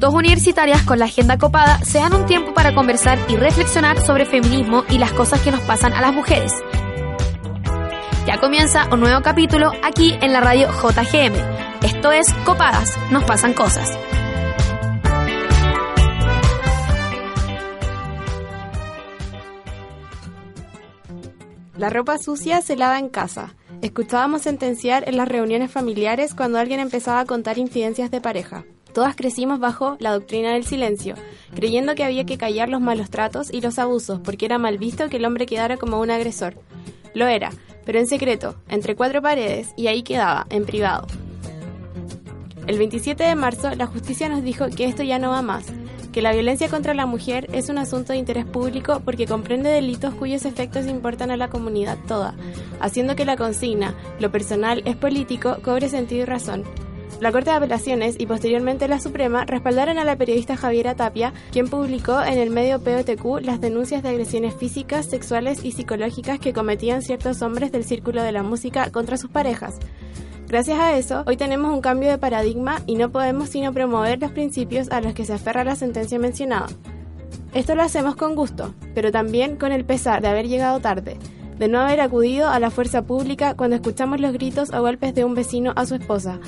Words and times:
Dos 0.00 0.14
universitarias 0.14 0.82
con 0.84 0.98
la 0.98 1.04
agenda 1.04 1.36
copada 1.36 1.84
se 1.84 1.98
dan 1.98 2.14
un 2.14 2.24
tiempo 2.24 2.54
para 2.54 2.74
conversar 2.74 3.18
y 3.28 3.36
reflexionar 3.36 4.00
sobre 4.00 4.24
feminismo 4.24 4.82
y 4.88 4.96
las 4.96 5.12
cosas 5.12 5.42
que 5.42 5.50
nos 5.50 5.60
pasan 5.60 5.92
a 5.92 6.00
las 6.00 6.14
mujeres. 6.14 6.54
Ya 8.26 8.40
comienza 8.40 8.88
un 8.90 9.00
nuevo 9.00 9.20
capítulo 9.20 9.72
aquí 9.82 10.16
en 10.22 10.32
la 10.32 10.40
radio 10.40 10.68
JGM. 10.68 11.34
Esto 11.82 12.12
es 12.12 12.32
Copadas, 12.46 12.96
nos 13.10 13.24
pasan 13.24 13.52
cosas. 13.52 13.90
La 21.76 21.90
ropa 21.90 22.16
sucia 22.16 22.62
se 22.62 22.74
lava 22.74 22.98
en 22.98 23.10
casa. 23.10 23.54
Escuchábamos 23.82 24.40
sentenciar 24.40 25.06
en 25.06 25.18
las 25.18 25.28
reuniones 25.28 25.70
familiares 25.70 26.32
cuando 26.34 26.58
alguien 26.58 26.80
empezaba 26.80 27.20
a 27.20 27.26
contar 27.26 27.58
incidencias 27.58 28.10
de 28.10 28.22
pareja. 28.22 28.64
Todas 28.92 29.14
crecimos 29.14 29.60
bajo 29.60 29.96
la 30.00 30.12
doctrina 30.12 30.52
del 30.52 30.64
silencio, 30.64 31.14
creyendo 31.54 31.94
que 31.94 32.04
había 32.04 32.26
que 32.26 32.38
callar 32.38 32.68
los 32.68 32.80
malos 32.80 33.10
tratos 33.10 33.52
y 33.52 33.60
los 33.60 33.78
abusos, 33.78 34.20
porque 34.20 34.46
era 34.46 34.58
mal 34.58 34.78
visto 34.78 35.08
que 35.08 35.18
el 35.18 35.24
hombre 35.24 35.46
quedara 35.46 35.76
como 35.76 36.00
un 36.00 36.10
agresor. 36.10 36.54
Lo 37.14 37.26
era, 37.26 37.50
pero 37.84 37.98
en 37.98 38.06
secreto, 38.06 38.56
entre 38.68 38.96
cuatro 38.96 39.22
paredes, 39.22 39.72
y 39.76 39.86
ahí 39.86 40.02
quedaba, 40.02 40.46
en 40.50 40.64
privado. 40.64 41.06
El 42.66 42.78
27 42.78 43.24
de 43.24 43.34
marzo, 43.34 43.74
la 43.74 43.86
justicia 43.86 44.28
nos 44.28 44.42
dijo 44.42 44.68
que 44.68 44.84
esto 44.84 45.02
ya 45.02 45.18
no 45.18 45.30
va 45.30 45.42
más, 45.42 45.66
que 46.12 46.22
la 46.22 46.32
violencia 46.32 46.68
contra 46.68 46.94
la 46.94 47.06
mujer 47.06 47.48
es 47.52 47.68
un 47.68 47.78
asunto 47.78 48.12
de 48.12 48.18
interés 48.18 48.44
público 48.44 49.00
porque 49.04 49.26
comprende 49.26 49.70
delitos 49.70 50.14
cuyos 50.14 50.44
efectos 50.44 50.86
importan 50.86 51.30
a 51.30 51.36
la 51.36 51.48
comunidad 51.48 51.98
toda, 52.08 52.34
haciendo 52.80 53.14
que 53.14 53.24
la 53.24 53.36
consigna, 53.36 53.94
lo 54.18 54.30
personal 54.30 54.82
es 54.84 54.96
político, 54.96 55.58
cobre 55.62 55.88
sentido 55.88 56.22
y 56.22 56.26
razón. 56.26 56.64
La 57.20 57.32
Corte 57.32 57.50
de 57.50 57.56
Apelaciones 57.56 58.16
y 58.18 58.24
posteriormente 58.24 58.88
la 58.88 58.98
Suprema 58.98 59.44
respaldaron 59.44 59.98
a 59.98 60.04
la 60.04 60.16
periodista 60.16 60.56
Javiera 60.56 60.94
Tapia, 60.94 61.34
quien 61.52 61.68
publicó 61.68 62.22
en 62.22 62.38
el 62.38 62.48
medio 62.48 62.80
POTQ 62.80 63.42
las 63.42 63.60
denuncias 63.60 64.02
de 64.02 64.08
agresiones 64.08 64.54
físicas, 64.54 65.04
sexuales 65.04 65.62
y 65.62 65.72
psicológicas 65.72 66.38
que 66.38 66.54
cometían 66.54 67.02
ciertos 67.02 67.42
hombres 67.42 67.72
del 67.72 67.84
círculo 67.84 68.22
de 68.22 68.32
la 68.32 68.42
música 68.42 68.90
contra 68.90 69.18
sus 69.18 69.30
parejas. 69.30 69.78
Gracias 70.48 70.78
a 70.78 70.96
eso, 70.96 71.22
hoy 71.26 71.36
tenemos 71.36 71.74
un 71.74 71.82
cambio 71.82 72.08
de 72.08 72.16
paradigma 72.16 72.80
y 72.86 72.94
no 72.94 73.10
podemos 73.10 73.50
sino 73.50 73.70
promover 73.74 74.18
los 74.18 74.32
principios 74.32 74.90
a 74.90 75.02
los 75.02 75.12
que 75.12 75.26
se 75.26 75.34
aferra 75.34 75.62
la 75.62 75.76
sentencia 75.76 76.18
mencionada. 76.18 76.68
Esto 77.52 77.74
lo 77.74 77.82
hacemos 77.82 78.16
con 78.16 78.34
gusto, 78.34 78.74
pero 78.94 79.12
también 79.12 79.56
con 79.56 79.72
el 79.72 79.84
pesar 79.84 80.22
de 80.22 80.28
haber 80.28 80.48
llegado 80.48 80.80
tarde, 80.80 81.18
de 81.58 81.68
no 81.68 81.80
haber 81.80 82.00
acudido 82.00 82.48
a 82.48 82.58
la 82.60 82.70
fuerza 82.70 83.02
pública 83.02 83.54
cuando 83.56 83.76
escuchamos 83.76 84.20
los 84.20 84.32
gritos 84.32 84.72
o 84.72 84.80
golpes 84.80 85.14
de 85.14 85.24
un 85.24 85.34
vecino 85.34 85.74
a 85.76 85.84
su 85.84 85.96
esposa, 85.96 86.40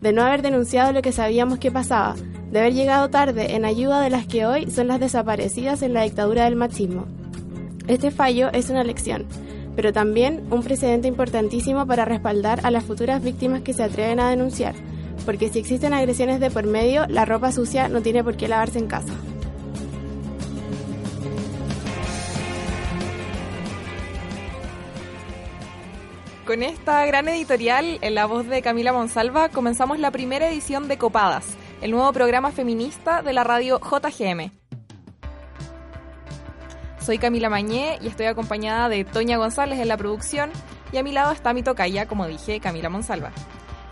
de 0.00 0.12
no 0.12 0.22
haber 0.22 0.42
denunciado 0.42 0.92
lo 0.92 1.02
que 1.02 1.12
sabíamos 1.12 1.58
que 1.58 1.70
pasaba, 1.70 2.14
de 2.50 2.58
haber 2.60 2.74
llegado 2.74 3.10
tarde 3.10 3.54
en 3.54 3.64
ayuda 3.64 4.00
de 4.00 4.10
las 4.10 4.26
que 4.26 4.46
hoy 4.46 4.70
son 4.70 4.88
las 4.88 5.00
desaparecidas 5.00 5.82
en 5.82 5.94
la 5.94 6.02
dictadura 6.02 6.44
del 6.44 6.56
machismo. 6.56 7.06
Este 7.88 8.10
fallo 8.10 8.50
es 8.52 8.70
una 8.70 8.84
lección, 8.84 9.26
pero 9.74 9.92
también 9.92 10.44
un 10.50 10.62
precedente 10.62 11.08
importantísimo 11.08 11.86
para 11.86 12.04
respaldar 12.04 12.60
a 12.64 12.70
las 12.70 12.84
futuras 12.84 13.22
víctimas 13.22 13.62
que 13.62 13.74
se 13.74 13.82
atreven 13.82 14.20
a 14.20 14.30
denunciar, 14.30 14.74
porque 15.24 15.48
si 15.48 15.58
existen 15.58 15.92
agresiones 15.92 16.40
de 16.40 16.50
por 16.50 16.66
medio, 16.66 17.06
la 17.08 17.24
ropa 17.24 17.52
sucia 17.52 17.88
no 17.88 18.00
tiene 18.00 18.22
por 18.22 18.36
qué 18.36 18.48
lavarse 18.48 18.78
en 18.78 18.86
casa. 18.86 19.12
Con 26.48 26.62
esta 26.62 27.04
gran 27.04 27.28
editorial, 27.28 27.98
en 28.00 28.14
la 28.14 28.24
voz 28.24 28.46
de 28.46 28.62
Camila 28.62 28.90
Monsalva, 28.90 29.50
comenzamos 29.50 29.98
la 29.98 30.10
primera 30.10 30.48
edición 30.48 30.88
de 30.88 30.96
Copadas, 30.96 31.44
el 31.82 31.90
nuevo 31.90 32.10
programa 32.14 32.52
feminista 32.52 33.20
de 33.20 33.34
la 33.34 33.44
radio 33.44 33.78
JGM. 33.78 34.50
Soy 37.02 37.18
Camila 37.18 37.50
Mañé 37.50 37.98
y 38.00 38.06
estoy 38.06 38.24
acompañada 38.24 38.88
de 38.88 39.04
Toña 39.04 39.36
González 39.36 39.78
en 39.78 39.88
la 39.88 39.98
producción 39.98 40.50
y 40.90 40.96
a 40.96 41.02
mi 41.02 41.12
lado 41.12 41.32
está 41.32 41.52
mi 41.52 41.62
tocaya, 41.62 42.08
como 42.08 42.26
dije, 42.26 42.60
Camila 42.60 42.88
Monsalva. 42.88 43.30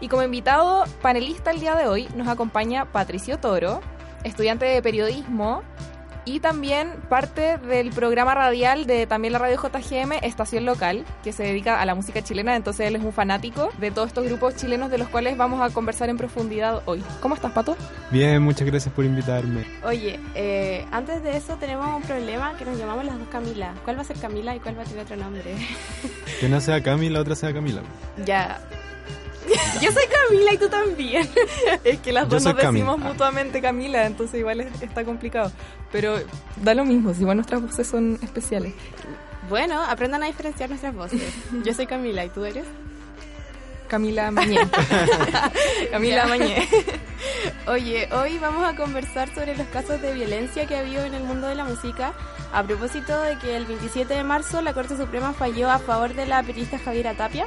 Y 0.00 0.08
como 0.08 0.22
invitado 0.22 0.84
panelista 1.02 1.50
el 1.50 1.60
día 1.60 1.75
de 1.75 1.88
hoy 1.88 2.08
nos 2.16 2.26
acompaña 2.26 2.91
Patricio 2.91 3.38
Toro, 3.38 3.82
estudiante 4.25 4.64
de 4.64 4.81
periodismo 4.81 5.62
y 6.26 6.41
también 6.41 6.92
parte 7.09 7.56
del 7.56 7.91
programa 7.91 8.34
radial 8.34 8.84
de 8.84 9.06
también 9.06 9.32
la 9.32 9.38
radio 9.38 9.56
JGM, 9.56 10.12
Estación 10.22 10.66
Local, 10.66 11.06
que 11.22 11.32
se 11.32 11.44
dedica 11.44 11.81
a 11.81 11.87
la 11.87 11.94
música 11.94 12.20
chilena, 12.20 12.56
entonces 12.56 12.88
él 12.88 12.97
es 12.97 13.03
un 13.03 13.12
fanático 13.12 13.70
de 13.78 13.92
todos 13.92 14.09
estos 14.09 14.26
grupos 14.26 14.56
chilenos 14.56 14.91
de 14.91 14.98
los 14.98 15.09
cuales 15.09 15.37
vamos 15.37 15.60
a 15.62 15.72
conversar 15.72 16.10
en 16.10 16.19
profundidad 16.19 16.82
hoy. 16.84 17.03
¿Cómo 17.20 17.37
estás, 17.37 17.53
Pato? 17.53 17.76
Bien, 18.10 18.42
muchas 18.42 18.66
gracias 18.66 18.92
por 18.92 19.04
invitarme. 19.04 19.64
Oye, 19.84 20.19
eh, 20.34 20.84
antes 20.91 21.22
de 21.22 21.37
eso 21.37 21.56
tenemos 21.56 21.87
un 21.94 22.03
problema 22.03 22.56
que 22.58 22.64
nos 22.64 22.76
llamamos 22.76 23.04
las 23.04 23.19
dos 23.19 23.28
Camila. 23.28 23.72
¿Cuál 23.84 23.97
va 23.97 24.03
a 24.03 24.04
ser 24.04 24.19
Camila 24.19 24.56
y 24.56 24.60
cuál 24.60 24.76
va 24.76 24.82
a 24.82 24.84
tener 24.84 25.04
otro 25.04 25.16
nombre? 25.16 25.43
Que 26.41 26.47
una 26.47 26.60
sea 26.60 26.82
Camila, 26.82 27.14
la 27.14 27.20
otra 27.20 27.37
sea 27.37 27.53
Camila. 27.54 27.82
ya. 28.25 28.58
Yo 29.80 29.92
soy 29.92 30.02
Camila 30.28 30.52
y 30.54 30.58
tú 30.58 30.68
también. 30.68 31.28
Es 31.84 31.98
que 32.00 32.12
las 32.12 32.24
Yo 32.24 32.30
dos 32.30 32.44
nos 32.44 32.56
decimos 32.56 32.98
mutuamente 32.98 33.60
Camila, 33.60 34.06
entonces 34.06 34.40
igual 34.40 34.60
es- 34.60 34.82
está 34.82 35.04
complicado. 35.04 35.52
Pero 35.92 36.16
da 36.62 36.74
lo 36.74 36.84
mismo, 36.84 37.14
si 37.14 37.20
igual 37.20 37.36
nuestras 37.36 37.62
voces 37.62 37.86
son 37.86 38.18
especiales. 38.22 38.74
Bueno, 39.48 39.80
aprendan 39.82 40.22
a 40.22 40.26
diferenciar 40.26 40.68
nuestras 40.68 40.94
voces. 40.94 41.22
Yo 41.64 41.72
soy 41.74 41.86
Camila 41.86 42.24
y 42.24 42.28
tú 42.30 42.44
eres. 42.44 42.64
Camila 43.88 44.32
Mañé. 44.32 44.58
Camila. 45.92 46.26
Mañé. 46.26 46.66
Oye, 47.68 48.08
hoy 48.12 48.38
vamos 48.38 48.66
a 48.66 48.74
conversar 48.74 49.32
sobre 49.32 49.56
los 49.56 49.66
casos 49.68 50.02
de 50.02 50.12
violencia 50.12 50.66
que 50.66 50.74
ha 50.76 50.80
habido 50.80 51.04
en 51.04 51.14
el 51.14 51.22
mundo 51.22 51.46
de 51.46 51.54
la 51.54 51.64
música 51.64 52.12
a 52.52 52.62
propósito 52.64 53.20
de 53.22 53.38
que 53.38 53.56
el 53.56 53.64
27 53.66 54.12
de 54.12 54.24
marzo 54.24 54.60
la 54.62 54.72
Corte 54.74 54.96
Suprema 54.96 55.32
falló 55.34 55.70
a 55.70 55.78
favor 55.78 56.14
de 56.14 56.26
la 56.26 56.42
periodista 56.42 56.78
Javiera 56.80 57.14
Tapia 57.14 57.46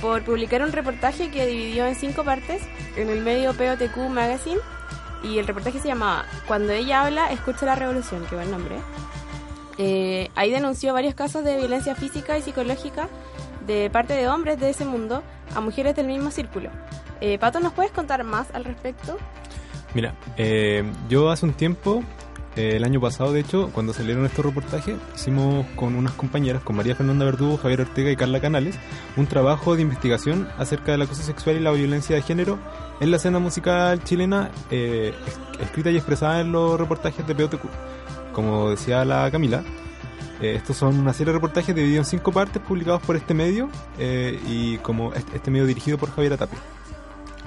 por 0.00 0.22
publicar 0.22 0.62
un 0.62 0.72
reportaje 0.72 1.30
que 1.30 1.46
dividió 1.46 1.86
en 1.86 1.94
cinco 1.94 2.24
partes 2.24 2.62
en 2.96 3.10
el 3.10 3.22
medio 3.22 3.52
POTQ 3.54 3.96
Magazine 4.10 4.60
y 5.22 5.38
el 5.38 5.46
reportaje 5.46 5.78
se 5.80 5.88
llamaba 5.88 6.24
Cuando 6.46 6.72
ella 6.72 7.02
habla, 7.02 7.30
escucha 7.30 7.66
la 7.66 7.74
revolución, 7.74 8.24
qué 8.28 8.36
buen 8.36 8.50
nombre. 8.50 8.76
Eh, 9.78 10.30
ahí 10.34 10.50
denunció 10.50 10.92
varios 10.92 11.14
casos 11.14 11.44
de 11.44 11.56
violencia 11.56 11.94
física 11.94 12.36
y 12.36 12.42
psicológica 12.42 13.08
de 13.66 13.88
parte 13.90 14.14
de 14.14 14.28
hombres 14.28 14.58
de 14.58 14.70
ese 14.70 14.84
mundo 14.84 15.22
a 15.54 15.60
mujeres 15.60 15.94
del 15.96 16.06
mismo 16.06 16.30
círculo. 16.30 16.70
Eh, 17.20 17.38
Pato, 17.38 17.60
¿nos 17.60 17.72
puedes 17.72 17.92
contar 17.92 18.24
más 18.24 18.50
al 18.54 18.64
respecto? 18.64 19.16
Mira, 19.94 20.14
eh, 20.36 20.84
yo 21.08 21.30
hace 21.30 21.46
un 21.46 21.52
tiempo, 21.52 22.02
eh, 22.56 22.76
el 22.76 22.84
año 22.84 23.00
pasado 23.00 23.32
de 23.32 23.40
hecho, 23.40 23.70
cuando 23.72 23.92
salieron 23.92 24.24
estos 24.26 24.44
reportajes, 24.44 24.96
hicimos 25.14 25.66
con 25.76 25.94
unas 25.94 26.12
compañeras, 26.14 26.62
con 26.62 26.76
María 26.76 26.94
Fernanda 26.96 27.24
Verdugo, 27.24 27.56
Javier 27.56 27.82
Ortega 27.82 28.10
y 28.10 28.16
Carla 28.16 28.40
Canales, 28.40 28.76
un 29.16 29.26
trabajo 29.26 29.76
de 29.76 29.82
investigación 29.82 30.48
acerca 30.58 30.92
del 30.92 31.02
acoso 31.02 31.22
sexual 31.22 31.56
y 31.56 31.60
la 31.60 31.70
violencia 31.72 32.16
de 32.16 32.22
género 32.22 32.58
en 33.00 33.10
la 33.10 33.16
escena 33.18 33.38
musical 33.38 34.02
chilena, 34.04 34.50
eh, 34.70 35.14
es- 35.26 35.38
escrita 35.62 35.90
y 35.90 35.96
expresada 35.96 36.40
en 36.40 36.52
los 36.52 36.78
reportajes 36.78 37.26
de 37.26 37.34
POTQ. 37.34 37.62
Como 38.32 38.70
decía 38.70 39.04
la 39.04 39.30
Camila, 39.30 39.62
eh, 40.40 40.54
estos 40.56 40.76
son 40.76 40.98
una 40.98 41.12
serie 41.12 41.32
de 41.32 41.38
reportajes 41.38 41.74
divididos 41.74 42.06
en 42.06 42.18
cinco 42.18 42.32
partes 42.32 42.60
publicados 42.62 43.02
por 43.02 43.14
este 43.16 43.34
medio 43.34 43.68
y 44.48 44.78
como 44.78 45.12
este, 45.14 45.50
medio 45.50 45.66
dirigido 45.66 45.98
por 45.98 46.10
Javier 46.10 46.36
Tapia. 46.38 46.58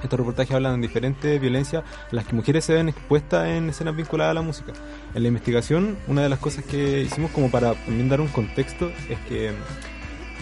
Estos 0.04 0.18
reportajes 0.18 0.54
hablan 0.54 0.80
de 0.80 0.86
diferentes 0.86 1.40
violencias 1.40 1.82
a 1.82 2.14
las 2.14 2.26
que 2.26 2.34
mujeres 2.34 2.64
se 2.66 2.74
ven 2.74 2.90
expuestas 2.90 3.48
en 3.48 3.70
escenas 3.70 3.96
vinculadas 3.96 4.32
a 4.32 4.34
la 4.34 4.42
música. 4.42 4.74
En 5.14 5.22
la 5.22 5.28
investigación, 5.28 5.96
una 6.06 6.22
de 6.22 6.28
las 6.28 6.38
cosas 6.38 6.62
que 6.64 7.00
hicimos 7.00 7.30
como 7.30 7.50
para 7.50 7.74
también 7.74 8.10
dar 8.10 8.20
un 8.20 8.28
contexto 8.28 8.92
es 9.08 9.18
que 9.20 9.52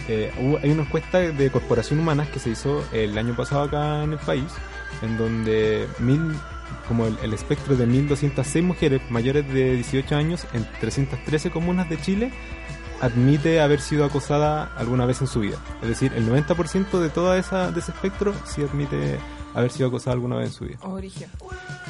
eh, 0.09 0.31
hay 0.61 0.69
una 0.69 0.83
encuesta 0.83 1.19
de 1.19 1.49
Corporación 1.49 1.99
Humanas 1.99 2.27
que 2.27 2.39
se 2.39 2.49
hizo 2.49 2.83
el 2.91 3.17
año 3.17 3.37
pasado 3.37 3.63
acá 3.63 4.03
en 4.03 4.11
el 4.11 4.19
país, 4.19 4.51
en 5.01 5.17
donde 5.17 5.87
mil, 5.99 6.35
como 6.89 7.05
el, 7.05 7.17
el 7.23 7.33
espectro 7.33 7.77
de 7.77 7.87
1.206 7.87 8.63
mujeres 8.63 9.01
mayores 9.09 9.47
de 9.47 9.75
18 9.75 10.13
años 10.13 10.45
en 10.51 10.67
313 10.81 11.51
comunas 11.51 11.89
de 11.89 11.97
Chile 12.01 12.33
admite 12.99 13.61
haber 13.61 13.79
sido 13.79 14.03
acosada 14.03 14.71
alguna 14.77 15.05
vez 15.05 15.21
en 15.21 15.27
su 15.27 15.39
vida. 15.39 15.57
Es 15.81 15.89
decir, 15.89 16.11
el 16.15 16.27
90% 16.29 16.99
de 16.99 17.09
toda 17.09 17.37
esa 17.37 17.71
de 17.71 17.79
ese 17.79 17.91
espectro 17.91 18.33
sí 18.45 18.61
admite 18.61 19.19
haber 19.53 19.71
sido 19.71 19.87
acosada 19.89 20.13
alguna 20.13 20.37
vez 20.37 20.47
en 20.47 20.53
su 20.53 20.65
vida. 20.65 20.77
Origen. 20.83 21.29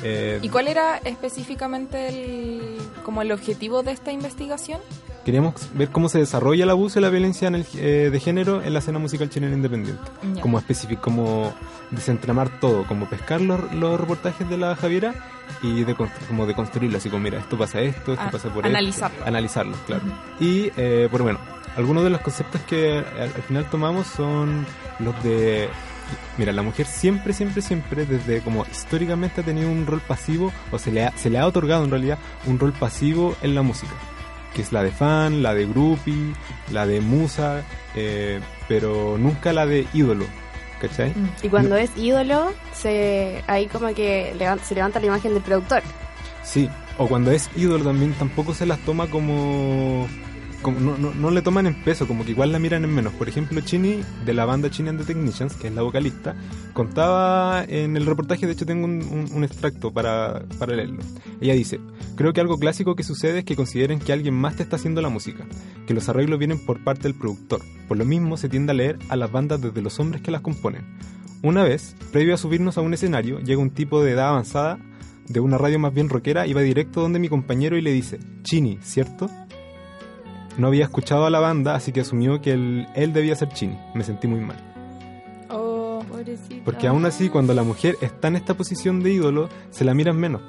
Eh, 0.03 0.39
¿Y 0.41 0.49
cuál 0.49 0.67
era 0.67 0.97
específicamente 0.97 2.09
el, 2.09 2.77
como 3.03 3.21
el 3.21 3.31
objetivo 3.31 3.83
de 3.83 3.91
esta 3.91 4.11
investigación? 4.11 4.79
Queríamos 5.25 5.53
ver 5.73 5.89
cómo 5.89 6.09
se 6.09 6.19
desarrolla 6.19 6.65
el 6.65 6.69
abuso 6.69 6.99
y 6.99 7.01
la 7.01 7.09
violencia 7.09 7.47
en 7.47 7.55
el, 7.55 7.65
eh, 7.75 8.09
de 8.11 8.19
género 8.19 8.61
en 8.61 8.73
la 8.73 8.79
escena 8.79 8.99
musical 8.99 9.29
chilena 9.29 9.53
independiente. 9.55 10.03
Ya. 10.35 10.41
Como 10.41 10.61
como 11.01 11.53
desentramar 11.91 12.59
todo, 12.59 12.85
como 12.87 13.05
pescar 13.07 13.39
los, 13.39 13.71
los 13.73 13.99
reportajes 13.99 14.49
de 14.49 14.57
la 14.57 14.75
Javiera 14.75 15.13
y 15.61 15.83
de, 15.85 15.95
como 16.27 16.45
de 16.45 16.53
construirlo, 16.53 16.97
así 16.97 17.09
como 17.09 17.23
mira, 17.23 17.39
esto 17.39 17.57
pasa 17.57 17.79
esto, 17.79 18.13
esto 18.13 18.25
Ah, 18.27 18.31
pasa 18.31 18.49
por 18.53 18.65
analizarlo. 18.65 19.15
esto. 19.17 19.27
Analizarlo, 19.27 19.77
claro. 19.85 20.01
Y, 20.39 20.71
eh, 20.75 21.07
bueno, 21.09 21.23
bueno, 21.23 21.39
algunos 21.77 22.03
de 22.03 22.09
los 22.09 22.19
conceptos 22.21 22.61
que 22.63 22.97
al, 22.97 23.31
al 23.35 23.43
final 23.43 23.69
tomamos 23.69 24.07
son 24.07 24.65
los 24.99 25.23
de 25.23 25.69
mira, 26.37 26.51
la 26.51 26.61
mujer 26.61 26.85
siempre, 26.85 27.33
siempre, 27.33 27.61
siempre, 27.61 28.05
desde 28.05 28.41
como 28.41 28.65
históricamente 28.65 29.41
ha 29.41 29.43
tenido 29.43 29.69
un 29.69 29.85
rol 29.85 30.01
pasivo, 30.01 30.51
o 30.71 30.79
se 30.79 30.91
le 30.91 31.05
ha, 31.05 31.17
se 31.17 31.29
le 31.29 31.39
ha 31.39 31.47
otorgado 31.47 31.83
en 31.83 31.91
realidad 31.91 32.19
un 32.45 32.59
rol 32.59 32.73
pasivo 32.73 33.35
en 33.41 33.55
la 33.55 33.61
música, 33.61 33.93
que 34.53 34.61
es 34.61 34.71
la 34.71 34.83
de 34.83 34.91
fan, 34.91 35.43
la 35.43 35.53
de 35.53 35.65
groupie, 35.65 36.33
la 36.71 36.85
de 36.85 37.01
musa, 37.01 37.63
eh, 37.95 38.39
pero 38.67 39.17
nunca 39.17 39.53
la 39.53 39.65
de 39.65 39.87
ídolo, 39.93 40.25
¿cachai? 40.79 41.11
Mm. 41.11 41.29
Y 41.43 41.49
cuando 41.49 41.75
es 41.75 41.91
ídolo, 41.97 42.53
se 42.73 43.43
ahí 43.47 43.67
como 43.67 43.93
que 43.93 44.35
se 44.63 44.75
levanta 44.75 44.99
la 44.99 45.05
imagen 45.05 45.33
del 45.33 45.43
productor. 45.43 45.83
Sí, 46.43 46.69
o 46.97 47.07
cuando 47.07 47.31
es 47.31 47.49
ídolo 47.55 47.83
también 47.83 48.13
tampoco 48.13 48.53
se 48.53 48.65
las 48.65 48.79
toma 48.79 49.07
como... 49.07 50.07
no, 50.71 51.31
le 51.31 51.41
toman 51.41 51.67
en 51.67 51.83
peso, 51.83 52.07
como 52.07 52.23
que 52.25 52.31
igual 52.31 52.51
la 52.51 52.59
miran 52.59 52.83
en 52.83 52.93
menos. 52.93 53.13
Por 53.13 53.27
ejemplo, 53.29 53.59
Chini, 53.61 54.01
de 54.25 54.33
la 54.33 54.45
banda 54.45 54.69
Chini 54.69 54.89
and 54.89 54.99
the 54.99 55.05
Technicians, 55.05 55.55
que 55.55 55.67
es 55.67 55.73
la 55.73 55.81
vocalista, 55.81 56.35
contaba 56.73 57.63
en 57.67 57.95
el 57.97 58.05
reportaje, 58.05 58.45
de 58.45 58.53
hecho 58.53 58.65
tengo 58.65 58.85
un, 58.85 59.01
un- 59.03 59.27
un 59.33 59.43
extracto 59.43 59.91
para, 59.91 60.43
para 60.59 60.75
leerlo. 60.75 61.01
Ella 61.41 61.53
dice, 61.53 61.79
creo 62.15 62.33
que 62.33 62.41
algo 62.41 62.57
clásico 62.59 62.95
que 62.95 63.03
sucede 63.03 63.39
es 63.39 63.45
que 63.45 63.55
consideren 63.55 63.99
que 63.99 64.13
alguien 64.13 64.33
más 64.33 64.55
te 64.55 64.63
está 64.63 64.75
haciendo 64.75 65.01
la 65.01 65.09
música, 65.09 65.45
que 65.87 65.93
los 65.93 66.09
arreglos 66.09 66.39
vienen 66.39 66.63
por 66.65 66.83
parte 66.83 67.03
del 67.03 67.15
productor. 67.15 67.61
Por 67.87 67.97
lo 67.97 68.05
mismo 68.05 68.37
se 68.37 68.49
tiende 68.49 68.71
a 68.71 68.75
leer 68.75 68.99
a 69.09 69.15
las 69.15 69.31
bandas 69.31 69.61
desde 69.61 69.81
los 69.81 69.99
hombres 69.99 70.21
que 70.21 70.31
las 70.31 70.41
componen. 70.41 70.83
Una 71.41 71.63
vez, 71.63 71.95
previo 72.11 72.33
a 72.33 72.37
subirnos 72.37 72.77
a 72.77 72.81
un 72.81 72.93
escenario, 72.93 73.39
llega 73.39 73.61
un 73.61 73.69
tipo 73.71 74.01
de 74.03 74.11
edad 74.11 74.29
avanzada 74.29 74.79
de 75.27 75.39
una 75.39 75.57
radio 75.57 75.79
más 75.79 75.93
bien 75.93 76.09
rockera 76.09 76.47
y 76.47 76.53
va 76.53 76.61
directo 76.61 77.01
donde 77.01 77.19
mi 77.19 77.29
compañero 77.29 77.77
y 77.77 77.81
le 77.81 77.91
dice, 77.93 78.19
Chini, 78.43 78.77
¿cierto? 78.81 79.29
No 80.57 80.67
había 80.67 80.83
escuchado 80.83 81.25
a 81.25 81.29
la 81.29 81.39
banda, 81.39 81.75
así 81.75 81.91
que 81.91 82.01
asumió 82.01 82.41
que 82.41 82.51
él, 82.51 82.87
él 82.95 83.13
debía 83.13 83.35
ser 83.35 83.49
Chini. 83.49 83.77
Me 83.93 84.03
sentí 84.03 84.27
muy 84.27 84.39
mal. 84.39 84.57
Oh, 85.49 86.03
Pobrecita. 86.07 86.63
Porque 86.63 86.87
aún 86.87 87.05
así, 87.05 87.29
cuando 87.29 87.53
la 87.53 87.63
mujer 87.63 87.97
está 88.01 88.27
en 88.27 88.35
esta 88.35 88.53
posición 88.53 89.01
de 89.01 89.11
ídolo, 89.13 89.49
se 89.71 89.83
la 89.83 89.93
miran 89.93 90.17
menos. 90.17 90.41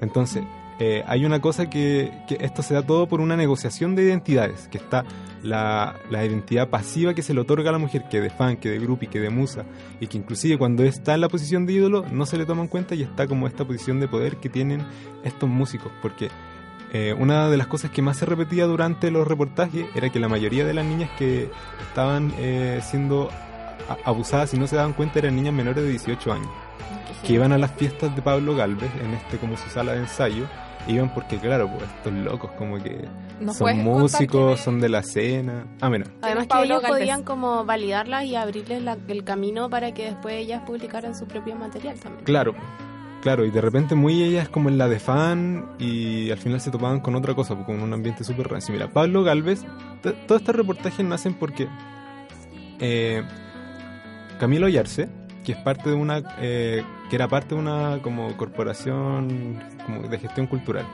Entonces, 0.00 0.42
eh, 0.78 1.04
hay 1.06 1.24
una 1.24 1.40
cosa 1.40 1.70
que, 1.70 2.10
que 2.26 2.38
esto 2.40 2.62
se 2.62 2.74
da 2.74 2.82
todo 2.82 3.06
por 3.06 3.20
una 3.20 3.36
negociación 3.36 3.94
de 3.94 4.02
identidades, 4.02 4.68
que 4.68 4.78
está 4.78 5.04
la, 5.42 5.94
la 6.10 6.24
identidad 6.24 6.70
pasiva 6.70 7.14
que 7.14 7.22
se 7.22 7.34
le 7.34 7.40
otorga 7.40 7.70
a 7.70 7.72
la 7.72 7.78
mujer, 7.78 8.06
que 8.10 8.20
de 8.20 8.30
fan, 8.30 8.56
que 8.56 8.70
de 8.70 8.78
groupie, 8.80 9.08
que 9.08 9.20
de 9.20 9.30
musa, 9.30 9.64
y 10.00 10.08
que 10.08 10.18
inclusive 10.18 10.58
cuando 10.58 10.82
está 10.82 11.14
en 11.14 11.20
la 11.20 11.28
posición 11.28 11.66
de 11.66 11.74
ídolo 11.74 12.04
no 12.10 12.26
se 12.26 12.36
le 12.36 12.46
toma 12.46 12.62
en 12.62 12.68
cuenta 12.68 12.94
y 12.94 13.02
está 13.02 13.26
como 13.26 13.46
esta 13.46 13.64
posición 13.64 14.00
de 14.00 14.08
poder 14.08 14.38
que 14.38 14.48
tienen 14.48 14.82
estos 15.22 15.48
músicos, 15.48 15.92
porque 16.02 16.30
eh, 16.92 17.14
una 17.18 17.48
de 17.48 17.56
las 17.56 17.66
cosas 17.66 17.90
que 17.90 18.02
más 18.02 18.16
se 18.18 18.26
repetía 18.26 18.66
durante 18.66 19.10
los 19.10 19.26
reportajes 19.26 19.86
era 19.94 20.10
que 20.10 20.20
la 20.20 20.28
mayoría 20.28 20.64
de 20.64 20.74
las 20.74 20.84
niñas 20.84 21.10
que 21.18 21.50
estaban 21.88 22.32
eh, 22.38 22.80
siendo 22.82 23.30
abusadas 24.04 24.52
y 24.54 24.58
no 24.58 24.66
se 24.66 24.76
daban 24.76 24.92
cuenta 24.92 25.18
eran 25.18 25.34
niñas 25.36 25.54
menores 25.54 25.82
de 25.82 25.90
18 25.90 26.32
años 26.32 26.48
que 27.26 27.34
iban 27.34 27.52
a 27.52 27.58
las 27.58 27.70
fiestas 27.72 28.14
de 28.16 28.22
Pablo 28.22 28.54
Galvez 28.56 28.90
en 29.02 29.14
este 29.14 29.38
como 29.38 29.56
su 29.56 29.68
sala 29.70 29.92
de 29.92 30.00
ensayo 30.00 30.44
iban 30.88 31.12
porque 31.14 31.38
claro 31.38 31.68
pues 31.68 31.88
estos 31.96 32.12
locos 32.12 32.50
como 32.58 32.82
que 32.82 33.06
¿Nos 33.40 33.56
son 33.56 33.78
músicos 33.78 34.60
son 34.60 34.80
de 34.80 34.88
la 34.88 35.02
cena 35.02 35.66
ah 35.80 35.88
mira 35.88 36.06
Además 36.20 36.46
que 36.48 36.62
ellos 36.64 36.82
Galvez? 36.82 36.98
podían 37.00 37.22
como 37.22 37.64
validarlas 37.64 38.24
y 38.24 38.34
abrirles 38.36 38.82
la- 38.82 38.98
el 39.08 39.22
camino 39.24 39.70
para 39.70 39.92
que 39.94 40.06
después 40.06 40.34
ellas 40.34 40.62
publicaran 40.66 41.14
su 41.14 41.26
propio 41.26 41.54
material 41.54 41.96
también. 41.98 42.24
claro 42.24 42.54
claro 43.22 43.46
y 43.46 43.50
de 43.50 43.60
repente 43.60 43.94
muy 43.94 44.22
ellas 44.22 44.48
como 44.48 44.68
en 44.68 44.76
la 44.76 44.88
de 44.88 44.98
fan 44.98 45.66
y 45.78 46.30
al 46.30 46.38
final 46.38 46.60
se 46.60 46.70
topaban 46.70 47.00
con 47.00 47.14
otra 47.14 47.34
cosa 47.34 47.54
pues, 47.54 47.66
con 47.66 47.80
un 47.80 47.92
ambiente 47.92 48.24
súper 48.24 48.48
rancio. 48.48 48.74
Mira 48.74 48.88
Pablo 48.88 49.22
Galvez 49.22 49.64
todos 50.02 50.40
estos 50.40 50.54
reportajes 50.54 51.06
nacen 51.06 51.34
porque 51.34 51.68
eh, 52.80 53.22
Camilo 54.38 54.68
Yarse 54.68 55.08
que 55.44 55.52
es 55.52 55.58
parte 55.58 55.88
de 55.88 55.96
una 55.96 56.22
eh, 56.40 56.82
que 57.08 57.16
era 57.16 57.28
parte 57.28 57.54
de 57.54 57.60
una 57.60 58.00
como 58.02 58.36
corporación 58.36 59.62
como 59.86 60.02
de 60.02 60.18
gestión 60.18 60.46
cultural 60.46 60.86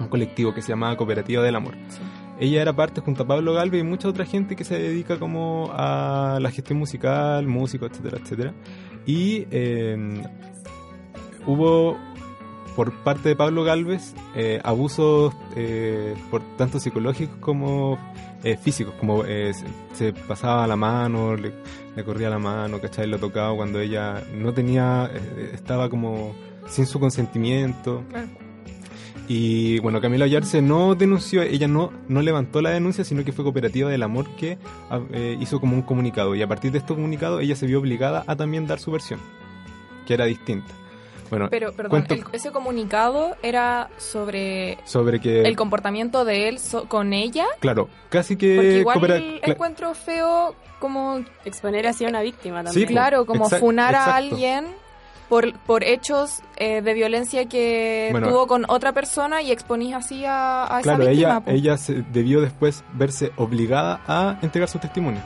un 0.00 0.06
colectivo 0.08 0.54
que 0.54 0.62
se 0.62 0.68
llamaba 0.68 0.96
Cooperativa 0.96 1.42
del 1.42 1.56
Amor. 1.56 1.74
Sí. 1.88 1.98
ella 2.38 2.62
era 2.62 2.72
parte 2.72 3.00
junto 3.00 3.24
a 3.24 3.26
Pablo 3.26 3.52
Galvez 3.52 3.80
y 3.80 3.84
mucha 3.84 4.06
otra 4.06 4.24
gente 4.24 4.54
que 4.54 4.62
se 4.62 4.78
dedica 4.78 5.18
como 5.18 5.72
a 5.72 6.38
la 6.40 6.52
gestión 6.52 6.78
musical 6.78 7.48
músicos 7.48 7.90
etcétera 7.90 8.18
etcétera. 8.22 8.54
Y 9.06 9.46
eh, 9.50 10.22
hubo 11.48 11.96
por 12.76 12.92
parte 12.92 13.30
de 13.30 13.34
Pablo 13.34 13.64
Galvez 13.64 14.14
eh, 14.36 14.60
abusos 14.62 15.34
eh, 15.56 16.14
por 16.30 16.42
tanto 16.56 16.78
psicológicos 16.78 17.36
como 17.40 17.98
eh, 18.44 18.56
físicos, 18.56 18.94
como 19.00 19.24
eh, 19.24 19.52
se, 19.52 19.66
se 19.94 20.12
pasaba 20.12 20.64
la 20.68 20.76
mano, 20.76 21.34
le, 21.34 21.52
le 21.96 22.04
corría 22.04 22.30
la 22.30 22.38
mano, 22.38 22.80
¿cachai? 22.80 23.08
Lo 23.08 23.18
tocaba 23.18 23.56
cuando 23.56 23.80
ella 23.80 24.22
no 24.32 24.54
tenía, 24.54 25.10
eh, 25.12 25.50
estaba 25.54 25.90
como 25.90 26.36
sin 26.68 26.86
su 26.86 27.00
consentimiento. 27.00 28.04
Claro. 28.10 28.28
Y 29.26 29.78
bueno, 29.80 30.00
Camila 30.00 30.24
Ollarse 30.24 30.62
no 30.62 30.94
denunció, 30.94 31.42
ella 31.42 31.68
no, 31.68 31.92
no 32.08 32.22
levantó 32.22 32.62
la 32.62 32.70
denuncia, 32.70 33.04
sino 33.04 33.24
que 33.24 33.32
fue 33.32 33.44
Cooperativa 33.44 33.90
del 33.90 34.02
Amor 34.02 34.26
que 34.36 34.56
ah, 34.88 35.00
eh, 35.12 35.36
hizo 35.40 35.60
como 35.60 35.74
un 35.74 35.82
comunicado. 35.82 36.34
Y 36.34 36.42
a 36.42 36.46
partir 36.46 36.72
de 36.72 36.78
este 36.78 36.94
comunicado, 36.94 37.40
ella 37.40 37.56
se 37.56 37.66
vio 37.66 37.80
obligada 37.80 38.24
a 38.26 38.36
también 38.36 38.66
dar 38.66 38.78
su 38.78 38.90
versión, 38.90 39.20
que 40.06 40.14
era 40.14 40.24
distinta. 40.24 40.72
Bueno, 41.30 41.48
Pero, 41.50 41.72
perdón, 41.72 41.90
cuento 41.90 42.14
el- 42.14 42.24
ese 42.32 42.50
comunicado 42.50 43.36
era 43.42 43.88
sobre 43.98 44.78
sobre 44.84 45.20
que, 45.20 45.42
el 45.42 45.56
comportamiento 45.56 46.24
de 46.24 46.48
él 46.48 46.58
so- 46.58 46.88
con 46.88 47.12
ella. 47.12 47.46
claro, 47.60 47.88
casi 48.08 48.36
que... 48.36 48.56
Porque 48.56 48.78
igual 48.78 48.98
coopera- 49.00 49.22
encuentro 49.42 49.94
feo 49.94 50.54
como, 50.78 51.24
Exponer 51.44 51.86
así 51.86 52.04
a 52.04 52.08
una 52.08 52.22
víctima 52.22 52.60
Sí, 52.60 52.64
también. 52.66 52.86
po. 52.88 52.92
claro, 52.92 53.26
como 53.26 53.44
exact- 53.46 53.60
funar 53.60 53.94
a 53.94 53.98
exacto. 53.98 54.16
alguien 54.16 54.66
por, 55.28 55.52
por 55.60 55.84
hechos 55.84 56.40
eh, 56.56 56.80
de 56.80 56.94
violencia 56.94 57.46
que 57.46 58.08
Bueno. 58.12 58.28
tuvo 58.28 58.46
con 58.46 58.64
otra 58.68 58.92
persona 58.92 59.42
y 59.42 59.50
exponís 59.52 59.94
así 59.94 60.24
a, 60.24 60.62
a 60.64 60.80
esa 60.80 60.82
Claro, 60.96 61.06
víctima. 61.10 61.42
ella, 61.46 61.52
ella 61.54 61.76
se 61.76 62.02
debió 62.12 62.40
después 62.40 62.82
verse 62.94 63.32
obligada 63.36 64.00
a 64.06 64.38
entregar 64.40 64.68
su 64.70 64.78
testimonio. 64.78 65.20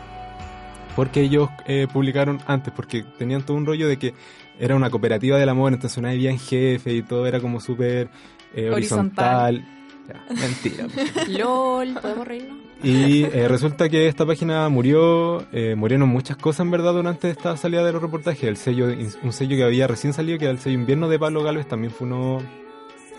Porque 0.96 1.20
ellos 1.22 1.48
eh, 1.66 1.86
publicaron 1.90 2.40
antes, 2.46 2.72
porque 2.74 3.02
tenían 3.18 3.42
todo 3.42 3.56
un 3.56 3.64
rollo 3.64 3.88
de 3.88 3.98
que 3.98 4.14
era 4.62 4.76
una 4.76 4.90
cooperativa 4.90 5.38
del 5.38 5.48
amor, 5.48 5.72
entonces 5.72 6.00
no 6.00 6.08
había 6.08 6.38
jefe 6.38 6.94
y 6.94 7.02
todo 7.02 7.26
era 7.26 7.40
como 7.40 7.58
súper 7.58 8.08
eh, 8.54 8.70
Horizontal. 8.70 9.56
horizontal. 9.56 9.68
Ya, 10.08 10.34
mentira. 10.40 10.86
LOL, 11.28 11.94
¿podemos 12.00 12.28
reírnos? 12.28 12.58
Y 12.80 13.24
eh, 13.24 13.48
resulta 13.48 13.88
que 13.88 14.06
esta 14.06 14.24
página 14.24 14.68
murió, 14.68 15.44
eh, 15.52 15.74
murieron 15.74 16.08
muchas 16.08 16.36
cosas 16.36 16.60
en 16.60 16.70
verdad 16.70 16.92
durante 16.92 17.28
esta 17.28 17.56
salida 17.56 17.84
de 17.84 17.92
los 17.92 18.00
reportajes. 18.00 18.44
El 18.44 18.56
sello, 18.56 18.86
un 19.22 19.32
sello 19.32 19.56
que 19.56 19.64
había 19.64 19.88
recién 19.88 20.12
salido, 20.12 20.38
que 20.38 20.44
era 20.44 20.52
el 20.52 20.60
sello 20.60 20.78
invierno 20.78 21.08
de 21.08 21.18
Pablo 21.18 21.42
Galvez, 21.42 21.66
también 21.66 21.92
fue 21.92 22.06
uno, 22.06 22.38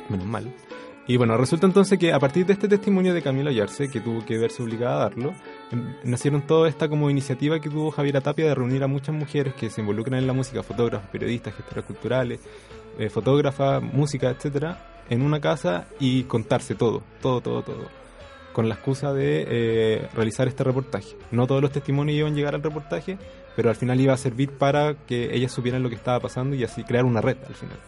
menos 0.08 0.25
mal. 0.25 0.50
Y 1.08 1.17
bueno, 1.17 1.36
resulta 1.36 1.65
entonces 1.67 2.00
que 2.00 2.13
a 2.13 2.20
partir 2.20 2.46
de 2.46 2.53
este 2.53 2.70
testimonio 2.70 3.13
de 3.13 3.22
Camilo 3.22 3.51
Yarse, 3.51 3.89
que 3.89 4.00
tuvo 4.00 4.25
que 4.25 4.38
verse 4.38 4.63
obligada 4.63 4.96
a 4.96 5.10
darlo, 5.10 5.34
nacieron 6.03 6.42
toda 6.44 6.68
esta 6.70 6.88
como 6.89 7.10
iniciativa 7.10 7.60
que 7.60 7.70
tuvo 7.70 7.92
Javiera 7.92 8.22
Tapia 8.22 8.46
de 8.46 8.56
reunir 8.56 8.84
a 8.84 8.88
muchas 8.88 9.15
mujeres 9.15 9.53
que 9.56 9.70
se 9.70 9.82
involucran 9.82 10.20
en 10.20 10.27
la 10.27 10.34
música, 10.34 10.63
fotógrafos, 10.63 11.10
periodistas, 11.10 11.56
gestoras 11.56 11.86
culturales, 11.86 12.39
eh, 13.00 13.10
fotógrafas, 13.10 13.82
música, 13.82 14.30
etcétera, 14.30 15.03
en 15.10 15.22
una 15.22 15.39
casa 15.42 15.88
y 16.00 16.24
contarse 16.24 16.75
todo, 16.75 17.03
todo, 17.22 17.42
todo, 17.42 17.62
todo 17.63 18.03
con 18.53 18.70
la 18.70 18.75
excusa 18.75 19.12
de 19.13 19.46
eh, 19.48 20.08
realizar 20.13 20.48
este 20.48 20.63
reportaje. 20.63 21.15
No 21.32 21.48
todos 21.48 21.60
los 21.60 21.72
testimonios 21.72 22.20
iban 22.20 22.34
a 22.34 22.36
llegar 22.36 22.53
al 22.53 22.62
reportaje, 22.62 23.18
pero 23.56 23.70
al 23.72 23.75
final 23.75 24.00
iba 24.00 24.13
a 24.13 24.18
servir 24.18 24.51
para 24.51 24.94
que 25.08 25.36
ellas 25.36 25.51
supieran 25.51 25.82
lo 25.82 25.89
que 25.89 25.96
estaba 25.96 26.20
pasando 26.20 26.56
y 26.56 26.63
así 26.63 26.84
crear 26.84 27.03
una 27.03 27.20
red 27.20 27.38
al 27.48 27.56
final. 27.56 27.80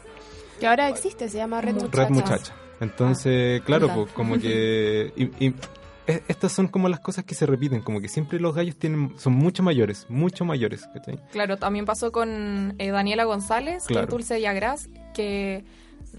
Que 0.60 0.66
ahora 0.66 0.90
existe, 0.90 1.30
se 1.30 1.38
llama 1.38 1.62
Red 1.62 1.74
Muchachas. 1.76 1.94
Red 2.00 2.10
muchacha. 2.10 2.54
Entonces, 2.82 3.62
claro, 3.62 3.90
pues 3.94 4.12
como 4.14 4.40
que... 4.40 5.14
y- 5.16 5.46
y 5.48 5.54
estas 6.08 6.52
son 6.52 6.68
como 6.68 6.90
las 6.90 7.00
cosas 7.00 7.24
que 7.26 7.36
se 7.36 7.46
repiten, 7.46 7.82
como 7.82 8.02
que 8.02 8.08
siempre 8.08 8.40
los 8.40 8.54
gallos 8.56 8.76
tienen 8.78 9.14
son 9.18 9.34
mucho 9.34 9.64
mayores, 9.64 10.06
mucho 10.10 10.46
mayores, 10.46 10.88
¿cachai? 10.94 11.20
Claro, 11.32 11.58
también 11.58 11.86
pasó 11.86 12.12
con 12.12 12.76
eh, 12.78 12.92
Daniela 12.92 13.24
González, 13.26 13.86
Claro. 13.86 14.02
que 14.08 14.12
es 14.12 14.12
Dulce 14.12 14.42
Yagras, 14.42 14.90
que 15.14 15.64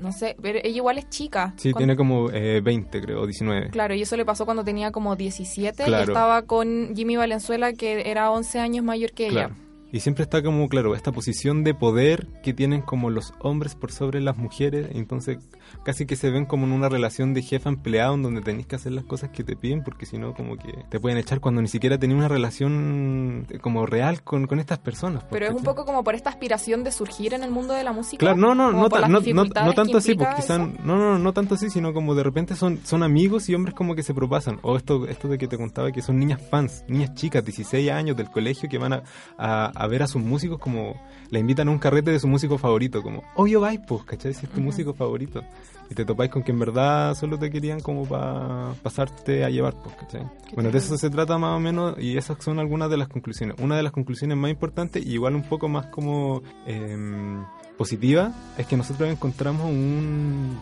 no 0.00 0.12
sé, 0.12 0.36
pero 0.42 0.58
ella 0.58 0.76
igual 0.76 0.98
es 0.98 1.08
chica. 1.08 1.54
Sí, 1.56 1.72
Cuando- 1.72 1.78
tiene 1.78 1.96
como 1.96 2.30
eh, 2.30 2.60
20, 2.60 3.00
creo, 3.00 3.22
o 3.22 3.26
19. 3.26 3.70
Claro, 3.70 3.94
y 3.94 4.02
eso 4.02 4.16
le 4.16 4.24
pasó 4.24 4.44
cuando 4.44 4.62
tenía 4.64 4.90
como 4.92 5.16
17 5.16 5.88
y 5.88 5.94
estaba 5.94 6.42
con 6.42 6.94
Jimmy 6.94 7.16
Valenzuela, 7.16 7.72
que 7.72 8.10
era 8.10 8.30
11 8.30 8.58
años 8.58 8.84
mayor 8.84 9.12
que 9.12 9.26
ella. 9.28 9.48
Claro. 9.48 9.54
Y 9.92 10.00
siempre 10.00 10.24
está 10.24 10.42
como, 10.42 10.68
claro, 10.68 10.94
esta 10.94 11.12
posición 11.12 11.62
de 11.64 11.72
poder 11.72 12.26
que 12.42 12.52
tienen 12.52 12.82
como 12.82 13.08
los 13.08 13.32
hombres 13.38 13.74
por 13.76 13.92
sobre 13.92 14.20
las 14.20 14.36
mujeres. 14.36 14.88
Entonces, 14.92 15.38
casi 15.85 16.06
que 16.06 16.16
se 16.16 16.30
ven 16.30 16.44
como 16.46 16.66
en 16.66 16.73
una 16.73 16.88
relación 16.88 17.35
de 17.35 17.42
jefa 17.42 17.68
empleado 17.68 18.14
en 18.14 18.23
donde 18.23 18.40
tenés 18.40 18.66
que 18.66 18.76
hacer 18.76 18.92
las 18.92 19.04
cosas 19.04 19.30
que 19.30 19.44
te 19.44 19.56
piden, 19.56 19.82
porque 19.85 20.06
si 20.06 20.18
no, 20.18 20.35
como 20.35 20.56
que 20.56 20.73
te 20.90 21.00
pueden 21.00 21.18
echar 21.18 21.40
cuando 21.40 21.62
ni 21.62 21.68
siquiera 21.68 21.99
tenés 21.99 22.16
una 22.16 22.28
relación 22.28 23.46
eh, 23.50 23.58
como 23.58 23.87
real 23.87 24.23
con, 24.23 24.46
con 24.46 24.58
estas 24.61 24.78
personas. 24.78 25.23
pues, 25.25 25.32
Pero 25.32 25.46
es 25.46 25.54
un 25.54 25.62
poco 25.62 25.85
como 25.85 26.02
por 26.04 26.14
esta 26.14 26.30
aspiración 26.30 26.85
de 26.85 26.92
surgir 26.92 27.35
en 27.35 27.42
el 27.42 27.50
mundo 27.50 27.75
de 27.75 27.85
la 27.85 27.92
música. 27.92 28.18
Claro, 28.20 28.37
no, 28.37 28.54
no, 28.54 28.73
no, 28.73 28.80
por 28.88 28.90
ta- 28.92 29.00
las 29.00 29.11
no, 29.11 29.14
no, 29.14 29.20
dificultades 29.20 29.66
no 29.68 29.75
tanto 29.75 29.99
así, 29.99 30.14
pues 30.14 30.28
implica 30.28 30.37
quizás, 30.37 30.85
no, 30.85 30.96
no, 30.96 31.18
no 31.18 31.32
tanto 31.32 31.54
así, 31.54 31.70
sino 31.70 31.92
como 31.92 32.14
de 32.14 32.23
repente 32.23 32.54
son, 32.56 32.80
son 32.85 33.02
amigos 33.02 33.49
y 33.49 33.54
hombres 33.54 33.75
como 33.75 33.94
que 33.94 34.02
se 34.02 34.14
propasan. 34.14 34.58
O 34.62 34.76
esto, 34.76 35.06
esto 35.08 35.28
de 35.28 35.38
que 35.38 35.49
te 35.49 35.56
contaba 35.56 35.92
que 35.92 36.02
son 36.02 36.18
niñas 36.18 36.40
fans, 36.50 36.85
niñas 36.88 37.14
chicas, 37.14 37.44
16 37.44 37.90
años 37.90 38.16
del 38.16 38.30
colegio 38.30 38.68
que 38.68 38.78
van 38.78 38.92
a, 38.94 39.02
a, 39.38 39.66
a 39.66 39.87
ver 39.87 40.02
a 40.02 40.06
sus 40.06 40.23
músicos 40.23 40.58
como 40.58 41.00
la 41.30 41.38
invitan 41.38 41.68
a 41.68 41.70
un 41.70 41.78
carrete 41.78 42.11
de 42.11 42.20
su 42.20 42.28
músico 42.28 42.58
favorito, 42.58 43.02
como, 43.02 43.23
obvio 43.35 43.61
vais, 43.61 43.80
pues, 43.87 44.04
¿cachai? 44.04 44.35
Si 44.35 44.46
es 44.46 44.52
tu 44.52 44.61
músico 44.61 44.94
favorito. 44.94 45.42
Y 45.88 45.94
te 45.94 46.04
topáis 46.04 46.30
con 46.30 46.42
que 46.42 46.50
en 46.50 46.58
verdad 46.58 47.14
solo 47.14 47.38
te 47.38 47.48
querían 47.48 47.80
como 47.80 48.06
para 48.06 48.72
pasarte 48.82 49.44
a 49.44 49.50
llevar, 49.50 49.75
pues, 49.75 49.94
¿cachai? 49.94 50.28
Bueno, 50.54 50.70
de 50.70 50.78
eso 50.78 50.98
se 50.98 51.10
trata 51.10 51.38
más 51.38 51.56
o 51.56 51.60
menos 51.60 51.96
y 51.98 52.16
esas 52.16 52.42
son 52.42 52.58
algunas 52.58 52.90
de 52.90 52.96
las 52.96 53.08
conclusiones. 53.08 53.56
Una 53.60 53.76
de 53.76 53.84
las 53.84 53.92
conclusiones 53.92 54.36
más 54.36 54.50
importantes 54.50 55.06
y 55.06 55.12
igual 55.12 55.36
un 55.36 55.44
poco 55.44 55.68
más 55.68 55.86
como 55.86 56.42
em, 56.66 57.44
positiva 57.78 58.32
es 58.58 58.66
que 58.66 58.76
nosotros 58.76 59.08
encontramos 59.08 59.66
un, 59.66 60.58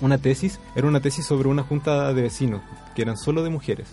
una 0.00 0.18
tesis, 0.18 0.58
era 0.74 0.88
una 0.88 1.00
tesis 1.00 1.24
sobre 1.24 1.48
una 1.48 1.62
junta 1.62 2.12
de 2.12 2.22
vecinos 2.22 2.62
que 2.96 3.02
eran 3.02 3.16
solo 3.16 3.44
de 3.44 3.50
mujeres 3.50 3.88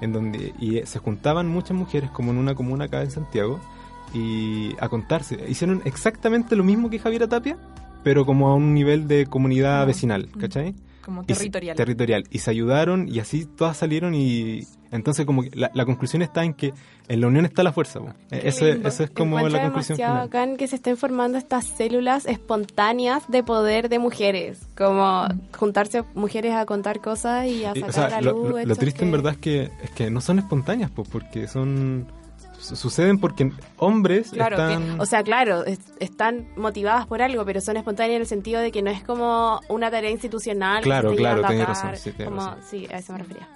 en 0.00 0.12
donde 0.12 0.54
y 0.58 0.80
se 0.84 0.98
juntaban 0.98 1.48
muchas 1.48 1.76
mujeres 1.76 2.10
como 2.10 2.30
en 2.30 2.38
una 2.38 2.54
comuna 2.54 2.84
acá 2.84 3.02
en 3.02 3.10
Santiago 3.10 3.58
y 4.12 4.76
a 4.78 4.88
contarse. 4.88 5.44
Hicieron 5.48 5.82
exactamente 5.84 6.56
lo 6.56 6.62
mismo 6.62 6.90
que 6.90 6.98
Javiera 6.98 7.28
Tapia, 7.28 7.56
pero 8.04 8.24
como 8.24 8.48
a 8.50 8.54
un 8.54 8.72
nivel 8.74 9.08
de 9.08 9.26
comunidad 9.26 9.84
vecinal. 9.86 10.28
¿cachai? 10.38 10.74
Como 11.04 11.22
Y 11.22 11.34
se- 11.34 11.40
territorial. 11.40 11.76
territorial. 11.76 12.24
Y 12.30 12.38
se 12.38 12.50
ayudaron 12.50 13.08
y 13.08 13.18
así 13.18 13.44
todas 13.44 13.76
salieron 13.76 14.14
y 14.14 14.60
entonces 14.90 15.26
como 15.26 15.42
que 15.42 15.50
la, 15.54 15.70
la 15.74 15.84
conclusión 15.84 16.22
está 16.22 16.44
en 16.44 16.54
que 16.54 16.72
en 17.08 17.20
la 17.20 17.26
unión 17.26 17.44
está 17.44 17.62
la 17.62 17.72
fuerza. 17.72 18.00
po. 18.00 18.14
Eso, 18.30 18.66
eso 18.66 19.02
es 19.04 19.10
como 19.10 19.36
Encuentro 19.38 19.58
la 19.60 19.64
conclusión 19.66 19.96
final. 19.96 20.16
bacán 20.16 20.56
que 20.56 20.66
se 20.66 20.76
estén 20.76 20.96
formando 20.96 21.36
estas 21.36 21.66
células 21.66 22.24
espontáneas 22.24 23.24
de 23.28 23.42
poder 23.42 23.90
de 23.90 23.98
mujeres. 23.98 24.60
Como 24.76 25.26
juntarse 25.58 26.04
mujeres 26.14 26.54
a 26.54 26.64
contar 26.64 27.00
cosas 27.02 27.46
y 27.48 27.64
a 27.66 27.72
Y, 27.74 27.80
sacar 27.80 27.90
o 27.90 27.92
sea, 27.92 28.06
a 28.06 28.10
la 28.22 28.30
luz. 28.32 28.64
lo- 28.66 28.76
triste 28.76 29.04
en 29.04 29.10
verdad 29.12 29.32
es 29.32 29.38
que, 29.38 29.70
es 29.82 29.90
que 29.90 30.10
no 30.10 30.22
son 30.22 30.38
espontáneas, 30.38 30.90
pues, 30.90 31.06
porque 31.08 31.48
son... 31.48 32.06
su- 32.64 32.76
Suceden 32.76 33.18
porque 33.18 33.50
hombres 33.78 34.30
Claro, 34.30 34.56
que- 34.56 34.62
están... 34.62 35.00
O 35.00 35.06
sea, 35.06 35.22
claro, 35.22 35.64
es- 35.64 35.78
están 36.00 36.48
motivadas 36.56 37.06
por 37.06 37.22
algo, 37.22 37.44
pero 37.44 37.60
son 37.60 37.76
espontáneas 37.76 38.16
en 38.16 38.22
el 38.22 38.26
sentido 38.28 38.60
de 38.60 38.72
que 38.72 38.82
no 38.82 38.90
es 38.90 39.02
como 39.04 39.60
una 39.68 39.90
tarea 39.90 40.10
institucional. 40.10 40.78
que 40.82 40.84
Claro, 40.88 41.10
se 41.10 41.16
claro, 41.16 41.42
tenés 41.46 41.66
razón, 41.66 41.96
sí, 41.96 42.12
tenés 42.12 42.28
como- 42.28 42.40
razón. 42.46 42.58
Sí, 42.68 42.86
a 42.92 42.98
eso 42.98 43.12
me 43.12 43.18
refería. 43.20 43.48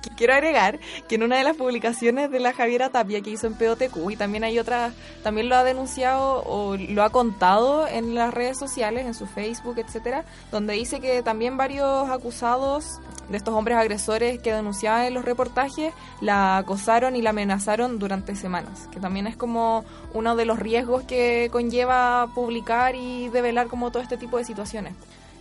Quiero 0.16 0.34
agregar 0.34 0.78
que 1.08 1.14
en 1.14 1.22
una 1.22 1.38
de 1.38 1.44
las 1.44 1.56
publicaciones 1.56 2.30
de 2.30 2.40
la 2.40 2.52
Javiera 2.52 2.90
Tapia 2.90 3.20
que 3.20 3.30
hizo 3.30 3.46
en 3.46 3.54
POTQ 3.54 4.10
y 4.10 4.16
también 4.16 4.44
hay 4.44 4.58
otra, 4.58 4.92
también 5.22 5.48
lo 5.48 5.56
ha 5.56 5.64
denunciado 5.64 6.42
o 6.44 6.76
lo 6.76 7.02
ha 7.02 7.10
contado 7.10 7.86
en 7.86 8.14
las 8.14 8.32
redes 8.32 8.58
sociales, 8.58 9.06
en 9.06 9.14
su 9.14 9.26
Facebook, 9.26 9.78
etcétera, 9.78 10.24
donde 10.50 10.74
dice 10.74 11.00
que 11.00 11.22
también 11.22 11.56
varios 11.56 12.08
acusados 12.10 13.00
de 13.28 13.36
estos 13.36 13.54
hombres 13.54 13.78
agresores 13.78 14.40
que 14.40 14.52
denunciaban 14.52 15.04
en 15.04 15.14
los 15.14 15.24
reportajes 15.24 15.94
la 16.20 16.58
acosaron 16.58 17.14
y 17.16 17.22
la 17.22 17.30
amenazaron 17.30 17.98
durante 17.98 18.34
semanas, 18.34 18.88
que 18.90 19.00
también 19.00 19.26
es 19.26 19.36
como 19.36 19.84
uno 20.12 20.36
de 20.36 20.44
los 20.44 20.58
riesgos 20.58 21.04
que 21.04 21.48
conlleva 21.52 22.28
publicar 22.34 22.94
y 22.96 23.28
develar 23.28 23.68
como 23.68 23.90
todo 23.90 24.02
este 24.02 24.16
tipo 24.16 24.36
de 24.36 24.44
situaciones. 24.44 24.94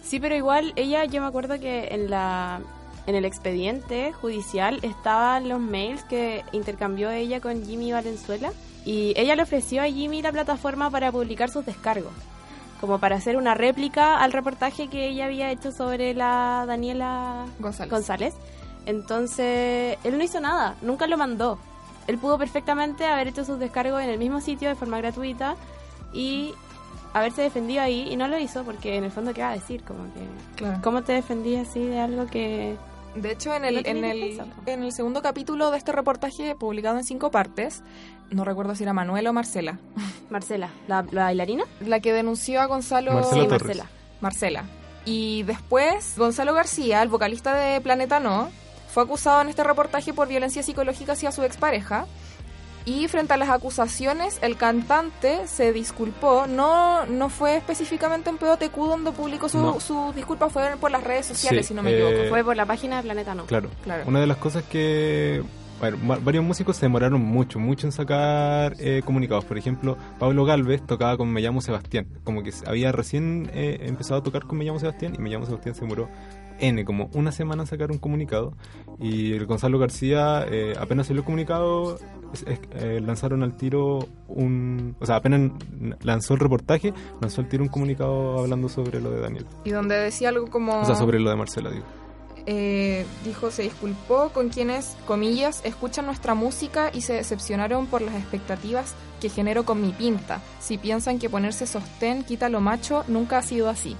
Sí, 0.03 0.19
pero 0.19 0.35
igual 0.35 0.73
ella, 0.75 1.05
yo 1.05 1.21
me 1.21 1.27
acuerdo 1.27 1.59
que 1.59 1.89
en 1.91 2.09
la 2.09 2.61
en 3.07 3.15
el 3.15 3.25
expediente 3.25 4.11
judicial 4.13 4.79
estaban 4.83 5.49
los 5.49 5.59
mails 5.59 6.03
que 6.03 6.43
intercambió 6.51 7.09
ella 7.09 7.39
con 7.41 7.65
Jimmy 7.65 7.91
Valenzuela 7.91 8.51
y 8.85 9.13
ella 9.17 9.35
le 9.35 9.43
ofreció 9.43 9.81
a 9.81 9.85
Jimmy 9.85 10.21
la 10.21 10.31
plataforma 10.31 10.89
para 10.89 11.11
publicar 11.11 11.49
sus 11.49 11.65
descargos, 11.65 12.11
como 12.79 12.99
para 12.99 13.15
hacer 13.17 13.35
una 13.37 13.53
réplica 13.55 14.17
al 14.19 14.31
reportaje 14.31 14.87
que 14.87 15.07
ella 15.07 15.25
había 15.25 15.51
hecho 15.51 15.71
sobre 15.71 16.13
la 16.13 16.63
Daniela 16.67 17.45
González. 17.59 17.91
González. 17.91 18.33
Entonces, 18.85 19.97
él 20.03 20.17
no 20.17 20.23
hizo 20.23 20.39
nada, 20.39 20.75
nunca 20.81 21.05
lo 21.07 21.17
mandó. 21.17 21.59
Él 22.07 22.17
pudo 22.17 22.37
perfectamente 22.37 23.05
haber 23.05 23.27
hecho 23.27 23.45
sus 23.45 23.59
descargos 23.59 24.01
en 24.01 24.09
el 24.09 24.17
mismo 24.17 24.41
sitio 24.41 24.69
de 24.69 24.75
forma 24.75 24.97
gratuita 24.97 25.55
y 26.11 26.53
haberse 27.13 27.41
defendido 27.43 27.81
ahí 27.83 28.07
y 28.11 28.15
no 28.15 28.27
lo 28.27 28.39
hizo 28.39 28.63
porque 28.63 28.95
en 28.95 29.03
el 29.03 29.11
fondo 29.11 29.33
qué 29.33 29.41
va 29.41 29.49
a 29.49 29.53
decir, 29.53 29.83
como 29.83 30.03
que 30.13 30.21
Claro. 30.55 30.79
¿cómo 30.83 31.01
te 31.03 31.13
defendí 31.13 31.55
así 31.55 31.79
de 31.85 31.99
algo 31.99 32.25
que 32.27 32.75
De 33.15 33.31
hecho, 33.31 33.53
en 33.53 33.63
No 33.63 33.67
el, 33.69 33.85
en, 33.85 34.03
el, 34.05 34.41
en 34.65 34.83
el 34.83 34.91
segundo 34.91 35.21
capítulo 35.21 35.71
de 35.71 35.77
este 35.77 35.91
reportaje, 35.91 36.55
publicado 36.55 36.97
en 36.97 37.03
cinco 37.03 37.31
partes, 37.31 37.83
no 38.29 38.45
recuerdo 38.45 38.75
si 38.75 38.83
era 38.83 38.93
Manuela 38.93 39.31
o 39.31 39.33
Marcela, 39.33 39.79
Marcela, 40.29 40.69
la, 40.87 41.05
la 41.11 41.23
bailarina? 41.25 41.63
la 41.81 41.99
que 41.99 42.13
denunció 42.13 42.61
a 42.61 42.65
Gonzalo 42.67 43.13
Marcela 43.13 43.43
sí. 43.43 43.47
Marcela. 43.49 43.85
Marcela. 44.21 44.63
Y 45.05 45.43
después, 45.43 46.15
Gonzalo 46.17 46.53
García, 46.53 47.01
el 47.01 47.09
vocalista 47.09 47.55
de 47.55 47.81
Planeta 47.81 48.19
No, 48.19 48.49
fue 48.93 49.03
acusado 49.03 49.41
en 49.41 49.49
este 49.49 49.63
reportaje 49.63 50.13
por 50.13 50.27
violencia 50.27 50.61
psicológica 50.61 51.13
hacia 51.13 51.31
su 51.31 51.43
expareja. 51.43 52.05
Y 52.85 53.07
frente 53.07 53.33
a 53.33 53.37
las 53.37 53.49
acusaciones, 53.49 54.39
el 54.41 54.57
cantante 54.57 55.47
se 55.47 55.73
disculpó. 55.73 56.45
No, 56.47 57.05
no 57.05 57.29
fue 57.29 57.57
específicamente 57.57 58.29
en 58.29 58.37
POTQ 58.37 58.75
donde 58.75 59.11
publicó 59.11 59.47
su, 59.49 59.59
No. 59.59 59.79
su 59.79 60.11
disculpa, 60.15 60.49
fue 60.49 60.63
por 60.79 60.89
las 60.91 61.03
redes 61.03 61.27
sociales, 61.27 61.65
Sí, 61.65 61.69
si 61.69 61.73
no 61.75 61.83
me 61.83 61.91
eh, 61.91 61.95
equivoco. 62.09 62.29
Fue 62.29 62.43
por 62.43 62.55
la 62.55 62.65
página 62.65 62.97
de 62.97 63.03
Planeta 63.03 63.35
No. 63.35 63.45
Claro. 63.45 63.69
Claro. 63.83 64.03
Una 64.07 64.19
de 64.21 64.27
las 64.27 64.37
cosas 64.37 64.63
que 64.63 65.43
bueno, 65.79 65.97
va- 66.09 66.19
varios 66.21 66.43
músicos 66.43 66.75
se 66.75 66.85
demoraron 66.87 67.21
mucho, 67.21 67.57
mucho 67.57 67.87
en 67.87 67.91
sacar 67.93 68.75
eh, 68.79 69.01
comunicados. 69.05 69.45
Por 69.45 69.57
ejemplo, 69.57 69.97
Pablo 70.17 70.43
Galvez 70.43 70.81
tocaba 70.85 71.15
con 71.15 71.31
Me 71.31 71.39
llamo 71.41 71.61
Sebastián. 71.61 72.07
Como 72.25 72.43
que 72.43 72.51
había 72.65 72.91
recién 72.91 73.49
eh, 73.53 73.77
empezado 73.83 74.19
a 74.19 74.23
tocar 74.23 74.43
con 74.45 74.57
Me 74.57 74.65
llamo 74.65 74.79
Sebastián 74.79 75.13
y 75.17 75.21
Me 75.21 75.29
llamo 75.29 75.45
Sebastián 75.45 75.75
se 75.75 75.81
demoró 75.81 76.09
N, 76.59 76.85
como 76.85 77.09
una 77.13 77.31
semana 77.31 77.65
sacar 77.65 77.91
un 77.91 77.97
comunicado. 77.97 78.53
Y 78.99 79.33
el 79.33 79.45
Gonzalo 79.45 79.79
García, 79.79 80.45
eh, 80.49 80.73
apenas 80.79 81.07
salió 81.07 81.21
el 81.21 81.25
comunicado, 81.25 81.97
eh, 82.45 83.01
lanzaron 83.01 83.43
al 83.43 83.55
tiro 83.57 83.99
un... 84.27 84.95
O 84.99 85.05
sea, 85.05 85.17
apenas 85.17 85.51
lanzó 86.01 86.33
el 86.33 86.39
reportaje, 86.39 86.93
lanzó 87.21 87.41
al 87.41 87.49
tiro 87.49 87.63
un 87.63 87.69
comunicado 87.69 88.39
hablando 88.39 88.69
sobre 88.69 88.99
lo 89.01 89.11
de 89.11 89.21
Daniel. 89.21 89.45
Y 89.63 89.71
donde 89.71 89.95
decía 89.95 90.29
algo 90.29 90.47
como... 90.47 90.81
O 90.81 90.85
sea, 90.85 90.95
sobre 90.95 91.19
lo 91.19 91.29
de 91.29 91.35
Marcela, 91.35 91.71
digo. 91.71 91.85
eh, 92.45 93.05
dijo, 93.23 93.51
se 93.51 93.63
disculpó 93.63 94.29
con 94.29 94.49
quienes, 94.49 94.97
comillas, 95.05 95.61
escuchan 95.65 96.07
nuestra 96.07 96.33
música 96.33 96.89
y 96.93 97.01
se 97.01 97.13
decepcionaron 97.13 97.85
por 97.85 98.01
las 98.01 98.15
expectativas 98.15 98.95
que 99.21 99.29
genero 99.29 99.65
con 99.65 99.81
mi 99.81 99.91
pinta. 99.91 100.41
Si 100.59 100.77
piensan 100.77 101.19
que 101.19 101.29
ponerse 101.29 101.67
sostén 101.67 102.23
quita 102.23 102.49
lo 102.49 102.59
macho, 102.59 103.03
nunca 103.07 103.37
ha 103.37 103.43
sido 103.43 103.69
así. 103.69 103.95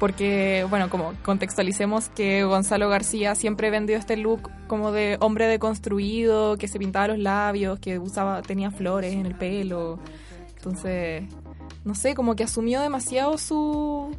Porque, 0.00 0.66
bueno, 0.70 0.88
como 0.88 1.12
contextualicemos 1.22 2.08
que 2.08 2.42
Gonzalo 2.44 2.88
García 2.88 3.34
siempre 3.34 3.68
vendió 3.68 3.98
este 3.98 4.16
look 4.16 4.50
como 4.66 4.92
de 4.92 5.18
hombre 5.20 5.46
deconstruido, 5.46 6.56
que 6.56 6.68
se 6.68 6.78
pintaba 6.78 7.08
los 7.08 7.18
labios, 7.18 7.78
que 7.78 7.98
usaba, 7.98 8.40
tenía 8.40 8.70
flores 8.70 9.12
en 9.12 9.26
el 9.26 9.34
pelo. 9.34 9.98
Entonces, 10.56 11.24
no 11.84 11.94
sé, 11.94 12.14
como 12.14 12.34
que 12.34 12.44
asumió 12.44 12.80
demasiado 12.80 13.36
su 13.36 14.16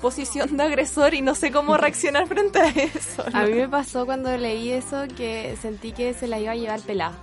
posición 0.00 0.56
de 0.56 0.62
agresor 0.62 1.12
y 1.12 1.20
no 1.20 1.34
sé 1.34 1.50
cómo 1.52 1.76
reaccionar 1.76 2.26
frente 2.26 2.58
a 2.60 2.68
eso. 2.68 3.22
A 3.34 3.44
mí 3.44 3.52
me 3.52 3.68
pasó 3.68 4.06
cuando 4.06 4.34
leí 4.34 4.70
eso 4.70 5.04
que 5.14 5.58
sentí 5.60 5.92
que 5.92 6.14
se 6.14 6.26
la 6.26 6.40
iba 6.40 6.52
a 6.52 6.56
llevar 6.56 6.80
pelada. 6.80 7.18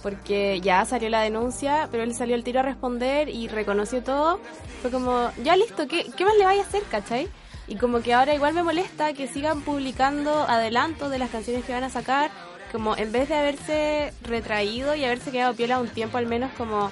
Porque 0.00 0.60
ya 0.60 0.84
salió 0.84 1.08
la 1.08 1.22
denuncia, 1.22 1.88
pero 1.90 2.04
él 2.04 2.14
salió 2.14 2.36
el 2.36 2.44
tiro 2.44 2.60
a 2.60 2.62
responder 2.62 3.28
y 3.28 3.48
reconoció 3.48 4.04
todo. 4.04 4.38
Fue 4.80 4.92
como, 4.92 5.32
ya 5.42 5.56
listo, 5.56 5.88
¿qué, 5.88 6.06
qué 6.16 6.24
más 6.24 6.36
le 6.38 6.44
vaya 6.44 6.62
a 6.62 6.64
hacer, 6.64 6.84
cachai? 6.84 7.28
Y 7.68 7.76
como 7.76 8.00
que 8.00 8.14
ahora 8.14 8.34
igual 8.34 8.54
me 8.54 8.62
molesta 8.62 9.12
que 9.12 9.28
sigan 9.28 9.60
publicando 9.60 10.42
adelantos 10.48 11.10
de 11.10 11.18
las 11.18 11.30
canciones 11.30 11.64
que 11.64 11.72
van 11.72 11.84
a 11.84 11.90
sacar. 11.90 12.30
Como 12.72 12.96
en 12.96 13.12
vez 13.12 13.28
de 13.28 13.34
haberse 13.34 14.12
retraído 14.22 14.94
y 14.94 15.04
haberse 15.04 15.30
quedado 15.30 15.54
piola 15.54 15.80
un 15.80 15.88
tiempo, 15.88 16.18
al 16.18 16.26
menos 16.26 16.50
como, 16.56 16.90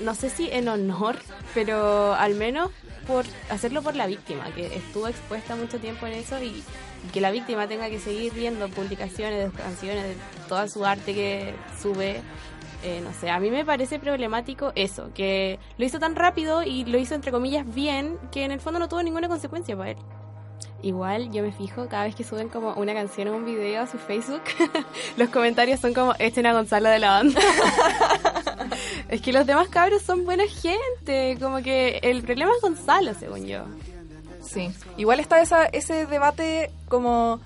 no 0.00 0.14
sé 0.14 0.30
si 0.30 0.48
en 0.50 0.68
honor, 0.68 1.18
pero 1.54 2.14
al 2.14 2.34
menos 2.34 2.70
por 3.06 3.24
hacerlo 3.50 3.82
por 3.82 3.94
la 3.96 4.06
víctima, 4.06 4.44
que 4.54 4.76
estuvo 4.76 5.08
expuesta 5.08 5.56
mucho 5.56 5.78
tiempo 5.78 6.06
en 6.06 6.14
eso 6.14 6.42
y, 6.42 6.62
que 7.12 7.20
la 7.20 7.30
víctima 7.30 7.68
tenga 7.68 7.88
que 7.88 8.00
seguir 8.00 8.32
viendo 8.32 8.68
publicaciones 8.68 9.52
de 9.52 9.58
canciones, 9.58 10.04
de 10.04 10.16
toda 10.48 10.68
su 10.68 10.84
arte 10.84 11.14
que 11.14 11.54
sube. 11.80 12.20
Eh, 12.82 13.00
no 13.02 13.12
sé, 13.12 13.30
a 13.30 13.40
mí 13.40 13.50
me 13.50 13.64
parece 13.64 13.98
problemático 13.98 14.72
eso, 14.74 15.10
que 15.14 15.58
lo 15.78 15.84
hizo 15.84 15.98
tan 15.98 16.14
rápido 16.14 16.62
y 16.62 16.84
lo 16.84 16.98
hizo 16.98 17.14
entre 17.14 17.32
comillas 17.32 17.66
bien, 17.74 18.18
que 18.30 18.44
en 18.44 18.52
el 18.52 18.60
fondo 18.60 18.78
no 18.78 18.88
tuvo 18.88 19.02
ninguna 19.02 19.28
consecuencia 19.28 19.76
para 19.76 19.90
él. 19.92 19.96
Igual 20.82 21.32
yo 21.32 21.42
me 21.42 21.52
fijo 21.52 21.88
cada 21.88 22.04
vez 22.04 22.14
que 22.14 22.22
suben 22.22 22.48
como 22.48 22.74
una 22.74 22.94
canción 22.94 23.28
o 23.28 23.36
un 23.36 23.44
video 23.44 23.82
a 23.82 23.86
su 23.86 23.98
Facebook, 23.98 24.42
los 25.16 25.30
comentarios 25.30 25.80
son 25.80 25.94
como, 25.94 26.14
echen 26.18 26.46
a 26.46 26.52
Gonzalo 26.52 26.88
de 26.88 26.98
la 26.98 27.10
banda. 27.10 27.40
es 29.08 29.20
que 29.20 29.32
los 29.32 29.46
demás 29.46 29.68
cabros 29.68 30.02
son 30.02 30.24
buena 30.24 30.44
gente, 30.46 31.38
como 31.40 31.62
que 31.62 31.98
el 32.02 32.22
problema 32.22 32.52
es 32.54 32.62
Gonzalo, 32.62 33.14
según 33.14 33.46
yo. 33.46 33.64
Sí, 34.42 34.70
igual 34.96 35.18
está 35.18 35.40
esa, 35.40 35.66
ese 35.66 36.06
debate 36.06 36.70
como 36.88 37.40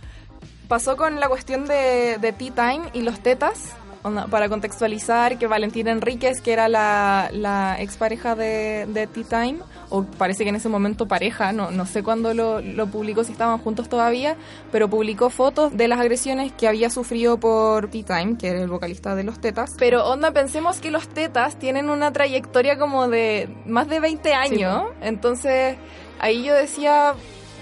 pasó 0.69 0.97
con 0.97 1.19
la 1.19 1.29
cuestión 1.29 1.67
de, 1.67 2.19
de 2.21 2.33
Tea 2.33 2.53
Time 2.55 2.91
y 2.93 3.03
los 3.03 3.21
tetas, 3.21 3.75
Onda, 4.03 4.27
para 4.29 4.49
contextualizar 4.49 5.39
que 5.39 5.47
Valentina 5.47 5.91
Enríquez, 5.91 6.41
que 6.41 6.55
era 6.55 6.69
la, 6.69 7.29
la 7.33 7.77
expareja 7.81 8.35
de, 8.35 8.87
de 8.87 9.07
Tea 9.07 9.25
Time, 9.25 9.59
o 9.91 10.05
parece 10.05 10.45
que 10.45 10.49
en 10.49 10.57
ese 10.57 10.71
momento 10.71 11.07
pareja, 11.07 11.53
no, 11.53 11.71
no 11.71 11.85
sé 11.85 12.03
cuándo 12.03 12.33
lo, 12.33 12.63
lo 12.63 12.87
publicó, 12.87 13.25
si 13.25 13.33
estaban 13.33 13.59
juntos 13.59 13.91
todavía, 13.91 14.37
pero 14.73 14.89
publicó 14.89 15.29
fotos 15.29 15.77
de 15.77 15.87
las 15.87 16.01
agresiones 16.01 16.51
que 16.53 16.67
había 16.67 16.89
sufrido 16.89 17.39
por 17.39 17.89
Tea 17.89 18.05
Time, 18.05 18.39
que 18.39 18.49
era 18.49 18.63
el 18.63 18.69
vocalista 18.69 19.15
de 19.15 19.25
los 19.25 19.39
Tetas. 19.39 19.73
Pero 19.79 20.07
onda, 20.07 20.31
pensemos 20.31 20.79
que 20.79 20.91
los 20.91 21.07
Tetas 21.07 21.57
tienen 21.57 21.91
una 21.91 22.11
trayectoria 22.11 22.79
como 22.79 23.07
de 23.07 23.51
más 23.67 23.87
de 23.89 24.01
20 24.01 24.33
años, 24.33 24.85
entonces 25.03 25.77
ahí 26.21 26.43
yo 26.43 26.55
decía, 26.55 27.13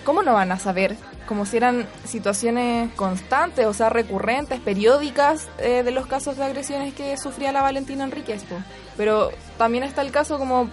¿cómo 0.04 0.22
no 0.22 0.34
van 0.34 0.52
a 0.52 0.58
saber 0.60 0.96
como 1.28 1.44
si 1.46 1.58
eran 1.58 1.86
situaciones 2.04 2.92
constantes, 2.94 3.66
o 3.66 3.72
sea, 3.74 3.90
recurrentes, 3.90 4.58
periódicas 4.60 5.46
eh, 5.58 5.82
de 5.84 5.90
los 5.92 6.06
casos 6.06 6.36
de 6.38 6.44
agresiones 6.44 6.94
que 6.94 7.16
sufría 7.18 7.52
la 7.52 7.62
Valentina 7.62 8.04
Enríquez. 8.04 8.42
po. 8.44 8.56
Pero 8.96 9.30
también 9.58 9.84
está 9.84 10.02
el 10.02 10.10
caso 10.10 10.38
como 10.38 10.68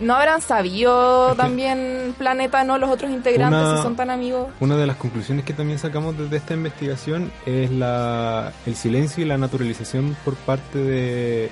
no 0.00 0.14
habrán 0.14 0.40
sabido 0.40 1.34
también 1.34 2.14
Planeta, 2.16 2.62
no 2.62 2.78
los 2.78 2.88
otros 2.88 3.10
integrantes 3.10 3.60
Una- 3.60 3.76
si 3.76 3.82
son 3.82 3.96
tan 3.96 4.10
amigos. 4.10 4.46
Una 4.60 4.76
de 4.76 4.86
las 4.86 4.96
conclusiones 4.96 5.44
que 5.44 5.52
también 5.52 5.80
sacamos 5.80 6.16
desde 6.16 6.36
esta 6.36 6.54
investigación 6.54 7.32
es 7.46 7.70
la, 7.72 8.52
el 8.64 8.76
silencio 8.76 9.24
y 9.24 9.26
la 9.26 9.36
naturalización 9.38 10.16
por 10.24 10.36
parte 10.36 10.78
de, 10.78 11.50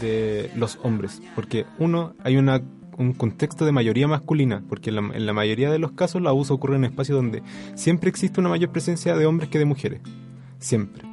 de 0.00 0.50
los 0.54 0.78
hombres. 0.82 1.20
Porque 1.34 1.66
uno, 1.78 2.14
hay 2.24 2.38
una, 2.38 2.62
un 2.98 3.12
contexto 3.12 3.64
de 3.64 3.72
mayoría 3.72 4.08
masculina, 4.08 4.62
porque 4.68 4.90
en 4.90 5.26
la, 5.26 5.32
mayoría 5.32 5.70
de 5.70 5.78
los 5.78 5.92
casos 5.92 6.22
los 6.22 6.30
abusos 6.30 6.52
ocurren 6.52 6.84
en 6.84 6.90
espacios 6.90 7.16
donde 7.16 7.42
siempre 7.74 8.08
existe 8.10 8.40
una 8.40 8.48
mayor 8.48 8.70
presencia 8.70 9.16
de 9.16 9.26
hombres 9.26 9.48
que 9.48 9.58
de 9.58 9.64
mujeres. 9.64 10.00
Siempre. 10.58 11.04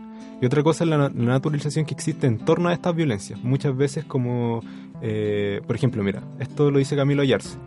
Y 0.41 0.45
otra 0.45 0.63
cosa 0.63 0.83
es 0.83 0.89
la, 0.89 0.97
na- 0.97 1.09
la 1.09 1.25
naturalización 1.33 1.85
que 1.85 1.93
existe 1.93 2.25
en 2.27 2.39
torno 2.39 2.69
a 2.69 2.73
estas 2.73 2.95
violencias. 2.95 3.43
Muchas 3.43 3.75
veces 3.77 4.05
como, 4.05 4.61
eh, 5.01 5.61
por 5.67 5.75
ejemplo, 5.75 6.01
mira, 6.03 6.23
esto 6.39 6.71
lo 6.71 6.79
dice 6.79 6.95
Camilo 6.95 7.21
Ayarse 7.21 7.57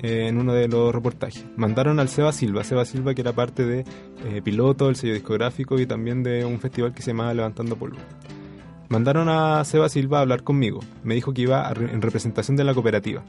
eh, 0.00 0.26
en 0.28 0.38
uno 0.38 0.52
de 0.52 0.66
los 0.66 0.92
reportajes. 0.94 1.44
Mandaron 1.56 2.00
al 2.00 2.08
Seba 2.08 2.32
Silva, 2.32 2.64
Seba 2.64 2.84
Silva 2.84 3.14
que 3.14 3.20
era 3.20 3.32
parte 3.32 3.64
de 3.64 3.84
eh, 4.24 4.40
Piloto, 4.42 4.88
el 4.88 4.96
sello 4.96 5.14
discográfico 5.14 5.78
y 5.78 5.86
también 5.86 6.22
de 6.22 6.44
un 6.44 6.58
festival 6.58 6.92
que 6.94 7.02
se 7.02 7.12
llamaba 7.12 7.32
Levantando 7.34 7.76
Polvo. 7.76 7.98
Mandaron 8.90 9.28
a 9.28 9.64
Seba 9.64 9.88
Silva 9.88 10.18
a 10.18 10.20
hablar 10.22 10.42
conmigo. 10.42 10.80
Me 11.04 11.14
dijo 11.14 11.32
que 11.32 11.42
iba 11.42 11.66
a 11.66 11.72
re- 11.72 11.92
en 11.92 12.02
representación 12.02 12.56
de 12.56 12.64
la 12.64 12.74
cooperativa, 12.74 13.22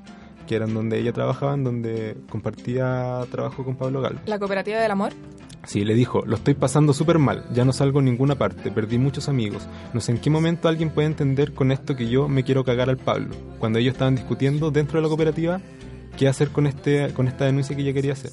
que 0.47 0.55
era 0.55 0.65
en 0.65 0.73
donde 0.73 0.99
ella 0.99 1.13
trabajaba, 1.13 1.53
en 1.53 1.63
donde 1.63 2.17
compartía 2.29 3.21
trabajo 3.31 3.63
con 3.63 3.75
Pablo 3.75 4.01
Galvez. 4.01 4.23
La 4.25 4.39
cooperativa 4.39 4.79
del 4.79 4.91
amor. 4.91 5.13
Sí, 5.63 5.85
le 5.85 5.93
dijo, 5.93 6.23
lo 6.25 6.35
estoy 6.37 6.55
pasando 6.55 6.91
súper 6.91 7.19
mal, 7.19 7.45
ya 7.53 7.63
no 7.63 7.71
salgo 7.73 7.99
en 7.99 8.05
ninguna 8.05 8.33
parte, 8.33 8.71
perdí 8.71 8.97
muchos 8.97 9.29
amigos. 9.29 9.67
No 9.93 9.99
sé 10.01 10.13
en 10.13 10.17
qué 10.17 10.31
momento 10.31 10.67
alguien 10.67 10.89
puede 10.89 11.05
entender 11.07 11.53
con 11.53 11.71
esto 11.71 11.95
que 11.95 12.09
yo 12.09 12.27
me 12.27 12.43
quiero 12.43 12.63
cagar 12.63 12.89
al 12.89 12.97
Pablo. 12.97 13.35
Cuando 13.59 13.77
ellos 13.77 13.93
estaban 13.93 14.15
discutiendo 14.15 14.71
dentro 14.71 14.97
de 14.97 15.03
la 15.03 15.07
cooperativa 15.09 15.61
qué 16.17 16.27
hacer 16.27 16.49
con, 16.49 16.65
este, 16.65 17.13
con 17.13 17.27
esta 17.27 17.45
denuncia 17.45 17.75
que 17.75 17.83
ella 17.83 17.93
quería 17.93 18.13
hacer. 18.13 18.31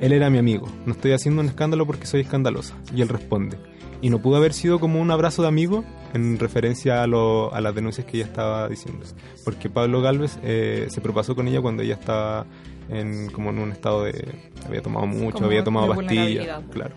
Él 0.00 0.12
era 0.12 0.28
mi 0.28 0.38
amigo, 0.38 0.66
no 0.84 0.92
estoy 0.94 1.12
haciendo 1.12 1.40
un 1.40 1.46
escándalo 1.46 1.86
porque 1.86 2.06
soy 2.06 2.22
escandalosa. 2.22 2.74
Y 2.92 3.00
él 3.02 3.08
responde. 3.08 3.56
Y 4.02 4.10
no 4.10 4.18
pudo 4.18 4.36
haber 4.36 4.52
sido 4.52 4.78
como 4.78 5.00
un 5.00 5.10
abrazo 5.10 5.42
de 5.42 5.48
amigo 5.48 5.84
en 6.12 6.38
referencia 6.38 7.02
a, 7.02 7.06
lo- 7.06 7.52
a 7.54 7.60
las 7.60 7.74
denuncias 7.74 8.06
que 8.06 8.18
ella 8.18 8.26
estaba 8.26 8.68
diciendo. 8.68 9.04
Porque 9.44 9.70
Pablo 9.70 10.02
Galvez 10.02 10.38
eh, 10.42 10.86
se 10.90 11.00
propasó 11.00 11.34
con 11.34 11.48
ella 11.48 11.60
cuando 11.62 11.82
ella 11.82 11.94
estaba 11.94 12.44
en, 12.90 13.30
como 13.30 13.50
en 13.50 13.58
un 13.58 13.72
estado 13.72 14.04
de... 14.04 14.24
Había 14.66 14.82
tomado 14.82 15.06
mucho, 15.06 15.34
Como 15.34 15.46
había 15.46 15.64
tomado 15.64 15.86
pastillas. 15.94 16.60
Claro. 16.70 16.94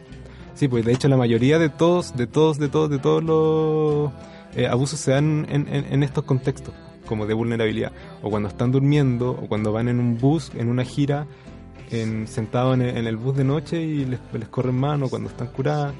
Sí, 0.56 0.68
pues 0.68 0.84
de 0.86 0.92
hecho 0.92 1.08
la 1.08 1.16
mayoría 1.18 1.58
de 1.58 1.70
todos, 1.70 2.16
de 2.18 2.28
todos, 2.28 2.60
de 2.60 2.68
todos, 2.68 2.90
de 2.90 3.00
todos 3.00 3.24
los 3.24 4.12
eh, 4.56 4.68
abusos 4.68 5.00
se 5.00 5.12
dan 5.12 5.48
en, 5.50 5.68
en- 5.74 5.86
en 5.94 6.04
estos 6.04 6.26
contextos, 6.26 6.74
como 7.06 7.26
de 7.26 7.34
vulnerabilidad. 7.34 7.94
O 8.22 8.30
cuando 8.30 8.50
están 8.50 8.72
durmiendo, 8.74 9.32
o 9.32 9.48
cuando 9.48 9.72
van 9.72 9.88
en 9.88 10.00
un 10.00 10.18
bus, 10.18 10.52
en 10.56 10.68
una 10.68 10.84
gira, 10.84 11.28
en, 11.92 12.28
sentados 12.28 12.76
en 12.76 12.82
el, 12.82 12.98
en 12.98 13.08
el 13.08 13.16
bus 13.16 13.38
de 13.38 13.46
noche 13.46 13.82
y 13.82 14.06
les, 14.06 14.20
les 14.34 14.50
corren 14.50 14.76
mano 14.78 15.08
cuando 15.08 15.30
están 15.30 15.48
curadas. 15.48 15.94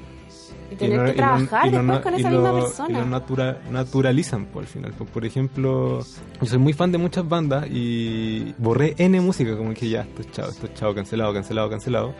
Y 0.70 0.76
tener 0.76 0.98
lo- 0.98 1.04
que 1.04 1.10
lo- 1.10 1.16
trabajar 1.16 1.66
y 1.66 1.70
lo 1.70 1.78
después 1.78 1.96
na- 1.98 2.02
con 2.02 2.14
y 2.14 2.20
esa 2.20 2.30
lo- 2.30 2.40
misma 2.42 2.58
Y 2.58 2.62
persona. 2.62 2.98
lo 3.00 3.06
natura- 3.06 3.58
naturalizan, 3.70 4.46
por, 4.46 4.62
al 4.62 4.68
final. 4.68 4.92
Por, 4.92 5.06
por 5.08 5.24
ejemplo, 5.24 5.98
yo 6.40 6.46
soy 6.46 6.58
muy 6.58 6.72
fan 6.72 6.92
de 6.92 6.98
muchas 6.98 7.28
bandas 7.28 7.66
y 7.70 8.54
borré 8.58 8.94
N 8.98 9.20
música, 9.20 9.56
como 9.56 9.74
que 9.74 9.88
ya, 9.88 10.02
esto 10.02 10.22
es 10.22 10.30
chao, 10.30 10.48
esto 10.50 10.66
es 10.66 10.74
chao, 10.74 10.94
cancelado, 10.94 11.32
cancelado, 11.34 11.68
cancelado. 11.70 12.14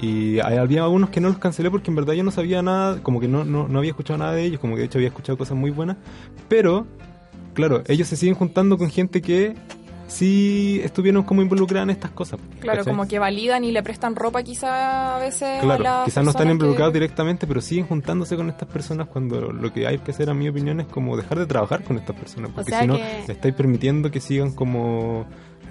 Y 0.00 0.40
había 0.40 0.82
algunos 0.82 1.08
que 1.08 1.22
no 1.22 1.28
los 1.28 1.38
cancelé 1.38 1.70
porque 1.70 1.90
en 1.90 1.96
verdad 1.96 2.12
yo 2.12 2.22
no 2.22 2.30
sabía 2.30 2.60
nada, 2.60 3.02
como 3.02 3.18
que 3.18 3.28
no, 3.28 3.44
no, 3.44 3.66
no 3.66 3.78
había 3.78 3.90
escuchado 3.92 4.18
nada 4.18 4.32
de 4.32 4.44
ellos, 4.44 4.60
como 4.60 4.74
que 4.74 4.80
de 4.80 4.86
hecho 4.86 4.98
había 4.98 5.08
escuchado 5.08 5.38
cosas 5.38 5.56
muy 5.56 5.70
buenas. 5.70 5.96
Pero, 6.48 6.86
claro, 7.54 7.82
ellos 7.86 8.06
se 8.06 8.16
siguen 8.16 8.34
juntando 8.34 8.76
con 8.76 8.90
gente 8.90 9.22
que 9.22 9.54
sí 10.06 10.80
estuvieron 10.84 11.22
como 11.24 11.42
involucrada 11.42 11.84
en 11.84 11.90
estas 11.90 12.10
cosas. 12.12 12.38
Claro, 12.60 12.78
¿cachai? 12.80 12.92
como 12.94 13.08
que 13.08 13.18
validan 13.18 13.64
y 13.64 13.72
le 13.72 13.82
prestan 13.82 14.14
ropa 14.16 14.42
quizá 14.42 15.16
a 15.16 15.18
veces 15.18 15.58
a 15.58 15.60
Claro, 15.60 16.04
quizás 16.04 16.24
no 16.24 16.30
están 16.30 16.50
involucrados 16.50 16.92
que- 16.92 16.98
directamente, 17.00 17.46
pero 17.46 17.60
siguen 17.60 17.86
juntándose 17.86 18.36
con 18.36 18.48
estas 18.48 18.68
personas 18.68 19.08
cuando 19.08 19.40
lo 19.52 19.72
que 19.72 19.86
hay 19.86 19.98
que 19.98 20.10
hacer, 20.12 20.30
a 20.30 20.34
mi 20.34 20.48
opinión, 20.48 20.80
es 20.80 20.86
como 20.86 21.16
dejar 21.16 21.38
de 21.38 21.46
trabajar 21.46 21.82
con 21.82 21.98
estas 21.98 22.16
personas, 22.16 22.50
porque 22.54 22.70
sea 22.70 22.82
si 22.82 22.86
no, 22.86 22.96
que- 22.96 23.24
le 23.26 23.32
estáis 23.32 23.54
permitiendo 23.54 24.10
que 24.10 24.20
sigan 24.20 24.52
como 24.52 25.26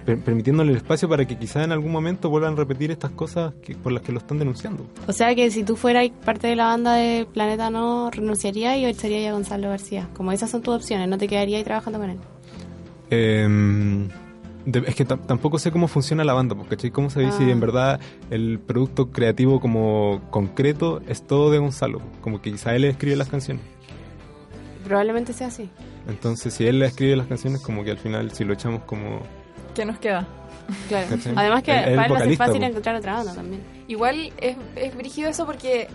per- 0.05 0.19
permitiéndole 0.19 0.71
el 0.71 0.77
espacio 0.77 1.09
para 1.09 1.25
que 1.25 1.35
quizás 1.37 1.63
en 1.63 1.71
algún 1.71 1.91
momento 1.91 2.29
vuelvan 2.29 2.53
a 2.53 2.55
repetir 2.57 2.91
estas 2.91 3.09
cosas 3.11 3.53
que, 3.63 3.75
por 3.75 3.91
las 3.91 4.03
que 4.03 4.11
lo 4.11 4.19
están 4.19 4.37
denunciando. 4.37 4.85
O 5.07 5.13
sea 5.13 5.33
que 5.33 5.49
si 5.49 5.63
tú 5.63 5.75
fueras 5.75 6.07
parte 6.23 6.45
de 6.47 6.55
la 6.55 6.65
banda 6.65 6.93
de 6.93 7.25
Planeta 7.33 7.69
No, 7.71 8.11
renunciarías 8.11 8.77
y 8.77 8.85
echarías 8.85 9.29
a 9.31 9.33
Gonzalo 9.33 9.69
García. 9.69 10.07
Como 10.15 10.31
esas 10.31 10.51
son 10.51 10.61
tus 10.61 10.75
opciones, 10.75 11.07
no 11.09 11.17
te 11.17 11.27
quedarías 11.27 11.57
ahí 11.59 11.63
trabajando 11.63 11.97
con 11.99 12.09
él. 12.11 12.17
Eh, 13.09 14.07
de- 14.65 14.83
es 14.87 14.95
que 14.95 15.05
tam- 15.07 15.25
tampoco 15.25 15.59
sé 15.59 15.71
cómo 15.71 15.87
funciona 15.87 16.23
la 16.23 16.33
banda, 16.33 16.55
porque 16.55 16.75
¿cachai? 16.75 16.91
¿Cómo 16.91 17.09
sabéis 17.09 17.35
si 17.35 17.43
Ah. 17.43 17.49
en 17.51 17.59
verdad 17.59 17.99
el 18.31 18.59
producto 18.59 19.11
creativo 19.11 19.59
como 19.59 20.21
concreto 20.31 21.01
es 21.07 21.21
todo 21.25 21.51
de 21.51 21.59
Gonzalo? 21.59 22.01
Como 22.21 22.41
que 22.41 22.51
quizá 22.51 22.75
él 22.75 22.83
escribe 22.85 23.15
las 23.15 23.29
canciones. 23.29 23.63
Probablemente 24.83 25.33
sea 25.33 25.47
así. 25.47 25.69
Entonces, 26.07 26.53
si 26.53 26.67
él 26.67 26.79
le 26.79 26.85
escribe 26.85 27.15
las 27.15 27.27
canciones, 27.27 27.61
como 27.61 27.83
que 27.83 27.91
al 27.91 27.97
final, 27.97 28.31
si 28.31 28.43
lo 28.43 28.53
echamos 28.53 28.83
como 28.83 29.21
¿Qué 29.73 29.83
nos 29.85 29.97
queda? 29.99 30.27
Claro. 30.87 31.07
¿Cachai? 31.09 31.33
Además 31.35 31.63
que 31.63 31.71
El- 31.71 31.89
el 31.89 31.95
para 31.95 32.05
él 32.07 32.11
va 32.13 32.17
a 32.17 32.23
ser 32.23 32.37
fácil 32.37 32.59
po. 32.61 32.65
encontrar 32.67 32.95
otra 32.95 33.13
banda 33.13 33.33
también. 33.35 33.61
Igual 33.87 34.31
es, 34.39 34.55
es 34.75 34.95
brígido 34.95 35.29
eso 35.29 35.45
porque 35.45 35.87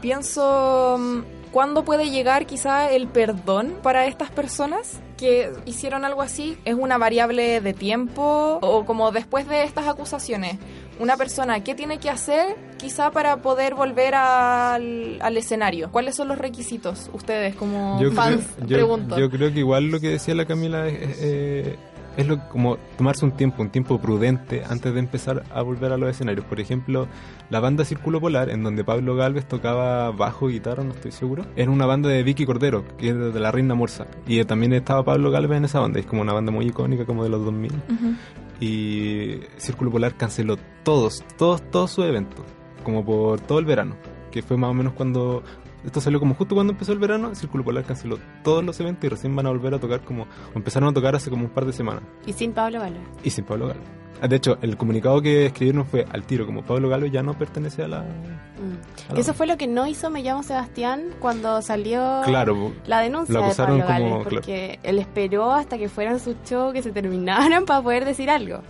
pienso 0.00 0.96
mm, 0.98 1.50
cuándo 1.52 1.84
puede 1.84 2.10
llegar 2.10 2.46
quizá 2.46 2.90
el 2.90 3.06
perdón 3.08 3.74
para 3.82 4.06
estas 4.06 4.30
personas 4.30 5.00
que 5.22 5.52
hicieron 5.66 6.04
algo 6.04 6.20
así. 6.22 6.58
¿Es 6.64 6.74
una 6.74 6.98
variable 6.98 7.60
de 7.60 7.72
tiempo 7.74 8.58
o 8.60 8.84
como 8.84 9.12
después 9.12 9.46
de 9.48 9.62
estas 9.62 9.86
acusaciones? 9.86 10.58
Una 10.98 11.16
persona, 11.16 11.62
¿qué 11.62 11.74
tiene 11.76 11.98
que 11.98 12.10
hacer 12.10 12.56
quizá 12.76 13.12
para 13.12 13.36
poder 13.36 13.74
volver 13.76 14.14
al, 14.16 15.18
al 15.20 15.36
escenario? 15.36 15.90
¿Cuáles 15.92 16.16
son 16.16 16.26
los 16.28 16.38
requisitos 16.38 17.08
ustedes 17.12 17.54
como 17.54 18.00
yo 18.02 18.10
fans? 18.12 18.44
creo, 18.56 18.66
yo- 18.68 18.76
pregunto. 18.76 19.18
yo 19.18 19.30
creo 19.30 19.52
que 19.52 19.60
igual 19.60 19.86
lo 19.86 20.00
que 20.00 20.08
decía 20.08 20.34
la 20.34 20.44
Camila 20.44 20.88
es, 20.88 21.18
eh, 21.20 21.76
es 22.16 22.26
lo, 22.26 22.48
como 22.48 22.76
tomarse 22.96 23.24
un 23.24 23.32
tiempo, 23.32 23.62
un 23.62 23.70
tiempo 23.70 23.98
prudente 24.00 24.62
antes 24.68 24.92
de 24.92 25.00
empezar 25.00 25.44
a 25.50 25.62
volver 25.62 25.92
a 25.92 25.96
los 25.96 26.10
escenarios. 26.10 26.44
Por 26.44 26.60
ejemplo, 26.60 27.06
la 27.50 27.60
banda 27.60 27.84
Círculo 27.84 28.20
Polar, 28.20 28.50
en 28.50 28.62
donde 28.62 28.84
Pablo 28.84 29.16
Galvez 29.16 29.46
tocaba 29.46 30.10
bajo 30.10 30.50
y 30.50 30.54
guitarra, 30.54 30.84
no 30.84 30.92
estoy 30.92 31.12
seguro, 31.12 31.44
era 31.56 31.70
una 31.70 31.86
banda 31.86 32.08
de 32.08 32.22
Vicky 32.22 32.44
Cordero, 32.46 32.84
que 32.96 33.10
es 33.10 33.16
de 33.16 33.40
la 33.40 33.50
Reina 33.50 33.74
Morsa. 33.74 34.06
Y 34.26 34.42
también 34.44 34.72
estaba 34.72 35.04
Pablo 35.04 35.30
Galvez 35.30 35.58
en 35.58 35.64
esa 35.64 35.80
banda, 35.80 36.00
es 36.00 36.06
como 36.06 36.22
una 36.22 36.32
banda 36.32 36.52
muy 36.52 36.66
icónica, 36.66 37.04
como 37.04 37.24
de 37.24 37.30
los 37.30 37.44
2000. 37.44 37.72
Ujú. 37.72 38.14
y 38.60 39.40
Círculo 39.56 39.90
Polar 39.90 40.14
canceló 40.16 40.56
todos, 40.84 41.24
todos, 41.36 41.62
todos 41.70 41.90
sus 41.90 42.04
eventos, 42.04 42.44
como 42.84 43.04
por 43.04 43.40
todo 43.40 43.58
el 43.58 43.64
verano, 43.64 43.96
que 44.30 44.42
fue 44.42 44.56
más 44.56 44.70
o 44.70 44.74
menos 44.74 44.92
cuando 44.92 45.42
esto 45.84 46.00
salió 46.00 46.18
como 46.20 46.34
justo 46.34 46.54
cuando 46.54 46.72
empezó 46.72 46.92
el 46.92 46.98
verano, 46.98 47.34
Círculo 47.34 47.64
Polar 47.64 47.84
canceló 47.84 48.18
todos 48.42 48.64
los 48.64 48.78
eventos 48.80 49.04
y 49.04 49.08
recién 49.08 49.34
van 49.34 49.46
a 49.46 49.50
volver 49.50 49.74
a 49.74 49.78
tocar 49.78 50.00
como, 50.00 50.22
o 50.24 50.26
empezaron 50.56 50.88
a 50.88 50.92
tocar 50.92 51.14
hace 51.14 51.30
como 51.30 51.44
un 51.44 51.50
par 51.50 51.64
de 51.66 51.72
semanas, 51.72 52.02
Y 52.26 52.32
sin 52.32 52.52
Pablo 52.52 52.80
Galvez. 52.80 53.02
y 53.24 53.30
sin 53.30 53.44
Pablo 53.44 53.68
Galo. 53.68 53.80
Ah, 54.20 54.28
De 54.28 54.36
hecho, 54.36 54.56
el 54.62 54.76
comunicado 54.76 55.20
que 55.20 55.46
escribieron 55.46 55.84
fue 55.84 56.06
al 56.08 56.22
tiro, 56.22 56.46
como 56.46 56.62
Pablo 56.62 56.88
Galo 56.88 57.06
ya 57.06 57.24
no 57.24 57.36
pertenece 57.36 57.82
a 57.82 57.88
la... 57.88 58.02
Mm. 58.02 59.10
a 59.10 59.14
la- 59.14 59.20
Eso 59.20 59.34
fue 59.34 59.48
lo 59.48 59.56
que 59.56 59.66
no 59.66 59.84
hizo 59.88 60.10
Me 60.10 60.22
llamo 60.22 60.44
Sebastián 60.44 61.06
cuando 61.18 61.60
salió 61.60 62.20
Claro, 62.24 62.70
la 62.86 63.00
denuncia 63.00 63.32
Lo 63.32 63.40
de 63.40 63.46
acusaron 63.46 63.78
Pablo 63.80 63.88
Galvez, 63.92 64.12
como- 64.12 64.22
porque 64.24 64.78
él 64.84 64.98
esperó 65.00 65.52
hasta 65.52 65.76
que 65.76 65.88
fueran 65.88 66.20
sus 66.20 66.36
shows 66.44 66.72
que 66.72 66.82
se 66.82 66.92
terminaran 66.92 67.64
para 67.66 67.82
poder 67.82 68.04
decir 68.04 68.30
algo. 68.30 68.60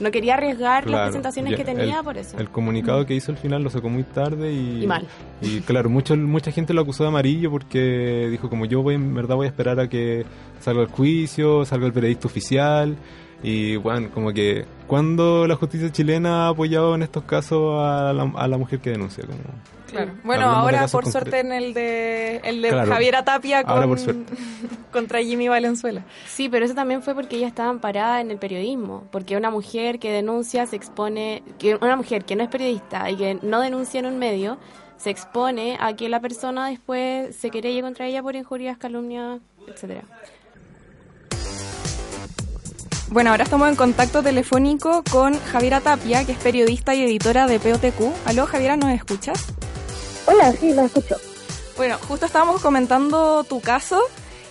No 0.00 0.10
quería 0.10 0.34
arriesgar 0.34 0.88
las 0.88 1.06
presentaciones 1.08 1.50
ya, 1.52 1.56
que 1.56 1.64
tenía 1.64 1.98
el- 1.98 2.04
por 2.04 2.16
eso. 2.18 2.38
el 2.38 2.48
comunicado 2.50 3.04
que 3.04 3.14
hizo 3.14 3.32
al 3.32 3.38
final 3.38 3.62
lo 3.62 3.70
sacó 3.70 3.88
muy 3.88 4.04
tarde 4.04 4.52
y... 4.52 4.84
Y 4.84 4.86
mal. 4.86 5.06
Y 5.42 5.60
claro, 5.60 5.90
mucho, 5.90 6.16
mucha 6.16 6.52
gente 6.52 6.72
lo 6.74 6.82
acusó 6.82 7.02
de 7.04 7.08
amarillo 7.08 7.50
porque 7.50 8.28
dijo 8.30 8.48
como 8.48 8.64
yo 8.66 8.82
voy 8.82 8.94
en 8.94 9.14
verdad 9.14 9.34
voy 9.36 9.46
a 9.46 9.48
esperar 9.48 9.80
a 9.80 9.88
que 9.88 10.24
salga 10.60 10.82
el 10.82 10.88
juicio, 10.88 11.64
salga 11.64 11.86
el 11.86 11.92
veredicto 11.92 12.28
oficial 12.28 12.96
Y 13.42 13.76
bueno, 13.76 14.10
como 14.12 14.32
que 14.32 14.64
cuando 14.86 15.46
la 15.46 15.54
justicia 15.54 15.92
chilena 15.92 16.46
ha 16.46 16.48
apoyado 16.48 16.94
en 16.94 17.02
estos 17.02 17.24
casos 17.24 17.80
a 17.80 18.12
la, 18.12 18.32
a 18.36 18.48
la 18.48 18.58
mujer 18.58 18.80
que 18.80 18.90
denuncia. 18.90 19.24
Como, 19.24 19.38
Claro. 19.90 20.12
Bueno, 20.22 20.50
ahora 20.50 20.86
por 20.88 21.04
concretos. 21.04 21.12
suerte 21.12 21.40
en 21.40 21.52
el 21.52 21.72
de 21.74 22.36
el 22.44 22.60
de 22.62 22.68
Claro. 22.68 22.92
Javiera 22.92 23.24
Tapia 23.24 23.64
con, 23.64 24.26
contra 24.92 25.22
Jimmy 25.22 25.48
Valenzuela. 25.48 26.04
Sí, 26.26 26.48
pero 26.48 26.66
eso 26.66 26.74
también 26.74 27.02
fue 27.02 27.14
porque 27.14 27.36
ella 27.36 27.46
estaba 27.48 27.70
amparada 27.70 28.20
en 28.20 28.30
el 28.30 28.38
periodismo, 28.38 29.04
porque 29.10 29.36
una 29.36 29.50
mujer 29.50 29.98
que 29.98 30.12
denuncia 30.12 30.66
se 30.66 30.76
expone, 30.76 31.42
que 31.58 31.76
una 31.76 31.96
mujer 31.96 32.24
que 32.24 32.36
no 32.36 32.42
es 32.42 32.50
periodista 32.50 33.10
y 33.10 33.16
que 33.16 33.38
no 33.42 33.60
denuncia 33.60 34.00
en 34.00 34.06
un 34.06 34.18
medio, 34.18 34.58
se 34.98 35.10
expone 35.10 35.78
a 35.80 35.94
que 35.94 36.08
la 36.08 36.20
persona 36.20 36.68
después 36.68 37.34
se 37.36 37.50
querelle 37.50 37.80
contra 37.80 38.06
ella 38.06 38.22
por 38.22 38.36
injurias, 38.36 38.76
calumnias, 38.76 39.40
etcétera. 39.66 40.02
Bueno, 43.10 43.30
ahora 43.30 43.44
estamos 43.44 43.70
en 43.70 43.74
contacto 43.74 44.22
telefónico 44.22 45.02
con 45.10 45.32
Javiera 45.40 45.80
Tapia, 45.80 46.26
que 46.26 46.32
es 46.32 46.38
periodista 46.38 46.94
y 46.94 47.02
editora 47.02 47.46
de 47.46 47.58
POTQ. 47.58 48.26
Aló, 48.26 48.44
Javiera, 48.44 48.76
¿nos 48.76 48.90
escuchas? 48.90 49.46
Hola, 50.26 50.52
sí, 50.52 50.74
la 50.74 50.84
escucho. 50.84 51.16
Bueno, 51.78 51.96
justo 52.06 52.26
estábamos 52.26 52.60
comentando 52.60 53.44
tu 53.44 53.62
caso 53.62 54.02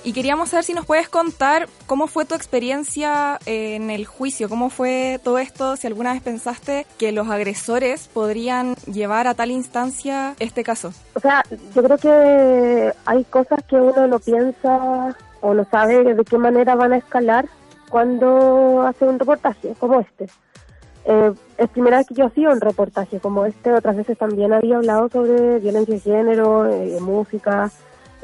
y 0.03 0.11
queríamos 0.11 0.49
saber 0.49 0.63
si 0.63 0.73
nos 0.73 0.87
puedes 0.87 1.07
contar 1.07 1.69
cómo 1.85 2.07
fue 2.07 2.25
tu 2.25 2.33
experiencia 2.33 3.37
eh, 3.45 3.75
en 3.75 3.91
el 3.91 4.07
juicio, 4.07 4.49
cómo 4.49 4.71
fue 4.71 5.19
todo 5.23 5.37
esto, 5.37 5.75
si 5.75 5.85
alguna 5.85 6.13
vez 6.13 6.23
pensaste 6.23 6.87
que 6.97 7.11
los 7.11 7.29
agresores 7.29 8.07
podrían 8.07 8.73
llevar 8.91 9.27
a 9.27 9.35
tal 9.35 9.51
instancia 9.51 10.33
este 10.39 10.63
caso. 10.63 10.93
O 11.13 11.19
sea, 11.19 11.43
yo 11.75 11.83
creo 11.83 11.97
que 11.99 12.93
hay 13.05 13.23
cosas 13.25 13.59
que 13.69 13.75
uno 13.75 14.07
no 14.07 14.17
piensa 14.17 15.15
o 15.41 15.53
no 15.53 15.63
sabe 15.69 16.15
de 16.15 16.25
qué 16.25 16.39
manera 16.39 16.73
van 16.73 16.93
a 16.93 16.97
escalar 16.97 17.47
cuando 17.89 18.81
hace 18.81 19.05
un 19.05 19.19
reportaje 19.19 19.73
como 19.79 19.99
este. 19.99 20.27
Eh, 21.09 21.33
es 21.57 21.69
primera 21.69 21.97
vez 21.97 22.07
que 22.07 22.15
yo 22.15 22.25
hacía 22.25 22.49
un 22.49 22.59
reportaje 22.59 23.21
como 23.21 23.45
este, 23.45 23.71
otras 23.71 23.95
veces 23.95 24.17
también 24.17 24.51
había 24.51 24.75
hablado 24.75 25.07
sobre 25.07 25.59
violencia 25.59 25.93
de 25.93 26.01
género, 26.01 26.67
eh, 26.67 26.99
música 26.99 27.71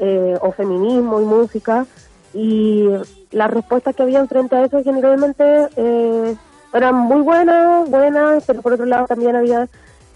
eh, 0.00 0.36
o 0.42 0.52
feminismo 0.52 1.18
y 1.18 1.24
música 1.24 1.86
y 2.34 2.88
las 3.30 3.50
respuestas 3.50 3.96
que 3.96 4.02
habían 4.02 4.28
frente 4.28 4.56
a 4.56 4.64
eso 4.64 4.82
generalmente 4.82 5.68
eh, 5.76 6.36
eran 6.74 6.94
muy 6.94 7.22
buenas, 7.22 7.88
buenas, 7.88 8.44
pero 8.46 8.60
por 8.60 8.74
otro 8.74 8.84
lado 8.84 9.06
también 9.06 9.34
había 9.34 9.66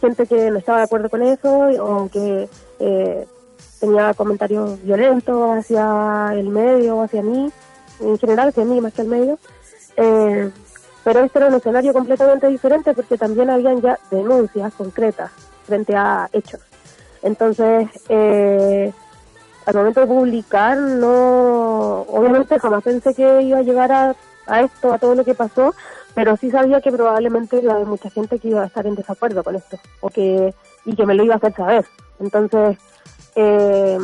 gente 0.02 0.26
que 0.26 0.50
no 0.50 0.58
estaba 0.58 0.78
de 0.78 0.84
acuerdo 0.84 1.08
con 1.08 1.22
eso 1.22 1.68
o 1.80 2.10
que 2.10 2.48
tenía 3.80 4.12
comentarios 4.12 4.82
violentos 4.82 5.56
hacia 5.56 6.34
el 6.34 6.48
medio 6.48 6.96
o 6.96 7.02
hacia 7.02 7.22
mí, 7.22 7.50
en 8.00 8.18
general 8.18 8.48
hacia 8.48 8.64
mí 8.64 8.80
más 8.80 8.92
que 8.92 9.02
al 9.02 9.08
medio. 9.08 9.38
Eh, 9.96 10.50
pero 11.04 11.20
este 11.20 11.38
era 11.38 11.48
un 11.48 11.54
escenario 11.54 11.92
completamente 11.92 12.48
diferente 12.48 12.92
porque 12.92 13.16
también 13.16 13.50
habían 13.50 13.80
ya 13.80 13.98
denuncias 14.10 14.74
concretas 14.74 15.30
frente 15.64 15.96
a 15.96 16.28
hechos. 16.32 16.60
Entonces, 17.22 17.88
eh, 18.08 18.92
al 19.66 19.74
momento 19.74 20.00
de 20.00 20.06
publicar, 20.06 20.76
no, 20.76 22.02
obviamente 22.02 22.58
jamás 22.58 22.82
pensé 22.82 23.14
que 23.14 23.42
iba 23.42 23.58
a 23.58 23.62
llegar 23.62 23.90
a, 23.92 24.16
a 24.46 24.60
esto, 24.62 24.92
a 24.92 24.98
todo 24.98 25.14
lo 25.14 25.24
que 25.24 25.34
pasó, 25.34 25.74
pero 26.14 26.36
sí 26.36 26.50
sabía 26.50 26.80
que 26.80 26.92
probablemente 26.92 27.60
iba 27.60 27.72
a 27.72 27.76
haber 27.76 27.86
mucha 27.86 28.10
gente 28.10 28.38
que 28.38 28.48
iba 28.48 28.62
a 28.62 28.66
estar 28.66 28.86
en 28.86 28.94
desacuerdo 28.94 29.42
con 29.44 29.56
esto, 29.56 29.78
o 30.00 30.10
que, 30.10 30.54
y 30.84 30.96
que 30.96 31.06
me 31.06 31.14
lo 31.14 31.24
iba 31.24 31.34
a 31.34 31.36
hacer 31.38 31.54
saber. 31.54 31.86
Entonces, 32.18 32.78
eh, 33.34 33.98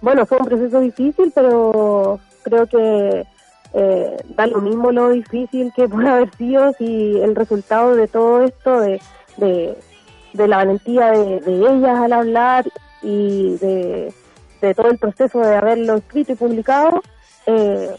bueno, 0.00 0.24
fue 0.26 0.38
un 0.38 0.46
proceso 0.46 0.80
difícil, 0.80 1.32
pero 1.34 2.20
creo 2.48 2.66
que 2.66 3.26
eh, 3.74 4.16
da 4.36 4.46
lo 4.46 4.60
mismo 4.60 4.92
lo 4.92 5.10
difícil 5.10 5.72
que 5.74 5.88
puede 5.88 6.08
haber 6.08 6.34
sido 6.36 6.72
si 6.78 7.20
el 7.20 7.34
resultado 7.34 7.94
de 7.94 8.08
todo 8.08 8.42
esto, 8.42 8.80
de, 8.80 9.00
de, 9.36 10.48
la 10.48 10.58
valentía 10.58 11.10
de, 11.10 11.42
ellas 11.46 11.98
al 11.98 12.12
hablar 12.12 12.64
y 13.02 13.56
de, 13.56 14.12
de 14.60 14.74
todo 14.74 14.90
el 14.90 14.98
proceso 14.98 15.40
de 15.40 15.56
haberlo 15.56 15.96
escrito 15.96 16.32
y 16.32 16.36
publicado, 16.36 17.02
eh, 17.46 17.94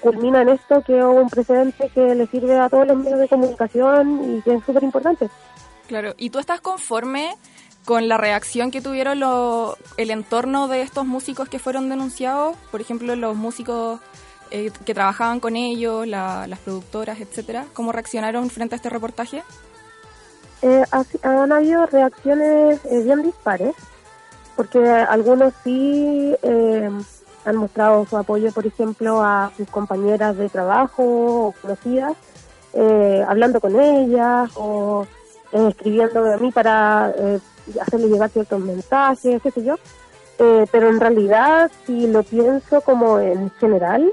culmina 0.00 0.42
en 0.42 0.50
esto 0.50 0.82
que 0.82 0.98
es 0.98 1.04
un 1.04 1.30
precedente 1.30 1.88
que 1.88 2.14
le 2.14 2.26
sirve 2.26 2.58
a 2.58 2.68
todos 2.68 2.86
los 2.86 2.98
medios 2.98 3.20
de 3.20 3.28
comunicación 3.28 4.36
y 4.36 4.42
que 4.42 4.54
es 4.54 4.64
súper 4.64 4.82
importante. 4.82 5.30
Claro, 5.86 6.14
¿y 6.16 6.30
tú 6.30 6.38
estás 6.38 6.60
conforme 6.60 7.34
con 7.84 8.08
la 8.08 8.16
reacción 8.16 8.70
que 8.70 8.80
tuvieron 8.80 9.20
lo- 9.20 9.76
el 9.96 10.10
entorno 10.10 10.68
de 10.68 10.82
estos 10.82 11.04
músicos 11.06 11.48
que 11.48 11.58
fueron 11.58 11.88
denunciados? 11.88 12.56
Por 12.70 12.80
ejemplo, 12.80 13.14
los 13.16 13.36
músicos 13.36 14.00
eh, 14.50 14.70
que 14.84 14.94
trabajaban 14.94 15.40
con 15.40 15.56
ellos, 15.56 16.06
la- 16.06 16.46
las 16.46 16.58
productoras, 16.60 17.18
etcétera. 17.20 17.64
¿Cómo 17.72 17.90
reaccionaron 17.92 18.50
frente 18.50 18.74
a 18.74 18.76
este 18.76 18.88
reportaje? 18.90 19.42
Eh, 20.62 20.84
han 21.22 21.50
habido 21.52 21.84
reacciones 21.86 22.80
eh, 22.84 23.02
bien 23.02 23.22
dispares, 23.22 23.74
porque 24.54 24.78
algunos 24.88 25.52
sí 25.64 26.34
eh, 26.42 26.90
han 27.44 27.56
mostrado 27.56 28.06
su 28.06 28.16
apoyo, 28.16 28.52
por 28.52 28.66
ejemplo, 28.66 29.22
a 29.22 29.50
sus 29.56 29.68
compañeras 29.68 30.36
de 30.36 30.48
trabajo 30.48 31.02
o 31.48 31.54
conocidas, 31.60 32.12
eh, 32.74 33.24
hablando 33.26 33.60
con 33.60 33.78
ellas 33.80 34.50
o 34.54 35.06
eh, 35.52 35.66
escribiéndome 35.68 36.32
a 36.34 36.36
mí 36.36 36.52
para 36.52 37.12
hacerle 37.80 38.08
llegar 38.08 38.30
ciertos 38.30 38.60
mensajes, 38.60 39.40
qué 39.42 39.50
sé 39.50 39.64
yo. 39.64 39.76
Eh, 40.38 40.66
pero 40.72 40.88
en 40.88 40.98
realidad, 41.00 41.70
si 41.86 42.06
lo 42.08 42.22
pienso 42.24 42.80
como 42.80 43.20
en 43.20 43.50
general, 43.60 44.10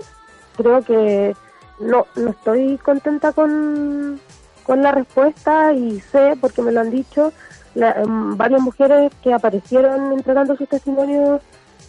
creo 0.56 0.82
que 0.84 1.36
no, 1.80 2.06
no 2.16 2.30
estoy 2.30 2.78
contenta 2.78 3.32
con, 3.34 4.20
con 4.64 4.84
la 4.84 4.92
respuesta 4.92 5.74
y 5.74 6.00
sé, 6.00 6.38
porque 6.40 6.62
me 6.62 6.72
lo 6.72 6.82
han 6.82 6.92
dicho, 6.92 7.34
la- 7.74 7.92
em, 7.94 8.38
varias 8.38 8.62
mujeres 8.62 9.12
que 9.24 9.34
aparecieron 9.34 10.12
entregando 10.12 10.56
sus 10.56 10.70
testimonios 10.70 11.42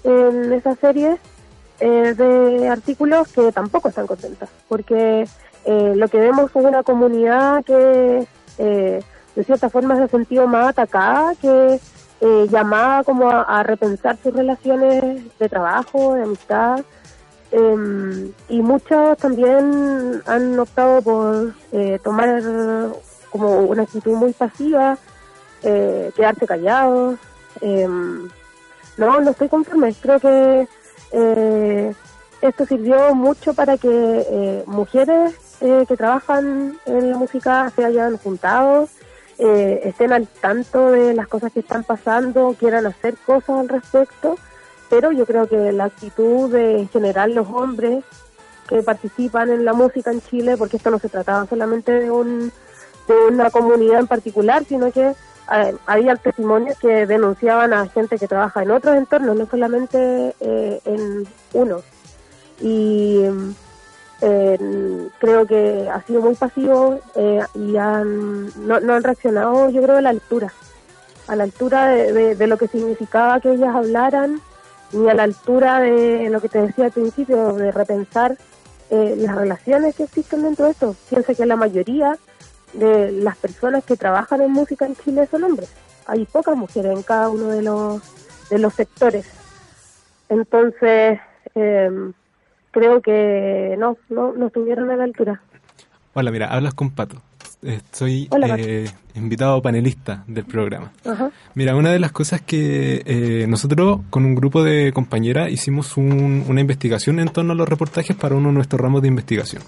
en 0.04 0.52
esa 0.52 0.74
serie 0.76 1.18
eh, 1.80 2.14
de 2.16 2.68
artículos 2.68 3.28
que 3.32 3.52
tampoco 3.52 3.88
están 3.88 4.06
contentas, 4.06 4.48
porque 4.68 5.26
eh, 5.64 5.92
lo 5.94 6.08
que 6.08 6.18
vemos 6.18 6.50
es 6.54 6.56
una 6.64 6.82
comunidad 6.84 7.64
que 7.64 8.26
eh, 8.58 9.02
de 9.34 9.44
cierta 9.44 9.68
forma 9.70 9.96
se 9.96 10.02
ha 10.02 10.08
sentido 10.08 10.46
más 10.46 10.68
atacada, 10.68 11.34
que 11.36 11.80
eh, 12.20 12.46
llamada 12.50 13.04
como 13.04 13.30
a, 13.30 13.62
repensar 13.62 14.16
sus 14.22 14.32
relaciones 14.32 15.22
de 15.38 15.48
trabajo, 15.48 16.14
de 16.14 16.22
amistad, 16.22 16.80
Em, 17.52 18.32
y 18.48 18.62
muchos 18.62 19.18
también 19.18 20.22
han 20.24 20.58
optado 20.58 21.02
por 21.02 21.54
eh, 21.70 21.98
tomar 22.02 22.42
como 23.30 23.58
una 23.64 23.82
actitud 23.82 24.14
muy 24.14 24.32
pasiva, 24.32 24.96
eh, 25.62 26.10
quedarse 26.16 26.46
callados. 26.46 27.18
em, 27.60 28.28
no, 28.96 29.20
no 29.20 29.30
estoy 29.30 29.48
conforme. 29.48 29.94
Creo 29.94 30.18
que 30.18 30.66
esto 32.40 32.66
sirvió 32.66 33.14
mucho 33.14 33.54
para 33.54 33.76
que 33.76 34.64
mujeres 34.66 35.34
que 35.60 35.96
trabajan 35.96 36.78
en 36.86 37.10
la 37.10 37.18
música 37.18 37.70
se 37.76 37.84
hayan 37.84 38.16
juntado, 38.16 38.88
eh, 39.42 39.80
estén 39.84 40.12
al 40.12 40.26
tanto 40.26 40.90
de 40.90 41.14
las 41.14 41.26
cosas 41.28 41.52
que 41.52 41.60
están 41.60 41.84
pasando, 41.84 42.54
quieran 42.58 42.86
hacer 42.86 43.16
cosas 43.26 43.58
al 43.60 43.68
respecto 43.68 44.36
pero 44.92 45.10
yo 45.10 45.24
creo 45.24 45.48
que 45.48 45.72
la 45.72 45.84
actitud 45.84 46.52
de 46.52 46.80
en 46.80 46.88
general 46.90 47.34
los 47.34 47.48
hombres 47.48 48.04
que 48.68 48.82
participan 48.82 49.48
en 49.48 49.64
la 49.64 49.72
música 49.72 50.10
en 50.10 50.20
Chile, 50.20 50.58
porque 50.58 50.76
esto 50.76 50.90
no 50.90 50.98
se 50.98 51.08
trataba 51.08 51.46
solamente 51.46 51.92
de, 51.92 52.10
un, 52.10 52.52
de 53.08 53.14
una 53.30 53.48
comunidad 53.48 54.00
en 54.00 54.06
particular, 54.06 54.66
sino 54.68 54.92
que 54.92 55.14
eh, 55.54 55.74
había 55.86 56.14
testimonios 56.16 56.78
que 56.78 57.06
denunciaban 57.06 57.72
a 57.72 57.88
gente 57.88 58.18
que 58.18 58.28
trabaja 58.28 58.62
en 58.62 58.70
otros 58.70 58.94
entornos, 58.96 59.34
no 59.34 59.46
solamente 59.46 60.36
eh, 60.40 60.80
en 60.84 61.26
uno. 61.54 61.80
Y 62.60 63.24
eh, 64.24 65.08
creo 65.18 65.46
que 65.46 65.88
ha 65.92 66.00
sido 66.02 66.22
muy 66.22 66.36
pasivo 66.36 67.00
eh, 67.16 67.40
y 67.54 67.76
han, 67.76 68.46
no, 68.66 68.78
no 68.78 68.94
han 68.94 69.02
reaccionado, 69.02 69.68
yo 69.70 69.82
creo, 69.82 69.96
a 69.96 70.00
la 70.00 70.10
altura, 70.10 70.52
a 71.26 71.34
la 71.34 71.42
altura 71.42 71.88
de, 71.88 72.46
lo 72.46 72.56
que 72.56 72.68
significaba 72.68 73.40
que 73.40 73.52
ellas 73.52 73.74
hablaran 73.74 74.40
ni 74.92 75.08
a 75.08 75.14
la 75.14 75.24
altura 75.24 75.80
de 75.80 76.30
lo 76.30 76.40
que 76.40 76.48
te 76.48 76.62
decía 76.62 76.84
al 76.84 76.92
principio, 76.92 77.54
de 77.54 77.72
repensar 77.72 78.36
eh, 78.90 79.16
las 79.18 79.34
relaciones 79.34 79.96
que 79.96 80.04
existen 80.04 80.42
dentro 80.42 80.66
de 80.66 80.70
esto. 80.70 80.94
Piensa 81.10 81.34
que 81.34 81.44
la 81.44 81.56
mayoría 81.56 82.16
de 82.74 83.10
las 83.10 83.36
personas 83.36 83.82
que 83.84 83.96
trabajan 83.96 84.40
en 84.40 84.52
música 84.52 84.86
en 84.86 84.94
Chile 84.94 85.26
son 85.28 85.44
hombres. 85.44 85.70
Hay 86.06 86.26
pocas 86.26 86.56
mujeres 86.56 86.96
en 86.96 87.02
cada 87.02 87.28
uno 87.28 87.48
de 87.48 87.62
los, 87.62 88.02
de 88.50 88.58
los 88.58 88.72
sectores. 88.74 89.26
Entonces, 90.28 91.18
eh, 91.56 92.12
creo 92.72 93.00
que 93.00 93.76
no, 93.78 93.96
no, 94.10 94.32
no 94.32 94.46
estuvieron 94.48 94.90
a 94.90 94.96
la 94.96 95.04
altura. 95.04 95.40
Hola, 96.14 96.30
mira, 96.32 96.48
hablas 96.52 96.74
con 96.74 96.90
Pato. 96.90 97.22
Eh, 97.62 97.80
Soy 97.92 98.26
Hola, 98.32 98.56
eh, 98.58 98.90
invitado 99.14 99.62
panelista 99.62 100.24
del 100.26 100.44
programa. 100.44 100.90
Ajá. 101.06 101.30
Mira, 101.54 101.76
una 101.76 101.92
de 101.92 102.00
las 102.00 102.10
cosas 102.10 102.40
que 102.40 103.02
eh, 103.06 103.46
nosotros 103.48 104.00
con 104.10 104.24
un 104.24 104.34
grupo 104.34 104.64
de 104.64 104.92
compañeras 104.92 105.48
hicimos 105.52 105.96
un- 105.96 106.44
una 106.48 106.60
investigación 106.60 107.20
en 107.20 107.28
torno 107.28 107.52
a 107.52 107.54
los 107.54 107.68
reportajes 107.68 108.16
para 108.16 108.34
uno 108.34 108.48
de 108.48 108.54
nuestros 108.54 108.80
ramos 108.80 109.00
de 109.02 109.08
investigación. 109.08 109.62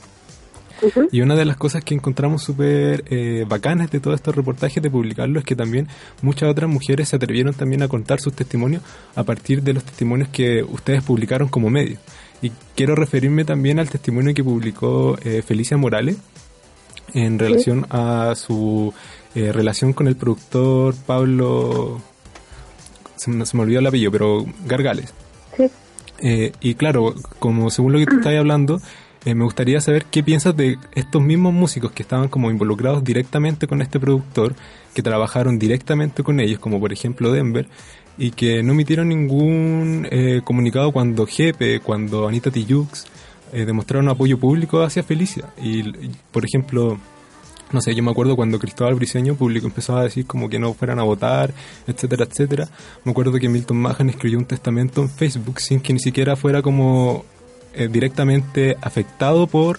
Y 1.12 1.23
una 1.23 1.35
de 1.35 1.47
las 1.47 1.57
cosas 1.57 1.83
que 1.83 1.95
encontramos 1.95 2.43
súper 2.43 3.05
eh, 3.09 3.47
bacanas 3.49 3.90
de 3.90 4.01
todos 4.01 4.17
estos 4.17 4.35
reportajes 4.35 4.83
de 4.83 4.90
publicarlo 4.90 5.38
es 5.38 5.45
que 5.45 5.57
también 5.57 5.87
muchas 6.21 6.51
otras 6.51 6.69
mujeres 6.69 7.09
se 7.09 7.17
atrevieron 7.17 7.55
también 7.55 7.83
a 7.83 7.88
contar 7.88 8.21
sus 8.21 8.35
testimonios 8.35 8.83
a 9.14 9.23
partir 9.23 9.62
de 9.62 9.73
los 9.73 9.83
testimonios 9.85 10.29
que 10.29 10.62
ustedes 10.62 11.03
publicaron 11.03 11.49
como 11.49 11.71
medio. 11.71 11.97
Y 12.42 12.53
quiero 12.75 12.94
referirme 12.94 13.44
también 13.44 13.79
al 13.79 13.88
testimonio 13.88 14.35
que 14.35 14.44
publicó 14.44 15.16
eh, 15.25 15.42
Felicia 15.42 15.77
Morales 15.77 16.16
en 17.14 17.38
relación 17.38 17.87
a 17.90 18.35
su 18.35 18.92
eh, 19.35 19.53
relación 19.53 19.92
con 19.92 20.09
el 20.09 20.16
productor 20.16 20.94
Pablo, 21.07 22.01
se 23.16 23.31
me, 23.31 23.47
se 23.47 23.57
me 23.57 23.62
olvidó 23.62 23.81
el 23.81 23.87
apellido, 23.87 24.11
pero 24.11 24.44
Gargales. 24.66 25.12
Sí. 25.57 25.70
Eh, 26.18 26.53
y 26.61 26.75
claro, 26.75 27.14
como 27.38 27.70
según 27.70 27.92
lo 27.92 27.99
que 27.99 28.07
tú 28.07 28.16
estás 28.16 28.35
hablando, 28.35 28.81
eh, 29.25 29.35
me 29.35 29.44
gustaría 29.44 29.81
saber 29.81 30.05
qué 30.05 30.23
piensas 30.23 30.57
de 30.57 30.79
estos 30.92 31.23
mismos 31.23 31.53
músicos 31.53 31.92
que 31.92 32.03
estaban 32.03 32.29
como 32.29 32.51
involucrados 32.51 33.03
directamente 33.03 33.66
con 33.66 33.81
este 33.81 33.99
productor, 33.99 34.55
que 34.94 35.03
trabajaron 35.03 35.59
directamente 35.59 36.23
con 36.23 36.40
ellos, 36.40 36.59
como 36.59 36.79
por 36.79 36.92
ejemplo 36.92 37.33
Denver, 37.33 37.66
y 38.16 38.31
que 38.31 38.62
no 38.62 38.72
emitieron 38.72 39.09
ningún 39.09 40.07
eh, 40.11 40.40
comunicado 40.44 40.92
cuando 40.92 41.27
Jepe, 41.27 41.81
cuando 41.81 42.29
Anita 42.29 42.50
Tijoux 42.50 43.07
eh, 43.53 43.64
demostraron 43.64 44.09
apoyo 44.09 44.38
público 44.38 44.83
hacia 44.83 45.03
Felicia. 45.03 45.46
Y, 45.62 45.83
por 46.33 46.44
ejemplo, 46.44 46.98
no 47.72 47.81
sé, 47.81 47.94
yo 47.94 48.03
me 48.03 48.11
acuerdo 48.11 48.37
cuando 48.37 48.59
Cristóbal 48.59 48.94
Briseño 48.94 49.35
público 49.35 49.66
empezaba 49.66 50.00
a 50.00 50.05
decir 50.05 50.27
como 50.27 50.48
que 50.48 50.59
no 50.59 50.74
fueran 50.74 50.98
a 50.98 51.03
votar, 51.03 51.53
etcétera, 51.87 52.24
etcétera. 52.24 52.68
Me 53.05 53.12
acuerdo 53.12 53.33
que 53.38 53.48
Milton 53.48 53.77
Mahan 53.77 54.11
escribió 54.11 54.38
un 54.38 54.44
testamento 54.44 55.03
en 55.03 55.09
Facebook 55.09 55.61
sin 55.61 55.81
que 55.81 55.92
ni 55.92 56.00
siquiera 56.00 56.37
fuera 56.37 56.62
como 56.62 57.24
eh, 57.74 57.88
directamente 57.90 58.77
afectado 58.81 59.46
por 59.46 59.79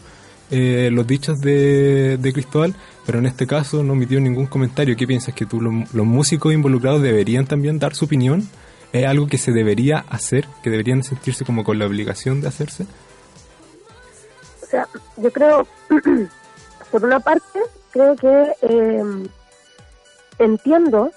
eh, 0.51 0.89
los 0.91 1.07
dichos 1.07 1.39
de, 1.39 2.17
de 2.17 2.33
Cristóbal, 2.33 2.75
pero 3.05 3.19
en 3.19 3.27
este 3.27 3.45
caso 3.45 3.83
no 3.83 3.93
emitió 3.93 4.19
ningún 4.19 4.47
comentario. 4.47 4.95
¿Qué 4.95 5.05
piensas? 5.05 5.35
¿Que 5.35 5.45
tú, 5.45 5.61
los, 5.61 6.05
músicos 6.05 6.53
involucrados 6.53 7.01
deberían 7.01 7.45
también 7.45 7.77
dar 7.77 7.93
su 7.93 8.05
opinión? 8.05 8.47
¿Es 8.91 9.05
algo 9.05 9.27
que 9.27 9.37
se 9.37 9.51
debería 9.51 10.05
hacer? 10.09 10.47
¿Que 10.63 10.69
deberían 10.69 11.03
sentirse 11.03 11.45
como 11.45 11.63
con 11.63 11.77
la 11.77 11.85
obligación 11.85 12.41
de 12.41 12.47
hacerse? 12.47 12.85
O 14.63 14.65
sea, 14.65 14.87
yo 15.17 15.31
creo, 15.31 15.67
por 16.91 17.03
una 17.03 17.19
parte, 17.19 17.59
creo 17.91 18.15
que 18.15 18.53
eh, 18.61 19.03
entiendo 20.39 21.11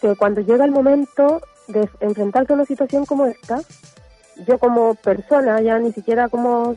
que 0.00 0.14
cuando 0.14 0.40
llega 0.40 0.64
el 0.64 0.70
momento 0.70 1.40
de 1.66 1.88
enfrentarse 2.00 2.52
a 2.52 2.56
una 2.56 2.66
situación 2.66 3.06
como 3.06 3.26
esta, 3.26 3.60
yo 4.46 4.58
como 4.58 4.94
persona, 4.94 5.60
ya 5.62 5.78
ni 5.78 5.92
siquiera 5.92 6.28
como, 6.28 6.76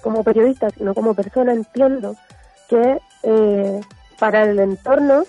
como 0.00 0.24
periodista, 0.24 0.70
sino 0.70 0.94
como 0.94 1.14
persona, 1.14 1.52
entiendo 1.52 2.16
que 2.68 2.98
eh, 3.28 3.80
para 4.18 4.44
el 4.44 4.58
entorno 4.58 5.24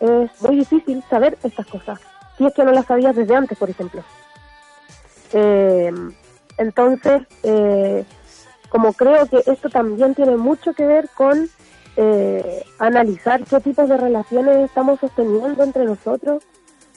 es 0.00 0.30
muy 0.42 0.56
difícil 0.56 1.04
saber 1.08 1.38
estas 1.44 1.66
cosas, 1.66 2.00
si 2.36 2.46
es 2.46 2.54
que 2.54 2.64
no 2.64 2.72
las 2.72 2.86
sabías 2.86 3.14
desde 3.14 3.36
antes, 3.36 3.56
por 3.56 3.70
ejemplo. 3.70 4.02
Eh, 5.32 5.92
entonces, 6.58 7.22
eh, 7.42 8.04
como 8.68 8.92
creo 8.94 9.26
que 9.26 9.42
esto 9.46 9.68
también 9.68 10.14
tiene 10.14 10.36
mucho 10.36 10.72
que 10.72 10.86
ver 10.86 11.08
con 11.14 11.48
eh, 11.96 12.64
analizar 12.78 13.44
qué 13.44 13.60
tipos 13.60 13.88
de 13.88 13.96
relaciones 13.96 14.56
estamos 14.58 14.98
sosteniendo 15.00 15.62
entre 15.62 15.84
nosotros, 15.84 16.42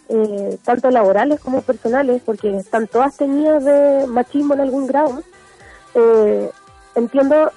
eh, 0.10 0.58
tanto 0.64 0.90
laborales 0.90 1.40
como 1.40 1.62
personales, 1.62 2.22
porque 2.26 2.58
están 2.58 2.88
todas 2.88 3.18
teñidas 3.18 3.64
de 3.64 4.08
machismo 4.08 4.54
en 4.54 4.62
algún 4.62 4.88
grado. 4.88 5.22
Eh, 5.96 6.50
entiendo 6.96 7.52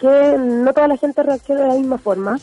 que 0.00 0.36
no 0.38 0.72
toda 0.72 0.88
la 0.88 0.96
gente 0.96 1.22
reacciona 1.22 1.62
de 1.62 1.68
la 1.68 1.74
misma 1.74 1.98
forma. 1.98 2.38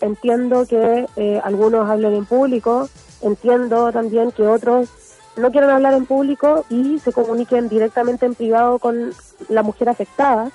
Entiendo 0.00 0.66
que 0.66 1.06
eh, 1.16 1.40
algunos 1.42 1.88
hablen 1.90 2.14
en 2.14 2.24
público, 2.24 2.88
entiendo 3.22 3.90
también 3.92 4.30
que 4.30 4.46
otros 4.46 4.88
no 5.36 5.50
quieren 5.50 5.70
hablar 5.70 5.94
en 5.94 6.06
público 6.06 6.64
y 6.68 6.98
se 6.98 7.12
comuniquen 7.12 7.68
directamente 7.68 8.26
en 8.26 8.34
privado 8.34 8.78
con 8.78 9.12
la 9.48 9.62
mujer 9.62 9.88
afectada. 9.88 10.50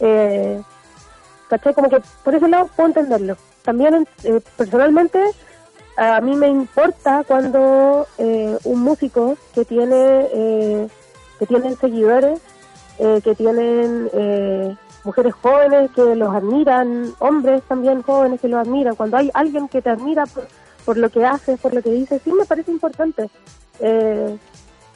Eh, 0.00 0.60
¿Cachai? 1.48 1.74
Como 1.74 1.88
que 1.88 2.00
por 2.24 2.34
ese 2.34 2.48
lado 2.48 2.68
puedo 2.74 2.88
entenderlo. 2.88 3.36
También 3.62 4.06
eh, 4.24 4.40
personalmente 4.56 5.20
a 5.96 6.20
mí 6.20 6.34
me 6.34 6.48
importa 6.48 7.22
cuando 7.26 8.06
eh, 8.18 8.56
un 8.64 8.80
músico 8.80 9.36
que 9.54 9.64
tiene 9.64 10.28
eh, 10.32 10.88
que 11.38 11.46
tienen 11.46 11.76
seguidores, 11.76 12.40
eh, 12.98 13.20
que 13.22 13.34
tienen 13.34 14.08
eh, 14.12 14.76
mujeres 15.04 15.34
jóvenes 15.34 15.90
que 15.92 16.14
los 16.14 16.34
admiran, 16.34 17.12
hombres 17.18 17.62
también 17.64 18.02
jóvenes 18.02 18.40
que 18.40 18.48
los 18.48 18.60
admiran, 18.60 18.94
cuando 18.94 19.16
hay 19.16 19.30
alguien 19.34 19.68
que 19.68 19.82
te 19.82 19.90
admira 19.90 20.26
por, 20.26 20.46
por 20.84 20.96
lo 20.96 21.10
que 21.10 21.24
haces, 21.24 21.58
por 21.60 21.74
lo 21.74 21.82
que 21.82 21.90
dices, 21.90 22.20
sí 22.22 22.32
me 22.32 22.44
parece 22.44 22.70
importante. 22.70 23.28
Eh, 23.80 24.36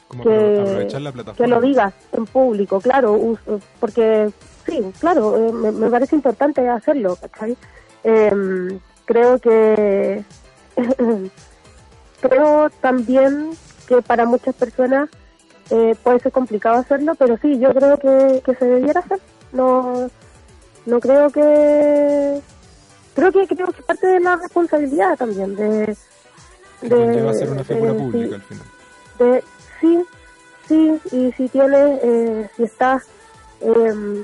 Como 0.07 0.23
que, 0.23 0.59
aprovechar 0.61 1.01
la 1.01 1.11
plataforma. 1.11 1.45
que 1.45 1.47
lo 1.49 1.61
digas 1.61 1.93
en 2.13 2.25
público, 2.25 2.79
claro, 2.79 3.37
porque 3.79 4.29
sí, 4.65 4.79
claro, 4.99 5.37
eh, 5.37 5.51
me, 5.51 5.71
me 5.71 5.89
parece 5.89 6.15
importante 6.15 6.67
hacerlo, 6.69 7.17
¿cachai? 7.19 7.57
Em, 8.03 8.79
creo 9.05 9.39
que 9.39 10.23
creo 12.21 12.69
también 12.81 13.51
que 13.87 14.01
para 14.01 14.25
muchas 14.25 14.55
personas 14.55 15.09
eh, 15.69 15.95
puede 16.03 16.19
ser 16.19 16.31
complicado 16.31 16.77
hacerlo, 16.77 17.15
pero 17.15 17.37
sí, 17.41 17.59
yo 17.59 17.73
creo 17.73 17.97
que, 17.97 18.41
que 18.45 18.55
se 18.55 18.65
debiera 18.65 19.01
hacer. 19.01 19.19
No, 19.51 20.09
no 20.85 20.99
creo 20.99 21.29
que 21.29 22.41
creo 23.15 23.31
que 23.31 23.47
creo 23.47 23.71
que 23.71 23.81
parte 23.83 24.07
de 24.07 24.19
la 24.19 24.35
responsabilidad 24.35 25.17
también 25.17 25.55
de 25.55 25.95
Que 26.81 26.89
conlleva 26.89 27.33
ser 27.33 27.49
una 27.49 27.63
figura 27.63 27.93
de- 27.93 27.99
pública 27.99 28.27
sí, 28.27 28.33
al 28.35 28.41
final. 28.41 28.65
de 29.19 29.43
sí 29.81 30.03
sí 30.67 30.99
y 31.11 31.31
si 31.33 31.49
tienes 31.49 31.99
eh, 32.03 32.49
si 32.55 32.63
estás 32.63 33.03
eh, 33.61 34.23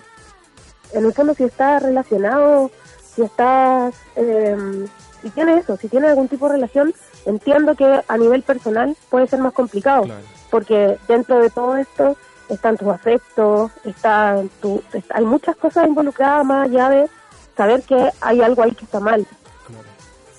en 0.94 1.06
el 1.06 1.14
fondo 1.14 1.34
si 1.34 1.44
estás 1.46 1.82
relacionado 1.82 2.70
si 3.16 3.24
estás 3.24 3.96
eh, 4.16 4.86
si 5.22 5.30
tienes 5.32 5.64
eso 5.64 5.78
si 5.78 5.88
tienes 5.88 6.10
algún 6.12 6.28
tipo 6.28 6.48
de 6.48 6.54
relación 6.56 6.94
entiendo 7.26 7.76
que 7.76 8.02
a 8.08 8.18
nivel 8.18 8.44
personal 8.44 8.96
puede 9.10 9.28
ser 9.28 9.40
más 9.40 9.54
complicado 9.54 10.04
Claro. 10.04 10.22
porque 10.52 10.98
dentro 11.08 11.40
de 11.40 11.50
todo 11.50 11.78
esto 11.78 12.16
están 12.50 12.78
tus 12.78 12.90
afectos 12.90 13.72
está 13.84 14.42
tu, 14.62 14.82
hay 15.10 15.26
muchas 15.26 15.56
cosas 15.56 15.88
involucradas 15.88 16.46
más 16.46 16.68
allá 16.68 16.90
de 16.90 17.10
saber 17.56 17.82
que 17.84 18.12
hay 18.22 18.42
algo 18.42 18.64
ahí 18.64 18.72
que 18.72 18.86
está 18.86 19.00
mal. 19.00 19.26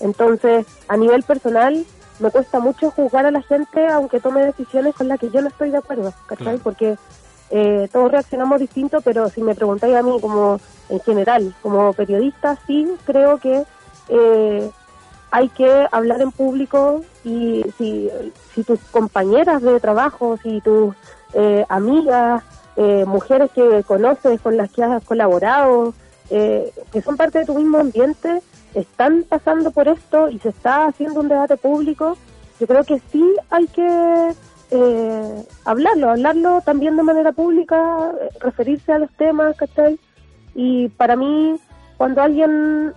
Entonces, 0.00 0.66
a 0.88 0.96
nivel 0.96 1.22
personal, 1.22 1.84
me 2.18 2.30
cuesta 2.30 2.60
mucho 2.60 2.90
juzgar 2.90 3.26
a 3.26 3.30
la 3.30 3.42
gente 3.42 3.86
aunque 3.86 4.20
tome 4.20 4.44
decisiones 4.44 4.94
con 4.94 5.08
las 5.08 5.18
que 5.18 5.30
yo 5.30 5.40
no 5.40 5.48
estoy 5.48 5.70
de 5.70 5.78
acuerdo, 5.78 6.12
¿cachai? 6.26 6.58
Porque 6.58 6.96
eh, 7.50 7.88
todos 7.92 8.10
reaccionamos 8.10 8.60
distinto, 8.60 9.00
pero 9.00 9.28
si 9.28 9.42
me 9.42 9.54
preguntáis 9.54 9.94
a 9.94 10.02
mí 10.02 10.18
como 10.20 10.60
en 10.88 11.00
general, 11.00 11.54
como 11.62 11.92
periodista, 11.92 12.58
sí 12.66 12.88
creo 13.04 13.38
que 13.38 13.64
eh, 14.08 14.70
hay 15.30 15.48
que 15.48 15.86
hablar 15.90 16.20
en 16.20 16.30
público 16.30 17.02
y 17.24 17.64
si, 17.76 18.10
si 18.54 18.62
tus 18.62 18.78
compañeras 18.90 19.62
de 19.62 19.80
trabajo, 19.80 20.38
si 20.42 20.60
tus 20.60 20.94
eh, 21.34 21.64
amigas, 21.68 22.42
eh, 22.76 23.04
mujeres 23.06 23.50
que 23.54 23.82
conoces, 23.84 24.40
con 24.40 24.56
las 24.56 24.70
que 24.70 24.82
has 24.82 25.04
colaborado, 25.04 25.94
eh, 26.30 26.72
que 26.92 27.02
son 27.02 27.16
parte 27.16 27.40
de 27.40 27.44
tu 27.44 27.54
mismo 27.54 27.78
ambiente, 27.78 28.42
están 28.74 29.24
pasando 29.28 29.70
por 29.70 29.88
esto 29.88 30.28
y 30.28 30.38
se 30.38 30.48
está 30.48 30.86
haciendo 30.86 31.20
un 31.20 31.28
debate 31.28 31.56
público, 31.56 32.16
yo 32.60 32.66
creo 32.66 32.84
que 32.84 33.00
sí 33.10 33.24
hay 33.50 33.66
que 33.68 34.34
eh, 34.70 35.44
hablarlo, 35.64 36.10
hablarlo 36.10 36.60
también 36.62 36.96
de 36.96 37.02
manera 37.02 37.32
pública, 37.32 38.12
eh, 38.20 38.28
referirse 38.40 38.92
a 38.92 38.98
los 38.98 39.10
temas, 39.12 39.56
¿cachai? 39.56 39.98
Y 40.54 40.88
para 40.90 41.16
mí, 41.16 41.56
cuando 41.96 42.22
alguien 42.22 42.92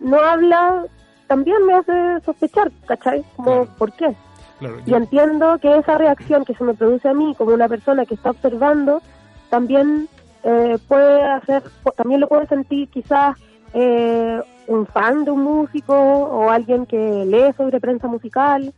no 0.00 0.20
habla, 0.20 0.84
también 1.26 1.64
me 1.66 1.74
hace 1.74 2.20
sospechar, 2.24 2.70
¿cachai? 2.86 3.24
Como. 3.36 3.66
¿por 3.78 3.92
qué? 3.92 4.14
Claro, 4.58 4.76
Y 4.86 4.94
entiendo 4.94 5.58
que 5.58 5.76
esa 5.78 5.98
reacción 5.98 6.44
que 6.44 6.54
se 6.54 6.64
me 6.64 6.74
produce 6.74 7.08
a 7.08 7.14
mí 7.14 7.34
como 7.36 7.52
una 7.52 7.68
persona 7.68 8.06
que 8.06 8.14
está 8.14 8.30
observando, 8.30 9.02
también 9.50 10.08
eh, 10.44 10.78
puede 10.88 11.22
hacer, 11.22 11.62
también 11.96 12.20
lo 12.20 12.28
puede 12.28 12.46
sentir 12.46 12.88
quizás 12.88 13.36
eh, 13.72 14.40
un 14.66 14.86
fan 14.86 15.24
de 15.24 15.30
un 15.30 15.42
músico 15.42 15.94
o 15.94 16.50
alguien 16.50 16.86
que 16.86 17.24
lee 17.26 17.52
sobre 17.56 17.80
prensa 17.80 18.06
musical. 18.06 18.72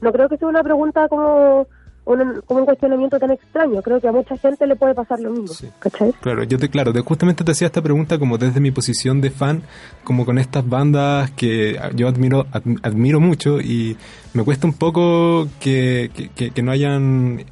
No 0.00 0.12
creo 0.12 0.28
que 0.28 0.36
sea 0.36 0.48
una 0.48 0.62
pregunta 0.62 1.08
como 1.08 1.66
un, 2.04 2.42
como 2.46 2.60
un 2.60 2.66
cuestionamiento 2.66 3.18
tan 3.18 3.30
extraño. 3.30 3.80
Creo 3.82 4.00
que 4.00 4.08
a 4.08 4.12
mucha 4.12 4.36
gente 4.36 4.66
le 4.66 4.76
puede 4.76 4.94
pasar 4.94 5.20
lo 5.20 5.30
mismo. 5.30 5.48
Sí. 5.48 5.68
¿Cachai? 5.78 6.12
Claro, 6.20 6.42
yo 6.44 6.58
te, 6.58 6.68
claro, 6.68 6.92
te- 6.92 7.00
justamente 7.00 7.44
te 7.44 7.52
hacía 7.52 7.66
esta 7.66 7.80
pregunta 7.82 8.18
como 8.18 8.38
desde 8.38 8.60
mi 8.60 8.70
posición 8.70 9.20
de 9.20 9.30
fan, 9.30 9.62
como 10.04 10.24
con 10.24 10.38
estas 10.38 10.68
bandas 10.68 11.30
que 11.32 11.78
yo 11.94 12.08
admiro, 12.08 12.46
adm- 12.52 12.80
admiro 12.82 13.20
mucho 13.20 13.60
y 13.60 13.96
me 14.34 14.42
cuesta 14.44 14.66
un 14.66 14.74
poco 14.74 15.48
que, 15.60 16.10
que, 16.14 16.28
que- 16.30 16.50
que 16.50 16.62
no 16.62 16.72
hayan 16.72 17.44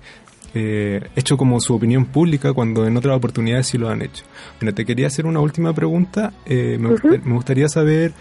eh, 0.54 1.00
hecho 1.14 1.36
como 1.36 1.60
su 1.60 1.74
opinión 1.74 2.06
pública 2.06 2.52
cuando 2.52 2.84
en 2.86 2.96
otras 2.96 3.16
oportunidades 3.16 3.68
sí 3.68 3.78
lo 3.78 3.88
han 3.88 4.02
hecho. 4.02 4.24
Bueno, 4.60 4.74
te 4.74 4.84
quería 4.84 5.06
hacer 5.06 5.26
una 5.26 5.38
última 5.40 5.72
pregunta. 5.72 6.32
Eh, 6.44 6.76
me, 6.80 6.90
me, 7.18 7.34
gustaría 7.34 7.68
saber 7.68 8.12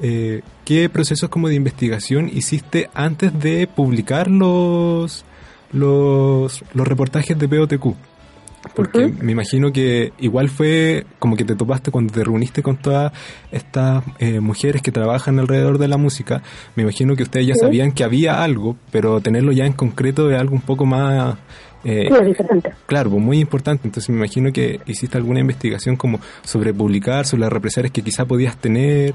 eh, 0.00 0.42
qué 0.64 0.88
procesos 0.88 1.28
como 1.30 1.48
de 1.48 1.54
investigación 1.54 2.28
hiciste 2.28 2.90
antes 2.92 3.38
de 3.38 3.68
publicar 3.68 4.28
los, 4.28 5.24
los, 5.72 6.64
los 6.74 6.88
reportajes 6.88 7.38
de 7.38 7.48
POTQ. 7.48 7.94
Porque 8.74 9.12
me 9.20 9.32
imagino 9.32 9.72
que 9.72 10.12
igual 10.18 10.48
fue 10.48 11.06
como 11.18 11.36
que 11.36 11.44
te 11.44 11.54
topaste 11.54 11.90
cuando 11.90 12.12
te 12.12 12.24
reuniste 12.24 12.62
con 12.62 12.76
todas 12.76 13.12
estas 13.50 14.04
eh, 14.18 14.40
mujeres 14.40 14.82
que 14.82 14.92
trabajan 14.92 15.38
alrededor 15.38 15.78
de 15.78 15.88
la 15.88 15.96
música. 15.96 16.42
Me 16.74 16.82
imagino 16.82 17.14
que 17.16 17.22
ustedes 17.22 17.46
ya 17.46 17.54
sabían 17.54 17.92
que 17.92 18.04
había 18.04 18.42
algo, 18.42 18.76
pero 18.90 19.20
tenerlo 19.20 19.52
ya 19.52 19.66
en 19.66 19.72
concreto 19.72 20.30
es 20.30 20.38
algo 20.38 20.54
un 20.54 20.62
poco 20.62 20.84
más... 20.84 21.36
Eh, 21.84 22.08
diferente. 22.24 22.72
Claro, 22.86 23.10
pues 23.10 23.22
muy 23.22 23.38
importante. 23.38 23.86
Entonces 23.86 24.10
me 24.10 24.16
imagino 24.16 24.52
que 24.52 24.80
hiciste 24.86 25.16
alguna 25.16 25.38
investigación 25.38 25.94
como 25.94 26.18
sobre 26.42 26.74
publicar, 26.74 27.26
sobre 27.26 27.42
las 27.42 27.52
represalias 27.52 27.92
que 27.92 28.02
quizá 28.02 28.24
podías 28.24 28.56
tener. 28.56 29.14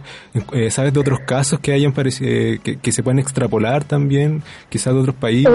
Eh, 0.54 0.72
¿Sabes 0.72 0.94
de 0.94 1.00
otros 1.02 1.20
casos 1.22 1.60
que 1.60 1.74
hayan 1.74 1.94
eh, 2.22 2.60
que, 2.64 2.78
que, 2.78 2.92
se 2.94 3.04
pueden 3.04 3.20
extrapolar 3.20 3.84
también, 3.84 4.42
quizás 4.70 4.94
de 4.94 5.00
otros 5.02 5.16
países? 5.16 5.52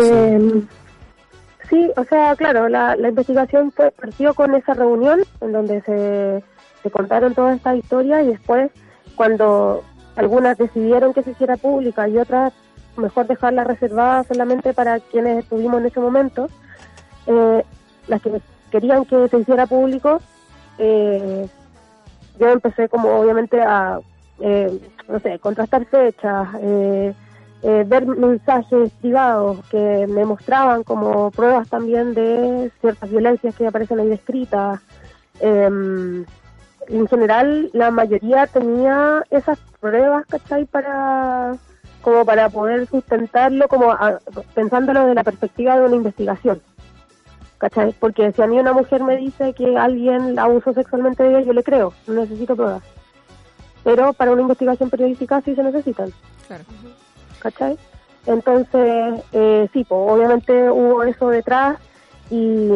Sí, 1.77 1.93
o 1.95 2.05
sea, 2.05 2.35
claro, 2.37 2.71
la, 2.71 2.97
la 2.97 3.11
investigación 3.11 3.71
fue, 3.71 3.91
partió 3.91 4.33
con 4.33 4.55
esa 4.55 4.73
reunión 4.73 5.21
en 5.43 5.53
donde 5.53 5.83
se, 5.83 6.43
se 6.83 6.91
contaron 6.91 7.35
todas 7.35 7.55
estas 7.57 7.77
historias 7.77 8.25
y 8.25 8.29
después 8.29 8.71
cuando 9.15 9.85
algunas 10.17 10.57
decidieron 10.57 11.13
que 11.13 11.23
se 11.23 11.33
hiciera 11.33 11.59
pública 11.59 12.09
y 12.09 12.17
otras 12.17 12.55
mejor 12.97 13.27
dejarla 13.27 13.65
reservada 13.65 14.25
solamente 14.25 14.73
para 14.73 15.01
quienes 15.01 15.45
estuvimos 15.45 15.81
en 15.81 15.87
ese 15.87 16.01
momento, 16.01 16.49
eh, 17.27 17.63
las 18.09 18.23
que 18.23 18.41
querían 18.71 19.05
que 19.05 19.29
se 19.29 19.39
hiciera 19.39 19.67
público, 19.67 20.19
eh, 20.79 21.47
yo 22.41 22.49
empecé 22.49 22.89
como 22.89 23.21
obviamente 23.21 23.61
a, 23.61 24.01
eh, 24.41 24.81
no 25.09 25.21
sé, 25.21 25.39
contrastar 25.41 25.85
fechas, 25.85 26.49
eh, 26.63 27.13
eh, 27.63 27.85
ver 27.87 28.07
mensajes 28.07 28.93
privados 29.01 29.59
que 29.71 30.07
me 30.09 30.25
mostraban 30.25 30.85
como 30.85 31.31
pruebas 31.31 31.69
también 31.69 32.15
de 32.15 32.71
ciertas 32.81 33.11
violencias 33.11 33.55
que 33.55 33.67
aparecen 33.67 34.01
ahí 34.01 34.09
descritas. 34.09 34.81
Eh, 35.41 36.25
en 36.89 37.09
general, 37.09 37.71
la 37.73 37.91
mayoría 37.91 38.47
tenía 38.47 39.25
esas 39.31 39.59
pruebas, 39.81 40.25
¿cachai? 40.27 40.65
Para, 40.67 41.57
como 42.03 42.25
para 42.25 42.49
poder 42.49 42.87
sustentarlo, 42.87 43.69
como 43.69 43.95
pensándolo 44.55 45.01
desde 45.01 45.15
la 45.15 45.25
perspectiva 45.25 45.79
de 45.79 45.87
una 45.87 45.97
investigación. 45.97 46.61
¿Cachai? 47.59 47.95
Porque 47.99 48.33
si 48.33 48.43
a 48.43 48.47
mí 48.47 48.59
una 48.59 48.75
mujer 48.75 49.03
me 49.03 49.17
dice 49.17 49.55
que 49.55 49.77
alguien 49.79 50.35
la 50.35 50.43
abusó 50.43 50.75
sexualmente 50.75 51.23
de 51.23 51.31
ella, 51.31 51.41
yo 51.41 51.53
le 51.55 51.65
creo, 51.65 51.95
no 52.07 52.15
necesito 52.15 52.55
pruebas. 52.55 52.83
Pero 53.83 54.13
para 54.13 54.33
una 54.33 54.43
investigación 54.43 54.91
periodística 54.91 55.41
sí 55.41 55.55
se 55.55 55.63
necesitan. 55.63 56.13
Claro. 56.47 56.65
¿Cachai? 57.39 57.79
Entonces, 58.27 59.23
eh, 59.33 59.69
sí, 59.73 59.85
pues 59.85 60.01
obviamente 60.13 60.71
hubo 60.71 61.03
eso 61.05 61.29
detrás 61.29 61.79
y 62.31 62.71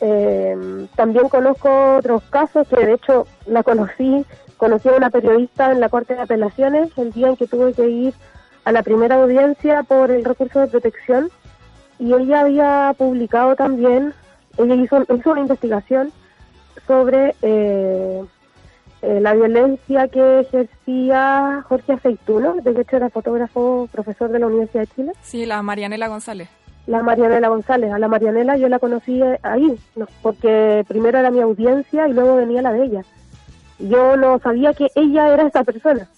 eh, 0.00 0.86
también 0.96 1.28
conozco 1.28 1.96
otros 1.96 2.22
casos 2.30 2.66
que 2.68 2.76
de 2.76 2.94
hecho 2.94 3.26
la 3.46 3.62
conocí, 3.62 4.24
conocí 4.56 4.88
a 4.88 4.96
una 4.96 5.10
periodista 5.10 5.70
en 5.70 5.80
la 5.80 5.88
Corte 5.88 6.14
de 6.14 6.22
Apelaciones 6.22 6.90
el 6.96 7.12
día 7.12 7.28
en 7.28 7.36
que 7.36 7.46
tuve 7.46 7.74
que 7.74 7.88
ir 7.88 8.14
a 8.64 8.72
la 8.72 8.82
primera 8.82 9.16
audiencia 9.16 9.82
por 9.82 10.10
el 10.10 10.24
recurso 10.24 10.60
de 10.60 10.66
protección 10.68 11.30
y 11.98 12.12
ella 12.12 12.40
había 12.40 12.94
publicado 12.96 13.54
también, 13.54 14.14
ella 14.56 14.74
hizo, 14.74 15.02
hizo 15.02 15.30
una 15.30 15.40
investigación 15.40 16.12
sobre 16.86 17.34
eh, 17.42 18.24
eh, 19.06 19.20
la 19.20 19.34
violencia 19.34 20.08
que 20.08 20.40
ejercía 20.40 21.62
Jorge 21.68 21.92
Aceituno, 21.92 22.54
de 22.54 22.80
hecho 22.80 22.96
era 22.96 23.10
fotógrafo, 23.10 23.86
profesor 23.92 24.30
de 24.30 24.38
la 24.38 24.46
Universidad 24.46 24.84
de 24.84 24.94
Chile. 24.94 25.12
Sí, 25.20 25.44
la 25.44 25.60
Marianela 25.60 26.08
González. 26.08 26.48
La 26.86 27.02
Marianela 27.02 27.48
González, 27.48 27.92
a 27.92 27.98
la 27.98 28.08
Marianela 28.08 28.56
yo 28.56 28.66
la 28.70 28.78
conocí 28.78 29.22
eh, 29.22 29.38
ahí, 29.42 29.78
porque 30.22 30.86
primero 30.88 31.18
era 31.18 31.30
mi 31.30 31.40
audiencia 31.40 32.08
y 32.08 32.14
luego 32.14 32.36
venía 32.36 32.62
la 32.62 32.72
de 32.72 32.84
ella. 32.84 33.02
Yo 33.78 34.16
no 34.16 34.38
sabía 34.38 34.72
que 34.72 34.88
ella 34.94 35.28
era 35.28 35.48
esa 35.48 35.64
persona. 35.64 36.08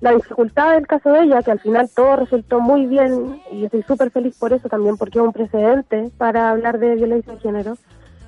La 0.00 0.10
dificultad 0.10 0.72
del 0.72 0.88
caso 0.88 1.12
de 1.12 1.22
ella, 1.22 1.42
que 1.44 1.52
al 1.52 1.60
final 1.60 1.88
todo 1.94 2.16
resultó 2.16 2.58
muy 2.58 2.86
bien, 2.86 3.40
y 3.52 3.64
estoy 3.64 3.84
súper 3.84 4.10
feliz 4.10 4.36
por 4.36 4.52
eso 4.52 4.68
también, 4.68 4.96
porque 4.96 5.20
es 5.20 5.24
un 5.24 5.32
precedente 5.32 6.10
para 6.18 6.50
hablar 6.50 6.80
de 6.80 6.96
violencia 6.96 7.34
de 7.34 7.38
género, 7.38 7.76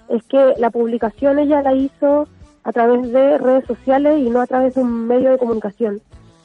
es 0.08 0.22
que 0.24 0.54
la 0.58 0.70
publicación 0.70 1.40
ella 1.40 1.60
la 1.62 1.72
hizo 1.72 2.28
a 2.64 2.72
través 2.72 3.12
de 3.12 3.38
redes 3.38 3.66
sociales 3.66 4.18
y 4.18 4.30
no 4.30 4.40
a 4.40 4.46
través 4.46 4.74
de 4.74 4.80
un 4.80 5.06
medio 5.06 5.30
de 5.30 5.38
comunicación. 5.38 6.00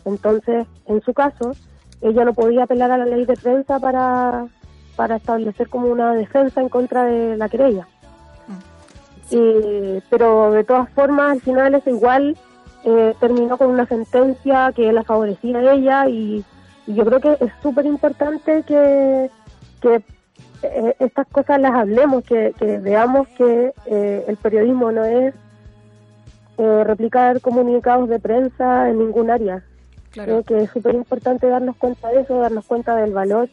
Entonces, 0.05 0.67
en 0.85 1.01
su 1.01 1.13
caso, 1.13 1.53
ella 2.01 2.25
no 2.25 2.33
podía 2.33 2.63
apelar 2.63 2.91
a 2.91 2.97
la 2.97 3.05
ley 3.05 3.25
de 3.25 3.35
prensa 3.35 3.79
para, 3.79 4.47
para 4.95 5.15
establecer 5.15 5.69
como 5.69 5.87
una 5.87 6.13
defensa 6.13 6.61
en 6.61 6.69
contra 6.69 7.05
de 7.05 7.37
la 7.37 7.49
querella. 7.49 7.87
Mm. 9.31 9.99
pero 10.09 10.51
de 10.51 10.63
todas 10.63 10.89
formas, 10.89 11.33
al 11.33 11.41
final 11.41 11.75
es 11.75 11.85
igual 11.85 12.35
eh, 12.83 13.13
terminó 13.19 13.57
con 13.57 13.67
una 13.67 13.85
sentencia 13.85 14.71
que 14.73 14.91
la 14.93 15.03
favorecía 15.03 15.59
a 15.59 15.73
ella 15.73 16.07
y, 16.07 16.43
yo 16.87 17.05
creo 17.05 17.19
que 17.19 17.45
es 17.45 17.51
súper 17.61 17.85
importante 17.85 18.63
que, 18.63 19.29
que 19.79 20.01
eh, 20.63 20.95
estas 20.97 21.27
cosas 21.27 21.61
las 21.61 21.73
hablemos, 21.73 22.23
que, 22.23 22.51
que 22.57 22.79
veamos 22.79 23.27
que 23.37 23.73
eh, 23.85 24.25
el 24.27 24.37
periodismo 24.37 24.91
no 24.91 25.03
es 25.05 25.35
eh, 26.59 26.83
replicar 26.83 27.39
comunicados 27.39 28.09
de 28.09 28.19
prensa 28.19 28.89
en 28.89 28.99
ningún 28.99 29.31
área. 29.31 29.63
Creo 30.11 30.43
que 30.43 30.63
es 30.63 30.69
súper 30.71 30.93
importante 30.93 31.47
darnos 31.47 31.77
cuenta 31.77 32.09
de 32.09 32.19
eso, 32.19 32.37
darnos 32.37 32.65
cuenta 32.65 32.97
del 32.97 33.13
valor 33.13 33.47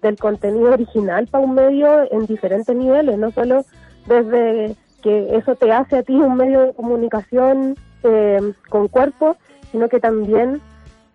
del 0.00 0.16
contenido 0.16 0.70
original 0.70 1.26
para 1.26 1.44
un 1.44 1.54
medio 1.54 2.08
en 2.12 2.24
diferentes 2.26 2.76
niveles, 2.76 3.18
no 3.18 3.32
solo 3.32 3.64
desde 4.06 4.76
que 5.02 5.36
eso 5.36 5.56
te 5.56 5.72
hace 5.72 5.98
a 5.98 6.02
ti 6.04 6.14
un 6.14 6.36
medio 6.36 6.60
de 6.60 6.72
comunicación 6.74 7.74
eh, 8.04 8.52
con 8.68 8.86
cuerpo, 8.86 9.36
sino 9.72 9.88
que 9.88 9.98
también 9.98 10.60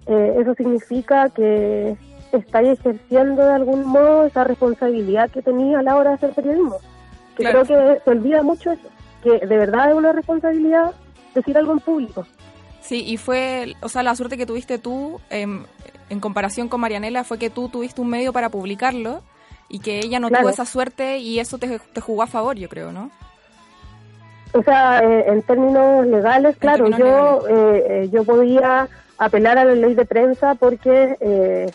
eh, 0.06 0.36
eso 0.42 0.54
significa 0.54 1.30
que 1.30 1.96
estáis 2.34 2.78
ejerciendo 2.78 3.46
de 3.46 3.54
algún 3.54 3.86
modo 3.86 4.26
esa 4.26 4.44
responsabilidad 4.44 5.30
que 5.30 5.42
tenía 5.42 5.80
a 5.80 5.84
la 5.84 5.96
hora 5.96 6.10
de 6.10 6.16
hacer 6.16 6.32
periodismo. 6.32 6.76
Que 7.38 7.46
creo 7.46 7.64
que 7.64 8.02
se 8.04 8.10
olvida 8.10 8.44
mucho 8.44 8.72
eso, 8.72 8.90
que 9.24 9.46
de 9.46 9.58
verdad 9.58 9.92
es 9.92 9.96
una 9.96 10.12
responsabilidad 10.12 10.92
decir 11.38 11.58
algo 11.58 11.73
en 11.73 11.80
público. 11.80 12.26
Sí, 12.82 13.04
y 13.06 13.17
fue, 13.17 13.76
o 13.82 13.89
sea, 13.89 14.04
la 14.04 14.15
suerte 14.15 14.38
que 14.38 14.45
tuviste 14.45 14.78
tú 14.78 15.19
em, 15.30 15.65
en 16.10 16.19
comparación 16.19 16.69
con 16.69 16.80
Marianela 16.82 17.23
fue 17.23 17.38
que 17.38 17.50
tú 17.50 17.69
tuviste 17.69 18.02
un 18.02 18.10
medio 18.10 18.32
para 18.32 18.50
publicarlo 18.50 19.21
y 19.69 19.80
que 19.80 20.00
ella 20.00 20.19
no 20.19 20.30
tuvo 20.30 20.50
esa 20.50 20.65
suerte 20.65 21.17
y 21.17 21.39
eso 21.39 21.58
te, 21.58 21.80
jugó 22.00 22.23
a 22.23 22.28
favor, 22.28 22.56
yo 22.56 22.69
creo, 22.69 22.91
¿no? 22.91 23.12
O 24.54 24.63
sea, 24.63 25.04
eh, 25.04 25.26
en 25.28 25.41
términos 25.41 26.08
legales, 26.08 26.56
claro, 26.58 26.88
yo 26.88 27.47
eh, 27.50 27.86
eh, 27.89 28.10
yo 28.12 28.23
podía 28.23 28.88
apelar 29.17 29.58
a 29.58 29.65
la 29.65 29.76
ley 29.76 29.93
de 29.93 30.06
prensa 30.06 30.56
porque 30.56 31.69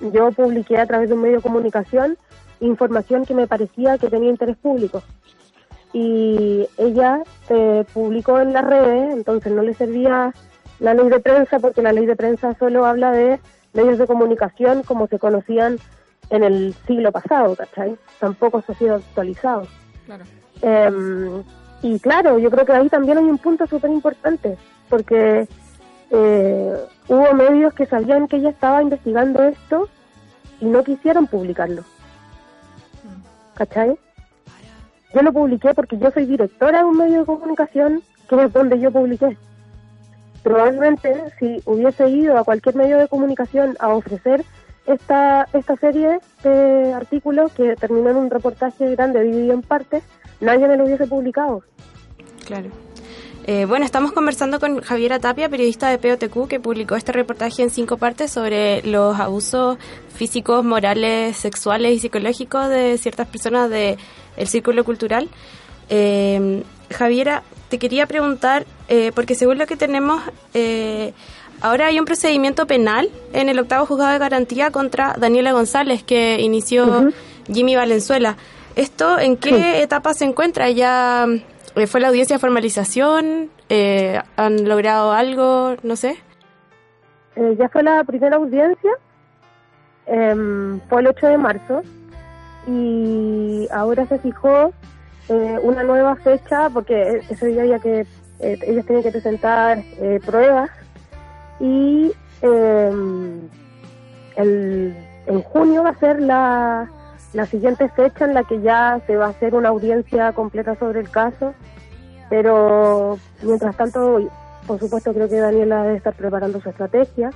yo 0.00 0.32
publiqué 0.32 0.76
a 0.78 0.86
través 0.86 1.08
de 1.08 1.14
un 1.14 1.22
medio 1.22 1.36
de 1.36 1.42
comunicación 1.42 2.18
información 2.60 3.24
que 3.24 3.34
me 3.34 3.46
parecía 3.46 3.98
que 3.98 4.08
tenía 4.08 4.30
interés 4.30 4.56
público 4.56 5.02
y 5.92 6.66
ella 6.78 7.22
se 7.46 7.86
publicó 7.92 8.40
en 8.40 8.52
las 8.52 8.64
redes, 8.64 9.12
entonces 9.12 9.52
no 9.52 9.62
le 9.62 9.74
servía 9.74 10.32
la 10.80 10.94
ley 10.94 11.08
de 11.08 11.20
prensa 11.20 11.58
porque 11.58 11.82
la 11.82 11.92
ley 11.92 12.06
de 12.06 12.16
prensa 12.16 12.54
solo 12.58 12.86
habla 12.86 13.12
de 13.12 13.38
medios 13.72 13.98
de 13.98 14.06
comunicación 14.06 14.82
como 14.82 15.06
se 15.06 15.18
conocían 15.18 15.78
en 16.30 16.44
el 16.44 16.74
siglo 16.86 17.12
pasado, 17.12 17.54
¿cachai? 17.54 17.96
Tampoco 18.18 18.62
se 18.62 18.72
ha 18.72 18.74
sido 18.76 18.94
actualizado. 18.96 19.66
Claro. 20.06 20.24
Em, 20.62 21.42
y 21.82 21.98
claro, 22.00 22.38
yo 22.38 22.50
creo 22.50 22.64
que 22.64 22.72
ahí 22.72 22.88
también 22.88 23.18
hay 23.18 23.24
un 23.24 23.38
punto 23.38 23.66
súper 23.66 23.90
importante, 23.90 24.56
porque 24.88 25.46
eh, 26.10 26.76
hubo 27.08 27.34
medios 27.34 27.74
que 27.74 27.86
sabían 27.86 28.28
que 28.28 28.36
ella 28.36 28.50
estaba 28.50 28.82
investigando 28.82 29.42
esto 29.42 29.88
y 30.60 30.66
no 30.66 30.82
quisieron 30.84 31.26
publicarlo. 31.26 31.82
Mm. 33.02 33.54
¿Cachai? 33.54 33.98
Yo 35.14 35.22
lo 35.22 35.32
publiqué 35.32 35.74
porque 35.74 35.98
yo 35.98 36.10
soy 36.10 36.26
directora 36.26 36.78
de 36.78 36.84
un 36.84 36.96
medio 36.96 37.20
de 37.20 37.26
comunicación, 37.26 38.02
que 38.28 38.44
es 38.44 38.52
donde 38.52 38.80
yo 38.80 38.90
publiqué. 38.90 39.36
Probablemente, 40.42 41.14
si 41.38 41.60
hubiese 41.66 42.08
ido 42.08 42.36
a 42.36 42.44
cualquier 42.44 42.74
medio 42.74 42.98
de 42.98 43.08
comunicación 43.08 43.76
a 43.78 43.88
ofrecer 43.90 44.44
esta, 44.86 45.46
esta 45.52 45.76
serie 45.76 46.18
de 46.42 46.92
artículos 46.94 47.52
que 47.52 47.76
terminó 47.76 48.10
en 48.10 48.16
un 48.16 48.30
reportaje 48.30 48.90
grande 48.96 49.22
dividido 49.22 49.54
en 49.54 49.62
partes, 49.62 50.02
nadie 50.40 50.66
me 50.66 50.76
lo 50.76 50.84
hubiese 50.84 51.06
publicado. 51.06 51.62
Claro. 52.46 52.70
Eh, 53.44 53.64
bueno, 53.64 53.84
estamos 53.84 54.12
conversando 54.12 54.60
con 54.60 54.80
Javiera 54.82 55.18
Tapia, 55.18 55.48
periodista 55.48 55.88
de 55.88 55.98
POTQ, 55.98 56.46
que 56.48 56.60
publicó 56.60 56.94
este 56.94 57.10
reportaje 57.10 57.62
en 57.62 57.70
cinco 57.70 57.96
partes 57.96 58.30
sobre 58.30 58.82
los 58.82 59.18
abusos 59.18 59.78
físicos, 60.14 60.64
morales, 60.64 61.36
sexuales 61.36 61.92
y 61.92 61.98
psicológicos 61.98 62.68
de 62.68 62.98
ciertas 62.98 63.26
personas 63.26 63.68
del 64.36 64.48
círculo 64.48 64.84
cultural. 64.84 65.28
Eh, 65.88 66.62
Javiera, 66.90 67.42
te 67.68 67.78
quería 67.78 68.06
preguntar, 68.06 68.66
eh, 68.88 69.12
porque 69.14 69.34
según 69.34 69.58
lo 69.58 69.66
que 69.66 69.76
tenemos, 69.76 70.22
eh, 70.54 71.12
ahora 71.60 71.86
hay 71.86 71.98
un 71.98 72.04
procedimiento 72.04 72.66
penal 72.66 73.08
en 73.32 73.48
el 73.48 73.58
octavo 73.58 73.86
juzgado 73.86 74.12
de 74.12 74.18
garantía 74.18 74.70
contra 74.70 75.14
Daniela 75.18 75.52
González, 75.52 76.02
que 76.02 76.40
inició 76.40 77.10
Jimmy 77.52 77.76
Valenzuela. 77.76 78.36
¿Esto 78.76 79.18
en 79.18 79.36
qué 79.36 79.82
etapa 79.82 80.14
se 80.14 80.24
encuentra? 80.24 80.70
¿Ya 80.70 81.26
eh, 81.74 81.86
fue 81.86 82.00
la 82.00 82.08
audiencia 82.08 82.36
de 82.36 82.40
formalización? 82.40 83.50
Eh, 83.68 84.20
¿Han 84.36 84.68
logrado 84.68 85.12
algo? 85.12 85.76
No 85.82 85.96
sé. 85.96 86.16
Eh, 87.36 87.56
ya 87.58 87.68
fue 87.68 87.82
la 87.82 88.04
primera 88.04 88.36
audiencia, 88.36 88.90
em, 90.06 90.80
fue 90.88 91.00
el 91.00 91.06
8 91.06 91.26
de 91.28 91.38
marzo, 91.38 91.82
y 92.66 93.68
ahora 93.70 94.06
se 94.06 94.18
fijó 94.18 94.72
eh, 95.28 95.58
una 95.62 95.82
nueva 95.82 96.16
fecha, 96.16 96.68
porque 96.70 97.22
ese 97.28 97.46
día 97.46 97.62
había 97.62 97.78
que, 97.78 98.06
eh, 98.40 98.58
ellos 98.66 98.86
tenían 98.86 99.02
que 99.02 99.10
presentar 99.10 99.78
eh, 99.98 100.20
pruebas, 100.24 100.70
y 101.60 102.12
em, 102.42 103.40
el, 104.36 104.96
en 105.26 105.42
junio 105.42 105.82
va 105.84 105.90
a 105.90 105.98
ser 105.98 106.20
la, 106.20 106.90
la 107.32 107.46
siguiente 107.46 107.88
fecha 107.90 108.24
en 108.24 108.34
la 108.34 108.44
que 108.44 108.60
ya 108.60 109.00
se 109.06 109.16
va 109.16 109.26
a 109.26 109.30
hacer 109.30 109.54
una 109.54 109.68
audiencia 109.68 110.32
completa 110.32 110.74
sobre 110.76 111.00
el 111.00 111.10
caso, 111.10 111.54
pero 112.28 113.18
mientras 113.42 113.76
tanto, 113.76 114.30
por 114.66 114.78
supuesto, 114.78 115.12
creo 115.12 115.28
que 115.28 115.36
Daniela 115.36 115.82
debe 115.82 115.96
estar 115.98 116.14
preparando 116.14 116.60
su 116.60 116.68
estrategia. 116.68 117.30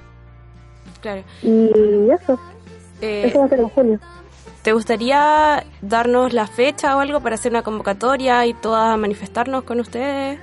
Claro. 1.00 1.22
Y 1.42 2.10
eso, 2.10 2.38
Eh, 3.02 3.26
eso 3.26 3.40
va 3.40 3.44
a 3.44 3.48
ser 3.48 3.60
en 3.60 3.68
junio. 3.68 4.00
¿Te 4.66 4.72
gustaría 4.72 5.64
darnos 5.80 6.32
la 6.32 6.48
fecha 6.48 6.96
o 6.96 6.98
algo 6.98 7.20
para 7.20 7.36
hacer 7.36 7.52
una 7.52 7.62
convocatoria 7.62 8.44
y 8.46 8.52
todas 8.52 8.98
manifestarnos 8.98 9.62
con 9.62 9.78
ustedes? 9.78 10.40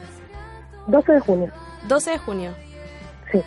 12 0.88 1.12
de 1.12 1.20
junio, 1.20 1.52
12 1.90 2.12
de 2.12 2.18
junio. 2.20 2.52
sí. 3.30 3.42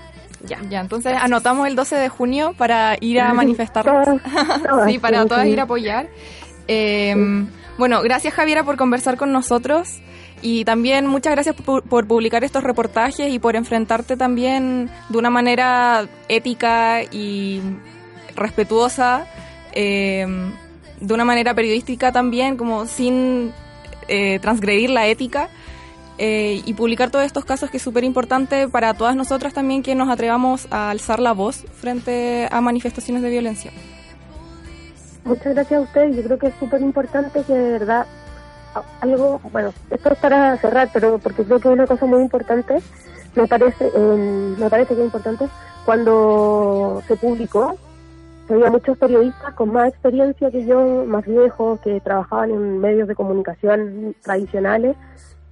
Ya. 0.45 0.61
Ya, 0.69 0.81
entonces 0.81 1.17
anotamos 1.19 1.67
el 1.67 1.77
12 1.77 1.97
de 1.97 2.11
junio 2.11 2.53
para 2.59 2.99
ir 3.01 3.23
a 3.23 3.33
manifestarnos. 3.33 4.05
Todas, 4.05 4.63
todas, 4.65 4.85
sí, 4.93 4.99
para 4.99 5.23
sí, 5.23 5.29
todas 5.29 5.45
sí. 5.45 5.49
ir 5.49 5.61
a 5.61 5.63
apoyar. 5.63 6.09
Eh, 6.69 7.47
Bueno, 7.79 8.03
gracias 8.03 8.35
Javiera 8.35 8.63
por 8.63 8.77
conversar 8.77 9.17
con 9.17 9.33
nosotros 9.33 10.03
y 10.43 10.67
también 10.67 11.07
muchas 11.07 11.33
gracias 11.33 11.55
por, 11.57 11.85
por 11.85 12.07
publicar 12.07 12.45
estos 12.45 12.63
reportajes 12.63 13.33
y 13.33 13.39
por 13.39 13.57
enfrentarte 13.57 14.19
también 14.19 14.91
de 15.09 15.17
una 15.17 15.31
manera 15.31 16.05
ética 16.29 17.01
y 17.03 17.63
respetuosa, 18.35 19.27
eh, 19.73 20.27
de 21.01 21.15
una 21.15 21.25
manera 21.25 21.55
periodística 21.55 22.13
también, 22.13 22.57
como 22.57 22.87
sin 22.87 23.53
eh, 24.09 24.39
transgredir 24.41 24.91
la 24.91 25.07
ética. 25.07 25.49
eh, 26.19 26.63
y 26.65 26.75
publicar 26.75 27.11
todos 27.11 27.25
estos 27.25 27.45
casos 27.45 27.71
que 27.71 27.77
es 27.77 27.83
súper 27.83 28.05
importante 28.05 28.69
para 28.69 28.95
todas 28.95 29.17
nosotras 29.17 29.53
también 29.53 29.83
que 29.83 29.95
nos 29.95 30.09
atrevamos 30.09 30.67
a 30.71 30.91
alzar 30.91 31.21
la 31.21 31.33
voz 31.33 31.65
frente 31.75 32.49
a 32.51 32.61
manifestaciones 32.61 33.23
de 33.23 33.31
violencia. 33.31 33.71
Muchas 35.25 35.55
gracias 35.55 35.81
a 35.81 35.83
ustedes. 35.83 36.17
Yo 36.17 36.23
creo 36.23 36.39
que 36.39 36.47
es 36.47 36.55
súper 36.59 36.81
importante 36.81 37.43
que 37.43 37.53
de 37.53 37.73
verdad 37.73 38.07
algo, 39.01 39.41
bueno, 39.53 39.73
esto 39.91 40.13
es 40.13 40.19
para 40.19 40.57
cerrar, 40.59 40.91
pero 40.93 41.19
porque 41.19 41.45
creo 41.45 41.59
que 41.59 41.69
es 41.69 41.75
una 41.75 41.87
cosa 41.87 42.07
muy 42.07 42.21
importante, 42.21 42.77
me 43.35 43.47
parece, 43.47 43.91
eh, 43.95 44.55
me 44.59 44.69
parece 44.69 44.95
que 44.95 45.01
es 45.01 45.07
importante, 45.07 45.47
cuando 45.85 47.03
se 47.09 47.17
publicó, 47.17 47.77
había 48.55 48.71
muchos 48.71 48.97
periodistas 48.99 49.55
con 49.55 49.73
más 49.73 49.89
experiencia 49.89 50.51
que 50.51 50.65
yo, 50.67 51.05
más 51.05 51.25
viejos, 51.27 51.81
que 51.81 52.01
trabajaban 52.01 52.51
en 52.51 52.79
medios 52.79 53.09
de 53.09 53.15
comunicación 53.15 54.15
tradicionales, 54.23 54.97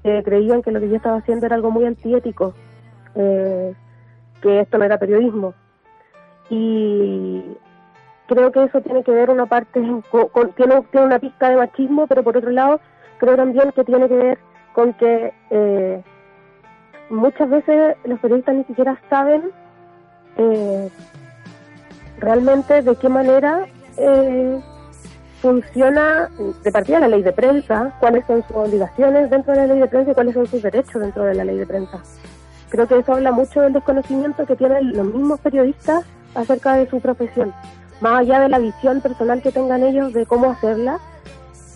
que 0.02 0.22
creían 0.22 0.62
que 0.62 0.70
lo 0.70 0.80
que 0.80 0.88
yo 0.88 0.96
estaba 0.96 1.18
haciendo 1.18 1.46
era 1.46 1.56
algo 1.56 1.70
muy 1.70 1.84
antiético, 1.84 2.54
eh, 3.14 3.74
que 4.40 4.60
esto 4.60 4.78
no 4.78 4.84
era 4.84 4.98
periodismo. 4.98 5.54
Y 6.50 7.42
creo 8.26 8.52
que 8.52 8.64
eso 8.64 8.80
tiene 8.80 9.02
que 9.02 9.12
ver 9.12 9.30
una 9.30 9.46
parte 9.46 9.80
con, 10.10 10.52
tiene 10.52 10.82
una 10.94 11.18
pizca 11.18 11.50
de 11.50 11.56
machismo 11.56 12.06
pero 12.06 12.22
por 12.22 12.36
otro 12.36 12.50
lado 12.50 12.80
creo 13.18 13.36
también 13.36 13.72
que 13.72 13.84
tiene 13.84 14.08
que 14.08 14.16
ver 14.16 14.38
con 14.72 14.92
que 14.94 15.32
eh, 15.50 16.02
muchas 17.10 17.48
veces 17.50 17.96
los 18.04 18.18
periodistas 18.20 18.54
ni 18.54 18.64
siquiera 18.64 18.98
saben 19.08 19.50
eh, 20.36 20.90
realmente 22.24 22.82
de 22.82 22.96
qué 22.96 23.08
manera 23.08 23.66
eh, 23.96 24.60
funciona 25.40 26.30
de 26.62 26.72
partida 26.72 27.00
la 27.00 27.08
ley 27.08 27.22
de 27.22 27.32
prensa, 27.32 27.94
cuáles 28.00 28.24
son 28.26 28.42
sus 28.46 28.56
obligaciones 28.56 29.30
dentro 29.30 29.52
de 29.52 29.58
la 29.58 29.66
ley 29.66 29.78
de 29.78 29.88
prensa 29.88 30.10
y 30.10 30.14
cuáles 30.14 30.34
son 30.34 30.46
sus 30.46 30.62
derechos 30.62 31.00
dentro 31.00 31.24
de 31.24 31.34
la 31.34 31.44
ley 31.44 31.58
de 31.58 31.66
prensa. 31.66 32.02
Creo 32.70 32.88
que 32.88 32.98
eso 32.98 33.12
habla 33.12 33.30
mucho 33.30 33.60
del 33.60 33.74
desconocimiento 33.74 34.46
que 34.46 34.56
tienen 34.56 34.96
los 34.96 35.06
mismos 35.06 35.38
periodistas 35.40 36.04
acerca 36.34 36.76
de 36.76 36.88
su 36.88 36.98
profesión, 36.98 37.52
más 38.00 38.20
allá 38.20 38.40
de 38.40 38.48
la 38.48 38.58
visión 38.58 39.00
personal 39.00 39.42
que 39.42 39.52
tengan 39.52 39.82
ellos 39.82 40.12
de 40.12 40.26
cómo 40.26 40.50
hacerla, 40.50 40.98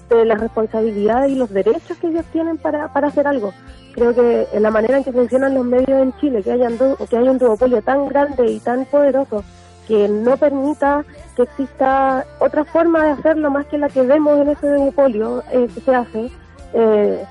de 0.08 0.24
las 0.24 0.40
responsabilidades 0.40 1.30
y 1.30 1.34
los 1.34 1.50
derechos 1.50 1.98
que 1.98 2.08
ellos 2.08 2.24
tienen 2.32 2.56
para, 2.56 2.92
para 2.92 3.08
hacer 3.08 3.26
algo. 3.26 3.52
Creo 3.92 4.14
que 4.14 4.48
en 4.52 4.62
la 4.62 4.70
manera 4.70 4.96
en 4.96 5.04
que 5.04 5.12
funcionan 5.12 5.54
los 5.54 5.64
medios 5.66 6.00
en 6.00 6.16
Chile, 6.18 6.42
que, 6.42 6.52
hayan 6.52 6.78
que 6.78 7.16
haya 7.16 7.30
un 7.30 7.38
duopolio 7.38 7.82
tan 7.82 8.08
grande 8.08 8.46
y 8.50 8.60
tan 8.60 8.86
poderoso 8.86 9.44
que 9.88 10.06
no 10.06 10.36
permita 10.36 11.04
que 11.34 11.42
exista 11.42 12.26
otra 12.38 12.64
forma 12.66 13.04
de 13.04 13.10
hacerlo 13.12 13.50
más 13.50 13.66
que 13.66 13.78
la 13.78 13.88
que 13.88 14.02
vemos 14.02 14.38
en 14.38 14.50
ese 14.50 14.68
duopolio 14.68 15.42
eh, 15.50 15.66
que 15.74 15.80
se 15.80 15.94
hace, 15.94 16.30
eh, 16.74 17.24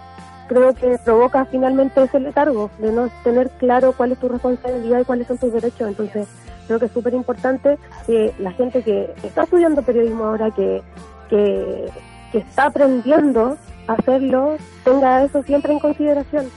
creo 0.47 0.73
que 0.73 0.97
provoca 1.05 1.45
finalmente 1.45 2.01
ese 2.01 2.19
letargo 2.19 2.71
de 2.79 2.91
no 2.91 3.09
tener 3.23 3.51
claro 3.51 3.93
cuál 3.95 4.13
es 4.13 4.19
tu 4.19 4.27
responsabilidad 4.27 5.01
y 5.01 5.05
cuáles 5.05 5.27
son 5.27 5.37
tus 5.37 5.53
derechos. 5.53 5.87
Entonces, 5.87 6.27
creo 6.65 6.79
que 6.79 6.85
es 6.85 6.91
súper 6.91 7.13
importante 7.13 7.77
que 8.07 8.33
la 8.39 8.51
gente 8.53 8.81
que 8.81 9.13
está 9.21 9.43
estudiando 9.43 9.83
periodismo 9.83 10.25
ahora, 10.25 10.49
que, 10.49 10.81
que, 11.29 11.85
que 12.31 12.39
está 12.39 12.65
aprendiendo 12.65 13.55
a 13.87 13.93
hacerlo, 13.93 14.57
tenga 14.83 15.23
eso 15.23 15.43
siempre 15.43 15.73
en 15.73 15.79
consideración, 15.79 16.49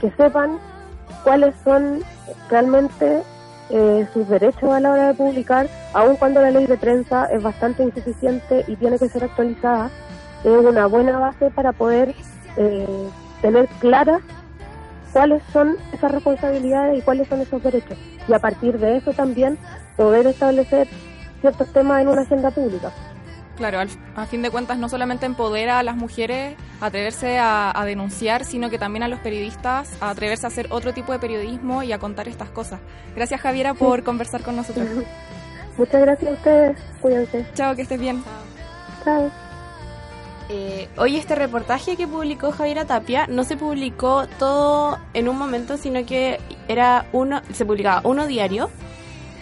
que 0.00 0.12
sepan 0.12 0.58
cuáles 1.24 1.56
son 1.64 2.04
realmente 2.48 3.22
eh, 3.70 4.06
sus 4.12 4.28
derechos 4.28 4.70
a 4.70 4.80
la 4.80 4.90
hora 4.92 5.08
de 5.08 5.14
publicar, 5.14 5.68
aun 5.92 6.16
cuando 6.16 6.40
la 6.40 6.50
ley 6.50 6.66
de 6.66 6.76
prensa 6.76 7.26
es 7.26 7.42
bastante 7.42 7.82
insuficiente 7.82 8.64
y 8.66 8.76
tiene 8.76 8.98
que 8.98 9.08
ser 9.08 9.24
actualizada, 9.24 9.90
es 10.44 10.50
una 10.50 10.86
buena 10.86 11.18
base 11.18 11.50
para 11.50 11.72
poder 11.72 12.14
eh, 12.56 13.08
tener 13.42 13.66
claras 13.78 14.22
cuáles 15.12 15.42
son 15.52 15.76
esas 15.92 16.10
responsabilidades 16.12 16.98
y 16.98 17.02
cuáles 17.02 17.28
son 17.28 17.40
esos 17.40 17.62
derechos. 17.62 17.98
Y 18.28 18.32
a 18.32 18.38
partir 18.38 18.78
de 18.78 18.96
eso 18.96 19.12
también 19.12 19.58
poder 19.96 20.26
establecer 20.26 20.88
ciertos 21.40 21.72
temas 21.72 22.02
en 22.02 22.08
una 22.08 22.22
agenda 22.22 22.50
pública. 22.50 22.92
Claro, 23.60 23.78
al- 23.80 23.90
a 24.16 24.24
fin 24.24 24.40
de 24.40 24.48
cuentas 24.50 24.78
no 24.78 24.88
solamente 24.88 25.26
empodera 25.26 25.78
a 25.78 25.82
las 25.82 25.94
mujeres 25.94 26.56
a 26.80 26.86
atreverse 26.86 27.38
a, 27.38 27.70
a 27.78 27.84
denunciar, 27.84 28.46
sino 28.46 28.70
que 28.70 28.78
también 28.78 29.02
a 29.02 29.08
los 29.08 29.18
periodistas 29.20 29.92
a 30.00 30.08
atreverse 30.08 30.46
a 30.46 30.48
hacer 30.48 30.68
otro 30.70 30.94
tipo 30.94 31.12
de 31.12 31.18
periodismo 31.18 31.82
y 31.82 31.92
a 31.92 31.98
contar 31.98 32.26
estas 32.26 32.48
cosas. 32.48 32.80
Gracias 33.14 33.38
Javiera 33.42 33.74
por 33.74 34.02
conversar 34.02 34.40
con 34.40 34.56
nosotros. 34.56 34.88
Muchas 35.76 36.00
gracias 36.00 36.30
a 36.30 36.34
ustedes. 36.34 36.78
Cuídense. 37.02 37.46
Chao, 37.52 37.76
que 37.76 37.82
estés 37.82 38.00
bien. 38.00 38.24
Chao. 39.04 39.30
Eh, 40.48 40.88
hoy 40.96 41.16
este 41.16 41.34
reportaje 41.34 41.96
que 41.98 42.08
publicó 42.08 42.52
Javiera 42.52 42.86
Tapia 42.86 43.26
no 43.26 43.44
se 43.44 43.58
publicó 43.58 44.26
todo 44.38 44.98
en 45.12 45.28
un 45.28 45.36
momento, 45.38 45.76
sino 45.76 46.06
que 46.06 46.40
era 46.66 47.04
uno, 47.12 47.42
se 47.52 47.66
publicaba 47.66 48.00
uno 48.04 48.26
diario 48.26 48.70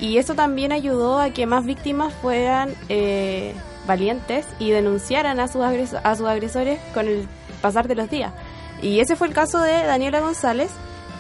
y 0.01 0.19
eso 0.19 0.35
también 0.35 0.73
ayudó 0.73 1.21
a 1.21 1.31
que 1.31 1.47
más 1.47 1.65
víctimas 1.65 2.13
fueran 2.15 2.75
eh, 2.89 3.55
valientes 3.89 4.47
y 4.61 4.71
denunciaran 4.71 5.41
a 5.41 5.49
sus, 5.49 5.63
agreso- 5.63 6.01
a 6.05 6.15
sus 6.15 6.27
agresores 6.29 6.79
con 6.95 7.09
el 7.09 7.27
pasar 7.61 7.89
de 7.89 7.97
los 7.97 8.09
días. 8.09 8.33
Y 8.81 9.01
ese 9.01 9.17
fue 9.17 9.27
el 9.27 9.35
caso 9.35 9.61
de 9.61 9.73
Daniela 9.85 10.21
González, 10.21 10.71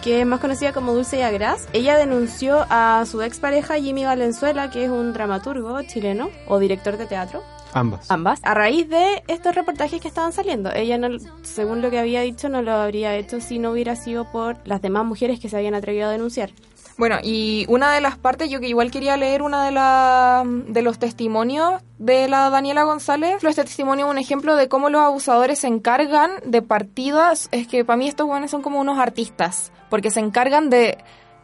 que 0.05 0.21
es 0.21 0.27
más 0.27 0.39
conocida 0.39 0.73
como 0.73 0.93
Dulce 0.95 1.19
y 1.19 1.23
Agras. 1.23 1.66
Ella 1.73 1.97
denunció 1.97 2.64
a 2.71 3.03
su 3.11 3.21
expareja 3.23 3.75
Jimmy 3.81 4.05
Valenzuela, 4.05 4.71
que 4.71 4.85
es 4.85 4.91
un 4.91 5.12
dramaturgo 5.12 5.83
chileno 5.83 6.31
o 6.47 6.61
director 6.61 6.97
de 6.97 7.07
teatro 7.07 7.43
Ambas. 7.75 8.11
ambas, 8.11 8.39
a 8.45 8.55
raíz 8.55 8.89
de 8.89 9.25
estos 9.27 9.55
reportajes 9.57 10.01
que 10.01 10.07
estaban 10.09 10.33
saliendo. 10.33 10.71
Ella, 10.73 10.97
no, 10.99 11.09
según 11.43 11.83
lo 11.83 11.91
que 11.91 11.99
había 11.99 12.21
dicho, 12.23 12.49
no 12.49 12.62
lo 12.62 12.73
habría 12.73 13.16
hecho 13.16 13.41
si 13.41 13.59
no 13.59 13.73
hubiera 13.73 13.97
sido 13.97 14.25
por 14.31 14.57
las 14.64 14.81
demás 14.81 15.05
mujeres 15.05 15.41
que 15.41 15.49
se 15.49 15.57
habían 15.57 15.75
atrevido 15.75 16.09
a 16.09 16.12
denunciar. 16.12 16.51
Bueno, 16.99 17.19
y 17.23 17.65
una 17.69 17.93
de 17.93 18.01
las 18.01 18.19
partes, 18.19 18.51
yo 18.51 18.59
que 18.59 18.67
igual 18.67 18.91
quería 18.91 19.17
leer 19.17 19.41
una 19.43 19.65
de, 19.65 19.71
la, 19.71 20.43
de 20.45 20.83
los 20.83 20.99
testimonios 20.99 21.81
de 21.99 22.27
la 22.27 22.51
Daniela 22.51 22.83
González. 22.83 23.43
Este 23.45 23.63
testimonio 23.63 24.07
es 24.07 24.11
un 24.11 24.19
ejemplo 24.19 24.57
de 24.57 24.69
cómo 24.69 24.91
los 24.91 25.03
abusadores 25.03 25.61
se 25.61 25.69
encargan 25.69 26.33
de 26.45 26.61
partidas. 26.61 27.49
Es 27.53 27.69
que 27.69 27.85
para 27.85 27.97
mí 27.97 28.09
estos 28.09 28.27
jóvenes 28.27 28.51
son 28.51 28.63
como 28.63 28.81
unos 28.81 28.99
artistas, 28.99 29.71
porque 29.91 30.11
se 30.11 30.19
encargan 30.19 30.71
de 30.71 30.99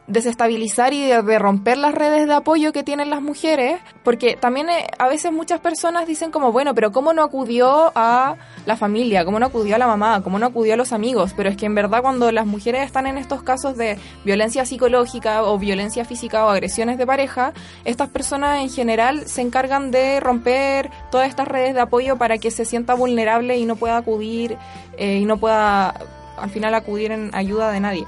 desestabilizar 0.06 0.92
y 0.92 1.06
de, 1.06 1.38
romper 1.38 1.78
las 1.78 1.94
redes 1.94 2.26
de 2.26 2.34
apoyo 2.34 2.72
que 2.72 2.82
tienen 2.82 3.10
las 3.10 3.22
mujeres, 3.22 3.80
porque 4.02 4.36
también 4.36 4.68
eh, 4.68 4.86
a 4.98 5.08
veces 5.08 5.32
muchas 5.32 5.60
personas 5.60 6.06
dicen 6.06 6.30
como, 6.30 6.52
bueno, 6.52 6.74
pero 6.74 6.92
¿cómo 6.92 7.12
no 7.12 7.22
acudió 7.22 7.90
a 7.94 8.36
la 8.66 8.76
familia? 8.76 9.24
¿Cómo 9.24 9.38
no 9.38 9.46
acudió 9.46 9.76
a 9.76 9.78
la 9.78 9.86
mamá? 9.86 10.22
¿Cómo 10.22 10.38
no 10.38 10.46
acudió 10.46 10.74
a 10.74 10.76
los 10.76 10.92
amigos? 10.92 11.32
Pero 11.36 11.48
es 11.48 11.56
que 11.56 11.66
en 11.66 11.74
verdad 11.74 12.02
cuando 12.02 12.30
las 12.32 12.46
mujeres 12.46 12.84
están 12.84 13.06
en 13.06 13.16
estos 13.16 13.42
casos 13.42 13.76
de 13.76 13.98
violencia 14.24 14.66
psicológica 14.66 15.42
o 15.44 15.58
violencia 15.58 16.04
física 16.04 16.44
o 16.44 16.50
agresiones 16.50 16.98
de 16.98 17.06
pareja, 17.06 17.54
estas 17.84 18.08
personas 18.10 18.60
en 18.60 18.70
general 18.70 19.26
se 19.26 19.40
encargan 19.40 19.90
de 19.90 20.20
romper 20.20 20.90
todas 21.10 21.28
estas 21.28 21.48
redes 21.48 21.74
de 21.74 21.80
apoyo 21.80 22.16
para 22.16 22.38
que 22.38 22.50
se 22.50 22.64
sienta 22.64 22.94
vulnerable 22.94 23.56
y 23.56 23.64
no 23.64 23.76
pueda 23.76 23.96
acudir 23.96 24.58
eh, 24.98 25.18
y 25.18 25.24
no 25.24 25.38
pueda 25.38 25.94
al 26.36 26.50
final 26.50 26.74
acudir 26.74 27.12
en 27.12 27.30
ayuda 27.32 27.70
de 27.70 27.80
nadie. 27.80 28.06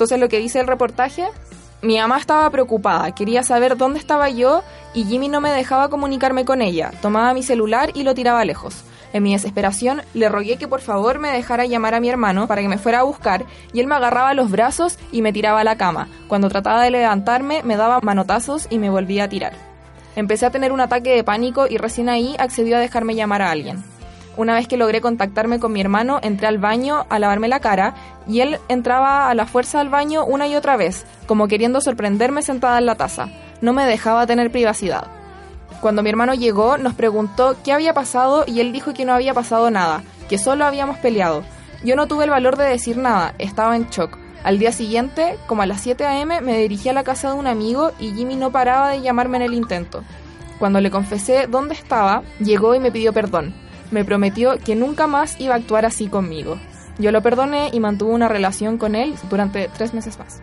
Entonces 0.00 0.18
lo 0.18 0.30
que 0.30 0.38
dice 0.38 0.58
el 0.60 0.66
reportaje, 0.66 1.26
mi 1.82 1.98
mamá 1.98 2.16
estaba 2.16 2.48
preocupada, 2.48 3.14
quería 3.14 3.42
saber 3.42 3.76
dónde 3.76 3.98
estaba 3.98 4.30
yo 4.30 4.62
y 4.94 5.04
Jimmy 5.04 5.28
no 5.28 5.42
me 5.42 5.50
dejaba 5.50 5.90
comunicarme 5.90 6.46
con 6.46 6.62
ella. 6.62 6.90
Tomaba 7.02 7.34
mi 7.34 7.42
celular 7.42 7.90
y 7.92 8.02
lo 8.02 8.14
tiraba 8.14 8.42
lejos. 8.46 8.82
En 9.12 9.22
mi 9.22 9.34
desesperación 9.34 10.00
le 10.14 10.30
rogué 10.30 10.56
que 10.56 10.68
por 10.68 10.80
favor 10.80 11.18
me 11.18 11.30
dejara 11.30 11.66
llamar 11.66 11.92
a 11.92 12.00
mi 12.00 12.08
hermano 12.08 12.48
para 12.48 12.62
que 12.62 12.68
me 12.68 12.78
fuera 12.78 13.00
a 13.00 13.02
buscar 13.02 13.44
y 13.74 13.80
él 13.80 13.88
me 13.88 13.94
agarraba 13.94 14.32
los 14.32 14.50
brazos 14.50 14.98
y 15.12 15.20
me 15.20 15.34
tiraba 15.34 15.60
a 15.60 15.64
la 15.64 15.76
cama. 15.76 16.08
Cuando 16.28 16.48
trataba 16.48 16.82
de 16.82 16.92
levantarme 16.92 17.62
me 17.62 17.76
daba 17.76 18.00
manotazos 18.00 18.68
y 18.70 18.78
me 18.78 18.88
volvía 18.88 19.24
a 19.24 19.28
tirar. 19.28 19.52
Empecé 20.16 20.46
a 20.46 20.50
tener 20.50 20.72
un 20.72 20.80
ataque 20.80 21.14
de 21.14 21.24
pánico 21.24 21.66
y 21.68 21.76
recién 21.76 22.08
ahí 22.08 22.36
accedió 22.38 22.78
a 22.78 22.80
dejarme 22.80 23.16
llamar 23.16 23.42
a 23.42 23.50
alguien. 23.50 23.84
Una 24.40 24.54
vez 24.54 24.66
que 24.68 24.78
logré 24.78 25.02
contactarme 25.02 25.60
con 25.60 25.70
mi 25.70 25.82
hermano, 25.82 26.18
entré 26.22 26.46
al 26.46 26.56
baño 26.56 27.04
a 27.10 27.18
lavarme 27.18 27.46
la 27.46 27.60
cara 27.60 27.92
y 28.26 28.40
él 28.40 28.58
entraba 28.68 29.28
a 29.28 29.34
la 29.34 29.44
fuerza 29.44 29.80
al 29.80 29.90
baño 29.90 30.24
una 30.24 30.48
y 30.48 30.56
otra 30.56 30.78
vez, 30.78 31.04
como 31.26 31.46
queriendo 31.46 31.82
sorprenderme 31.82 32.40
sentada 32.40 32.78
en 32.78 32.86
la 32.86 32.94
taza. 32.94 33.28
No 33.60 33.74
me 33.74 33.84
dejaba 33.84 34.26
tener 34.26 34.50
privacidad. 34.50 35.08
Cuando 35.82 36.02
mi 36.02 36.08
hermano 36.08 36.32
llegó, 36.32 36.78
nos 36.78 36.94
preguntó 36.94 37.54
qué 37.62 37.74
había 37.74 37.92
pasado 37.92 38.44
y 38.46 38.60
él 38.60 38.72
dijo 38.72 38.94
que 38.94 39.04
no 39.04 39.12
había 39.12 39.34
pasado 39.34 39.70
nada, 39.70 40.04
que 40.30 40.38
solo 40.38 40.64
habíamos 40.64 40.96
peleado. 40.96 41.42
Yo 41.84 41.94
no 41.94 42.06
tuve 42.06 42.24
el 42.24 42.30
valor 42.30 42.56
de 42.56 42.64
decir 42.64 42.96
nada, 42.96 43.34
estaba 43.36 43.76
en 43.76 43.90
shock. 43.90 44.16
Al 44.42 44.58
día 44.58 44.72
siguiente, 44.72 45.36
como 45.48 45.60
a 45.60 45.66
las 45.66 45.82
7 45.82 46.02
a.m., 46.06 46.40
me 46.40 46.56
dirigí 46.56 46.88
a 46.88 46.94
la 46.94 47.04
casa 47.04 47.30
de 47.30 47.38
un 47.38 47.46
amigo 47.46 47.90
y 48.00 48.14
Jimmy 48.14 48.36
no 48.36 48.50
paraba 48.50 48.88
de 48.88 49.02
llamarme 49.02 49.36
en 49.36 49.42
el 49.42 49.52
intento. 49.52 50.02
Cuando 50.58 50.80
le 50.80 50.90
confesé 50.90 51.46
dónde 51.46 51.74
estaba, 51.74 52.22
llegó 52.38 52.74
y 52.74 52.80
me 52.80 52.90
pidió 52.90 53.12
perdón 53.12 53.52
me 53.90 54.04
prometió 54.04 54.58
que 54.58 54.76
nunca 54.76 55.06
más 55.06 55.40
iba 55.40 55.54
a 55.54 55.58
actuar 55.58 55.86
así 55.86 56.08
conmigo. 56.08 56.58
Yo 56.98 57.12
lo 57.12 57.22
perdoné 57.22 57.70
y 57.72 57.80
mantuve 57.80 58.12
una 58.12 58.28
relación 58.28 58.78
con 58.78 58.94
él 58.94 59.14
durante 59.28 59.68
tres 59.68 59.94
meses 59.94 60.18
más. 60.18 60.42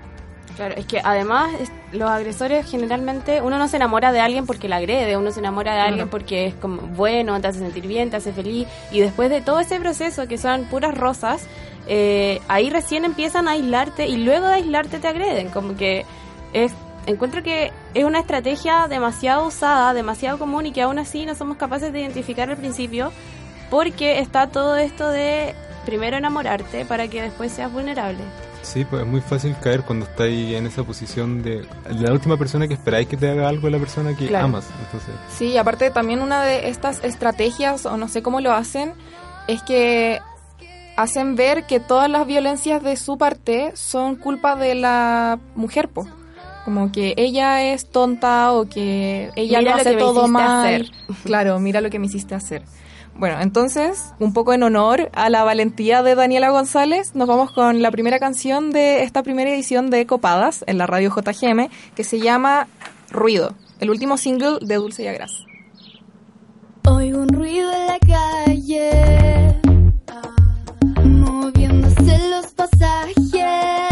Claro, 0.55 0.73
es 0.75 0.87
que 0.87 0.99
además 1.03 1.51
los 1.91 2.09
agresores 2.09 2.67
generalmente 2.67 3.43
uno 3.43 3.59
no 3.59 3.67
se 3.67 3.77
enamora 3.77 4.11
de 4.11 4.21
alguien 4.21 4.47
porque 4.47 4.67
le 4.67 4.73
agrede, 4.73 5.15
uno 5.15 5.29
se 5.29 5.39
enamora 5.39 5.75
de 5.75 5.81
alguien 5.81 6.09
porque 6.09 6.47
es 6.47 6.55
como 6.55 6.81
bueno, 6.81 7.39
te 7.39 7.47
hace 7.47 7.59
sentir 7.59 7.85
bien, 7.85 8.09
te 8.09 8.17
hace 8.17 8.33
feliz 8.33 8.67
y 8.91 8.99
después 8.99 9.29
de 9.29 9.41
todo 9.41 9.59
ese 9.59 9.79
proceso 9.79 10.27
que 10.27 10.39
son 10.39 10.65
puras 10.65 10.97
rosas, 10.97 11.45
eh, 11.87 12.41
ahí 12.47 12.71
recién 12.71 13.05
empiezan 13.05 13.47
a 13.47 13.51
aislarte 13.51 14.07
y 14.07 14.17
luego 14.17 14.47
de 14.47 14.55
aislarte 14.55 14.97
te 14.97 15.07
agreden, 15.07 15.49
como 15.49 15.77
que 15.77 16.05
es 16.53 16.73
encuentro 17.07 17.41
que 17.41 17.71
es 17.93 18.03
una 18.03 18.19
estrategia 18.19 18.87
demasiado 18.87 19.47
usada, 19.47 19.93
demasiado 19.93 20.37
común 20.37 20.67
y 20.67 20.71
que 20.71 20.83
aún 20.83 20.99
así 20.99 21.25
no 21.25 21.33
somos 21.33 21.57
capaces 21.57 21.91
de 21.91 22.01
identificar 22.01 22.49
al 22.49 22.57
principio 22.57 23.11
porque 23.71 24.19
está 24.19 24.47
todo 24.47 24.75
esto 24.77 25.09
de 25.09 25.55
primero 25.85 26.17
enamorarte 26.17 26.85
para 26.85 27.07
que 27.07 27.21
después 27.21 27.51
seas 27.51 27.71
vulnerable. 27.71 28.19
Sí, 28.61 28.83
pues 28.83 29.03
es 29.03 29.07
muy 29.07 29.21
fácil 29.21 29.55
caer 29.61 29.83
cuando 29.83 30.05
estáis 30.05 30.53
en 30.53 30.67
esa 30.67 30.83
posición 30.83 31.41
de 31.41 31.65
la 31.89 32.11
última 32.11 32.35
persona 32.35 32.67
que 32.67 32.73
esperáis 32.73 33.07
que 33.07 33.15
te 33.15 33.29
haga 33.29 33.47
algo 33.47 33.67
es 33.67 33.71
la 33.71 33.79
persona 33.79 34.13
que 34.13 34.35
amas. 34.35 34.67
Entonces. 34.85 35.15
Sí, 35.29 35.57
aparte 35.57 35.89
también 35.89 36.21
una 36.21 36.43
de 36.43 36.67
estas 36.67 37.01
estrategias, 37.03 37.85
o 37.85 37.95
no 37.95 38.09
sé 38.09 38.21
cómo 38.21 38.41
lo 38.41 38.51
hacen, 38.51 38.93
es 39.47 39.63
que 39.63 40.19
hacen 40.97 41.35
ver 41.35 41.65
que 41.65 41.79
todas 41.79 42.09
las 42.09 42.27
violencias 42.27 42.83
de 42.83 42.97
su 42.97 43.17
parte 43.17 43.71
son 43.75 44.17
culpa 44.17 44.57
de 44.57 44.75
la 44.75 45.39
mujer, 45.55 45.87
po. 45.87 46.05
Como 46.67 46.91
que 46.91 47.13
ella 47.15 47.63
es 47.63 47.85
tonta 47.85 48.51
o 48.51 48.65
que 48.65 49.31
ella 49.37 49.61
lo 49.61 49.73
hace 49.73 49.95
todo 49.95 50.27
mal. 50.27 50.91
Claro, 51.23 51.61
mira 51.61 51.79
lo 51.79 51.89
que 51.89 51.97
me 51.97 52.07
hiciste 52.07 52.35
hacer. 52.35 52.61
Bueno, 53.15 53.39
entonces, 53.39 54.13
un 54.19 54.33
poco 54.33 54.51
en 54.51 54.63
honor 54.63 55.09
a 55.13 55.29
la 55.29 55.45
valentía 55.45 56.03
de 56.03 56.15
Daniela 56.15 56.49
González, 56.49 57.15
nos 57.15 57.25
vamos 57.25 57.53
con 57.53 57.81
la 57.81 57.89
primera 57.89 58.19
canción 58.19 58.71
de 58.71 59.03
esta 59.03 59.23
primera 59.23 59.49
edición 59.49 59.89
de 59.89 60.05
Copadas 60.05 60.65
en 60.67 60.77
la 60.77 60.87
radio 60.87 61.09
JGM, 61.09 61.69
que 61.95 62.03
se 62.03 62.19
llama 62.19 62.67
Ruido, 63.11 63.53
el 63.79 63.89
último 63.89 64.17
single 64.17 64.57
de 64.59 64.75
Dulce 64.75 65.03
y 65.03 65.07
Agras. 65.07 65.31
Oigo 66.83 67.19
un 67.19 67.29
ruido 67.29 67.71
en 67.71 67.87
la 67.87 67.99
calle, 67.99 69.55
moviéndose 71.01 72.29
los 72.29 72.47
pasajes. 72.47 73.86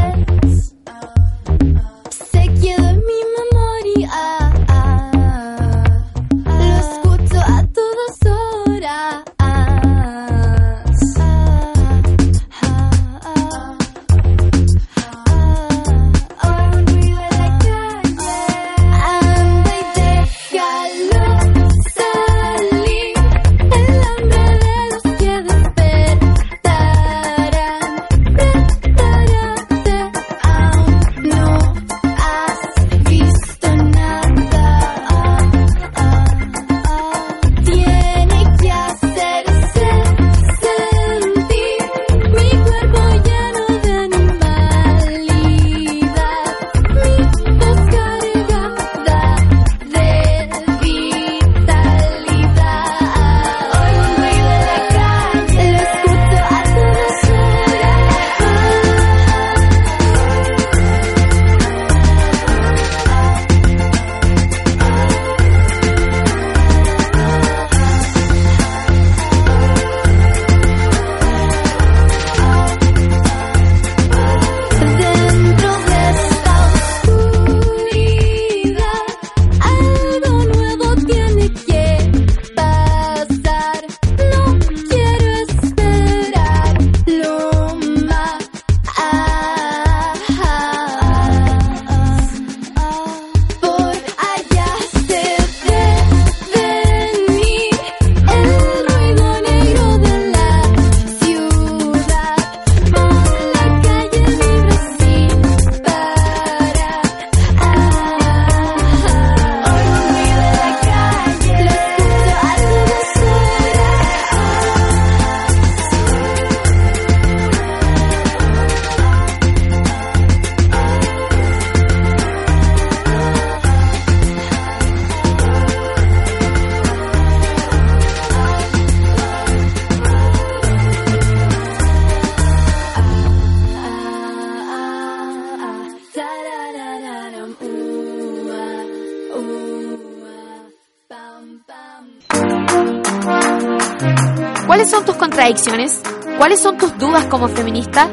¿Cuáles 146.45 146.61
son 146.61 146.77
tus 146.77 146.95
dudas 146.99 147.25
como 147.25 147.47
feminista? 147.47 148.07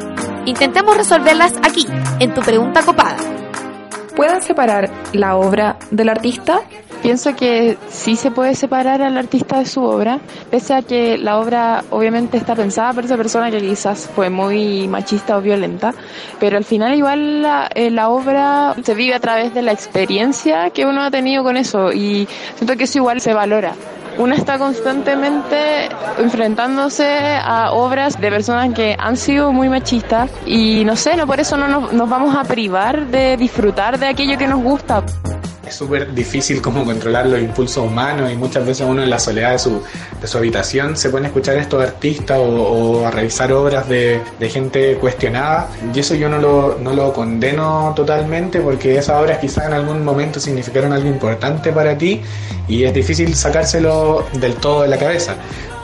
Intentemos 0.47 0.97
resolverlas 0.97 1.53
aquí, 1.63 1.87
en 2.19 2.33
tu 2.33 2.41
pregunta 2.41 2.81
copada. 2.83 3.19
¿Pueden 4.17 4.41
separar 4.41 4.89
la 5.13 5.37
obra 5.37 5.77
del 5.91 6.09
artista? 6.09 6.63
Pienso 7.03 7.37
que 7.37 7.77
sí 7.91 8.17
se 8.17 8.31
puede 8.31 8.55
separar 8.55 9.03
al 9.03 9.19
artista 9.19 9.59
de 9.59 9.67
su 9.67 9.83
obra, 9.83 10.19
pese 10.51 10.73
a 10.73 10.81
que 10.81 11.19
la 11.19 11.41
obra 11.41 11.85
obviamente 11.91 12.39
está 12.39 12.55
pensada 12.57 12.95
por 12.95 13.05
esa 13.05 13.19
persona 13.19 13.51
que 13.51 13.59
quizás 13.59 14.09
fue 14.17 14.31
muy 14.31 14.89
machista 14.89 15.37
o 15.37 15.43
violenta, 15.43 15.93
pero 16.41 16.57
al 16.57 16.65
final 16.65 16.95
igual 16.95 17.43
la, 17.43 17.69
eh, 17.75 17.91
la 17.91 18.09
obra 18.09 18.75
se 18.83 18.95
vive 18.95 19.13
a 19.13 19.21
través 19.21 19.53
de 19.53 19.61
la 19.61 19.73
experiencia 19.73 20.71
que 20.71 20.87
uno 20.87 21.03
ha 21.03 21.11
tenido 21.11 21.45
con 21.45 21.59
eso 21.59 21.93
y 21.93 22.27
siento 22.55 22.79
que 22.79 22.85
eso 22.85 22.97
igual 22.97 23.21
se 23.21 23.35
valora. 23.35 23.75
Una 24.19 24.35
está 24.35 24.59
constantemente 24.59 25.89
enfrentándose 26.19 27.39
a 27.43 27.73
obras 27.73 28.21
de 28.21 28.31
personas 28.31 28.75
que 28.75 28.95
han 28.99 29.17
sido 29.17 29.53
muy 29.53 29.69
machistas 29.69 30.31
y 30.47 30.85
no 30.85 30.97
sé, 30.97 31.17
no 31.17 31.27
por 31.27 31.41
eso 31.41 31.57
no 31.57 31.67
nos, 31.67 31.93
nos 31.93 32.09
vamos 32.09 32.37
a 32.37 32.45
privar 32.45 33.07
de 33.07 33.37
disfrutar 33.37 33.99
de 33.99 34.07
aquello 34.07 34.37
que 34.37 34.47
nos 34.47 34.63
gusta. 34.63 35.03
Es 35.73 35.79
súper 35.79 36.13
difícil 36.13 36.61
como 36.61 36.85
controlar 36.85 37.25
los 37.25 37.41
impulsos 37.41 37.83
humanos 37.83 38.31
y 38.31 38.37
muchas 38.37 38.67
veces 38.67 38.87
uno 38.87 39.03
en 39.03 39.09
la 39.09 39.19
soledad 39.19 39.53
de 39.53 39.59
su, 39.59 39.83
de 40.21 40.27
su 40.27 40.37
habitación 40.37 40.99
se 40.99 41.09
pone 41.09 41.25
a 41.25 41.29
escuchar 41.29 41.57
a 41.57 41.63
estos 41.63 41.83
artistas 41.83 42.39
o, 42.39 42.43
o 42.43 43.07
a 43.07 43.11
revisar 43.11 43.51
obras 43.55 43.89
de, 43.89 44.21
de, 44.39 44.51
gente 44.51 44.97
cuestionada. 44.97 45.71
Y 45.95 45.99
eso 45.99 46.15
yo 46.15 46.29
no 46.29 46.37
lo, 46.37 46.79
no 46.79 46.93
lo 46.93 47.15
condeno 47.15 47.95
totalmente 47.97 48.61
porque 48.61 48.99
esas 48.99 49.19
obras 49.19 49.39
quizás 49.39 49.65
en 49.65 49.73
algún 49.73 50.05
momento 50.05 50.39
significaron 50.39 50.93
algo 50.93 51.09
importante 51.09 51.73
para 51.73 51.97
ti 51.97 52.21
y 52.69 52.85
es 52.85 52.93
difícil 52.93 53.35
sacárselo 53.35 54.27
del 54.35 54.57
todo 54.57 54.83
de 54.83 54.89
la 54.89 54.99
cabeza 54.99 55.37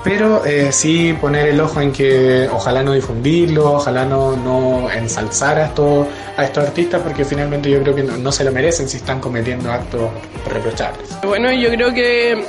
pero 0.05 0.44
eh, 0.44 0.70
sí 0.72 1.12
poner 1.20 1.49
el 1.49 1.61
ojo 1.61 1.80
en 1.80 1.92
que 1.92 2.49
ojalá 2.53 2.82
no 2.82 2.92
difundirlo, 2.92 3.72
ojalá 3.74 4.05
no, 4.05 4.36
no 4.36 4.90
ensalzar 4.90 5.59
a 5.59 5.64
estos, 5.66 6.07
artistas, 6.36 7.03
porque 7.03 7.24
finalmente 7.24 7.68
yo 7.68 7.82
creo 7.82 7.94
que 7.94 8.03
no, 8.05 8.32
se 8.32 8.44
lo 8.44 8.53
merecen 8.53 8.88
si 8.88 8.99
están 8.99 9.20
cometiendo 9.20 9.72
actos 9.72 10.11
reprochables. 10.49 11.18
Bueno, 11.24 11.53
yo 11.53 11.68
creo 11.70 11.92
que 11.92 12.44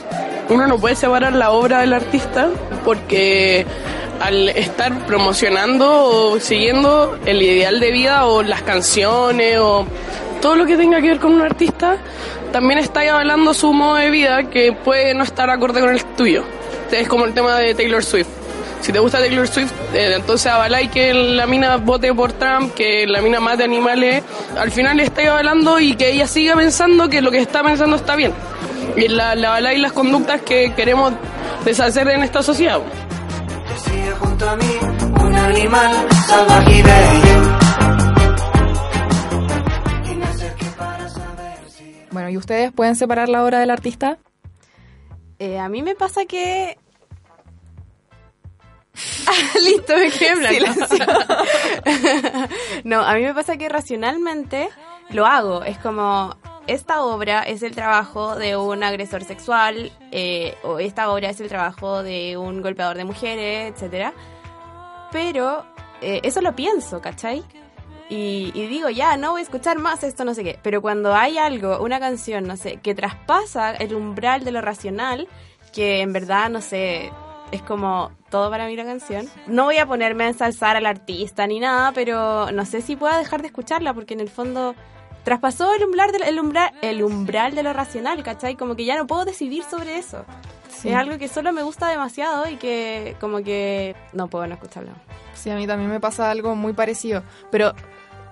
uno 0.49 0.67
no 0.67 0.77
puede 0.77 0.95
separar 0.95 1.33
la 1.33 1.51
obra 1.51 1.81
del 1.81 1.93
artista, 1.93 2.49
porque 2.85 3.65
al 4.21 4.49
estar 4.49 5.05
promocionando 5.05 6.03
o 6.05 6.39
siguiendo 6.39 7.17
el 7.25 7.41
ideal 7.41 7.79
de 7.79 7.91
vida 7.91 8.25
o 8.25 8.43
las 8.43 8.61
canciones 8.61 9.57
o 9.59 9.85
todo 10.41 10.55
lo 10.55 10.65
que 10.65 10.77
tenga 10.77 11.01
que 11.01 11.07
ver 11.07 11.19
con 11.19 11.33
un 11.33 11.41
artista, 11.41 11.97
también 12.51 12.79
está 12.79 13.01
hablando 13.17 13.53
su 13.53 13.73
modo 13.73 13.95
de 13.95 14.09
vida 14.09 14.49
que 14.49 14.71
puede 14.71 15.13
no 15.13 15.23
estar 15.23 15.49
acorde 15.49 15.79
con 15.81 15.89
el 15.89 16.03
tuyo 16.15 16.43
es 16.91 17.07
como 17.07 17.25
el 17.25 17.33
tema 17.33 17.57
de 17.57 17.73
Taylor 17.73 18.03
Swift. 18.03 18.27
Si 18.81 18.93
te 18.93 18.99
gusta 18.99 19.19
Taylor 19.19 19.47
Swift, 19.47 19.73
eh, 19.93 20.13
entonces 20.15 20.47
avalai 20.47 20.89
que 20.89 21.13
la 21.13 21.45
mina 21.45 21.77
vote 21.77 22.13
por 22.13 22.31
Trump, 22.33 22.73
que 22.73 23.05
la 23.05 23.21
mina 23.21 23.39
mate 23.39 23.63
animales. 23.63 24.23
Al 24.57 24.71
final 24.71 24.97
le 24.97 25.03
está 25.03 25.21
avalando 25.29 25.79
y 25.79 25.95
que 25.95 26.11
ella 26.11 26.27
siga 26.27 26.55
pensando 26.55 27.09
que 27.09 27.21
lo 27.21 27.29
que 27.29 27.39
está 27.39 27.61
pensando 27.61 27.97
está 27.97 28.15
bien. 28.15 28.31
Y 28.95 29.07
la, 29.09 29.35
la 29.35 29.49
avaláis 29.49 29.79
las 29.81 29.91
conductas 29.91 30.41
que 30.41 30.73
queremos 30.73 31.13
deshacer 31.65 32.07
en 32.07 32.23
esta 32.23 32.41
sociedad. 32.41 32.79
Que 32.79 33.89
sigue 33.89 34.11
junto 34.11 34.49
a 34.49 34.55
mí 34.55 34.77
un 35.21 35.35
animal 35.35 35.91
salvaje 36.27 36.71
y 36.71 36.81
bello. 36.81 37.59
Bueno, 42.11 42.29
¿y 42.29 42.37
ustedes 42.37 42.71
pueden 42.71 42.95
separar 42.95 43.29
la 43.29 43.43
obra 43.43 43.59
del 43.59 43.69
artista? 43.69 44.17
Eh, 45.39 45.57
a 45.57 45.69
mí 45.69 45.81
me 45.81 45.95
pasa 45.95 46.25
que... 46.25 46.77
Listo, 49.61 49.95
me 49.95 50.11
quedé 50.11 50.35
blanco. 50.35 50.85
no, 52.83 53.01
a 53.01 53.13
mí 53.15 53.21
me 53.21 53.33
pasa 53.33 53.55
que 53.55 53.69
racionalmente 53.69 54.69
lo 55.11 55.25
hago. 55.25 55.63
Es 55.63 55.77
como, 55.77 56.35
esta 56.67 57.03
obra 57.03 57.43
es 57.43 57.63
el 57.63 57.73
trabajo 57.73 58.35
de 58.35 58.57
un 58.57 58.83
agresor 58.83 59.23
sexual, 59.23 59.91
eh, 60.11 60.55
o 60.63 60.79
esta 60.79 61.09
obra 61.09 61.29
es 61.29 61.39
el 61.39 61.47
trabajo 61.47 62.03
de 62.03 62.37
un 62.37 62.61
golpeador 62.61 62.97
de 62.97 63.05
mujeres, 63.05 63.73
etcétera. 63.73 64.13
Pero 65.11 65.65
eh, 66.01 66.19
eso 66.23 66.41
lo 66.41 66.55
pienso, 66.55 67.01
¿cachai? 67.01 67.43
Y, 68.09 68.51
y, 68.55 68.67
digo, 68.67 68.89
ya, 68.89 69.17
no 69.17 69.31
voy 69.31 69.41
a 69.41 69.43
escuchar 69.43 69.77
más 69.77 70.03
esto, 70.03 70.25
no 70.25 70.33
sé 70.33 70.43
qué. 70.43 70.59
Pero 70.63 70.81
cuando 70.81 71.13
hay 71.13 71.37
algo, 71.37 71.79
una 71.79 71.99
canción, 71.99 72.45
no 72.45 72.57
sé, 72.57 72.77
que 72.77 72.95
traspasa 72.95 73.71
el 73.71 73.93
umbral 73.93 74.43
de 74.43 74.51
lo 74.51 74.61
racional, 74.61 75.27
que 75.71 76.01
en 76.01 76.11
verdad, 76.11 76.49
no 76.49 76.59
sé, 76.61 77.11
es 77.51 77.61
como 77.61 78.11
todo 78.29 78.49
para 78.49 78.67
mí 78.67 78.75
la 78.75 78.85
canción. 78.85 79.27
No 79.47 79.65
voy 79.65 79.77
a 79.77 79.85
ponerme 79.85 80.25
a 80.25 80.27
ensalzar 80.29 80.75
al 80.75 80.85
artista 80.85 81.45
ni 81.47 81.59
nada, 81.59 81.91
pero 81.93 82.51
no 82.51 82.65
sé 82.65 82.81
si 82.81 82.95
pueda 82.95 83.17
dejar 83.17 83.41
de 83.41 83.47
escucharla, 83.47 83.93
porque 83.93 84.13
en 84.13 84.19
el 84.19 84.29
fondo 84.29 84.75
traspasó 85.23 85.73
el 85.75 85.83
umbral 85.83 86.11
de, 86.11 86.17
el 86.29 86.39
umbral, 86.39 86.71
el 86.81 87.03
umbral 87.03 87.55
de 87.55 87.63
lo 87.63 87.73
racional, 87.73 88.23
¿cachai? 88.23 88.55
Como 88.55 88.75
que 88.75 88.85
ya 88.85 88.97
no 88.97 89.07
puedo 89.07 89.25
decidir 89.25 89.63
sobre 89.63 89.97
eso. 89.97 90.25
Sí. 90.69 90.89
Es 90.89 90.95
algo 90.95 91.17
que 91.17 91.27
solo 91.27 91.51
me 91.51 91.63
gusta 91.63 91.89
demasiado 91.89 92.49
y 92.49 92.55
que 92.55 93.15
como 93.19 93.43
que 93.43 93.95
no 94.13 94.27
puedo 94.27 94.47
no 94.47 94.53
escucharlo. 94.53 94.91
Sí, 95.33 95.49
a 95.49 95.55
mí 95.55 95.67
también 95.67 95.89
me 95.89 95.99
pasa 95.99 96.31
algo 96.31 96.55
muy 96.55 96.73
parecido. 96.73 97.23
Pero 97.51 97.73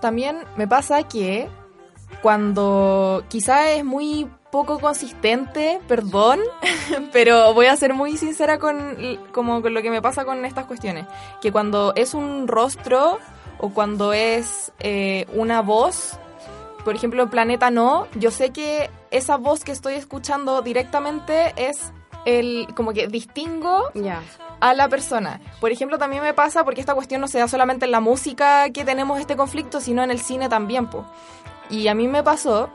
también 0.01 0.43
me 0.55 0.67
pasa 0.67 1.03
que 1.03 1.47
cuando 2.21 3.23
quizá 3.29 3.71
es 3.71 3.85
muy 3.85 4.27
poco 4.51 4.79
consistente, 4.79 5.79
perdón, 5.87 6.39
pero 7.11 7.53
voy 7.53 7.67
a 7.67 7.75
ser 7.75 7.93
muy 7.93 8.17
sincera 8.17 8.59
con, 8.59 9.19
como 9.31 9.59
lo 9.59 9.81
que 9.81 9.89
me 9.89 10.01
pasa 10.01 10.25
con 10.25 10.45
estas 10.45 10.65
cuestiones. 10.65 11.05
Que 11.41 11.51
cuando 11.51 11.93
es 11.95 12.13
un 12.13 12.47
rostro 12.47 13.19
o 13.59 13.69
cuando 13.69 14.13
es 14.13 14.71
eh, 14.79 15.25
una 15.33 15.61
voz, 15.61 16.17
por 16.83 16.95
ejemplo, 16.95 17.29
Planeta 17.29 17.69
No, 17.69 18.07
yo 18.15 18.31
sé 18.31 18.51
que 18.51 18.89
esa 19.11 19.37
voz 19.37 19.63
que 19.63 19.71
estoy 19.71 19.95
escuchando 19.95 20.61
directamente 20.61 21.53
es 21.57 21.91
el 22.27 22.67
como 22.75 22.91
que 22.91 23.07
distingo 23.07 23.89
yeah. 23.93 24.21
a 24.59 24.73
la 24.73 24.89
persona. 24.89 25.39
Por 25.61 25.71
ejemplo, 25.71 25.97
también 25.97 26.21
me 26.21 26.33
pasa 26.33 26.65
porque 26.65 26.81
esta 26.81 26.93
cuestión 26.93 27.21
no 27.21 27.29
se 27.29 27.39
da 27.39 27.47
solamente 27.47 27.85
en 27.85 27.91
la 27.91 28.01
música 28.01 28.69
que 28.71 28.83
tenemos 28.83 29.19
este 29.19 29.37
conflicto, 29.37 29.79
sino 29.79 30.03
en 30.03 30.11
el 30.11 30.19
cine 30.19 30.49
también, 30.49 30.87
po. 30.87 31.05
Y 31.69 31.87
a 31.87 31.95
mí 31.95 32.07
me 32.09 32.23
pasó 32.23 32.69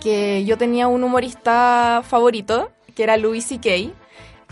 que 0.00 0.46
yo 0.46 0.56
tenía 0.56 0.88
un 0.88 1.04
humorista 1.04 2.02
favorito, 2.08 2.72
que 2.94 3.02
era 3.02 3.18
Louis 3.18 3.44
C.K., 3.44 3.92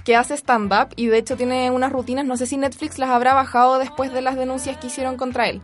que 0.05 0.17
hace 0.17 0.35
stand-up 0.35 0.89
y 0.97 1.07
de 1.07 1.19
hecho 1.19 1.37
tiene 1.37 1.71
unas 1.71 1.93
rutinas, 1.93 2.27
no 2.27 2.37
sé 2.37 2.47
si 2.47 2.57
Netflix 2.57 2.99
las 2.99 3.11
habrá 3.11 3.35
bajado 3.35 3.79
después 3.79 4.13
de 4.13 4.21
las 4.21 4.37
denuncias 4.37 4.77
que 4.77 4.89
hicieron 4.89 5.17
contra 5.17 5.49
él, 5.49 5.63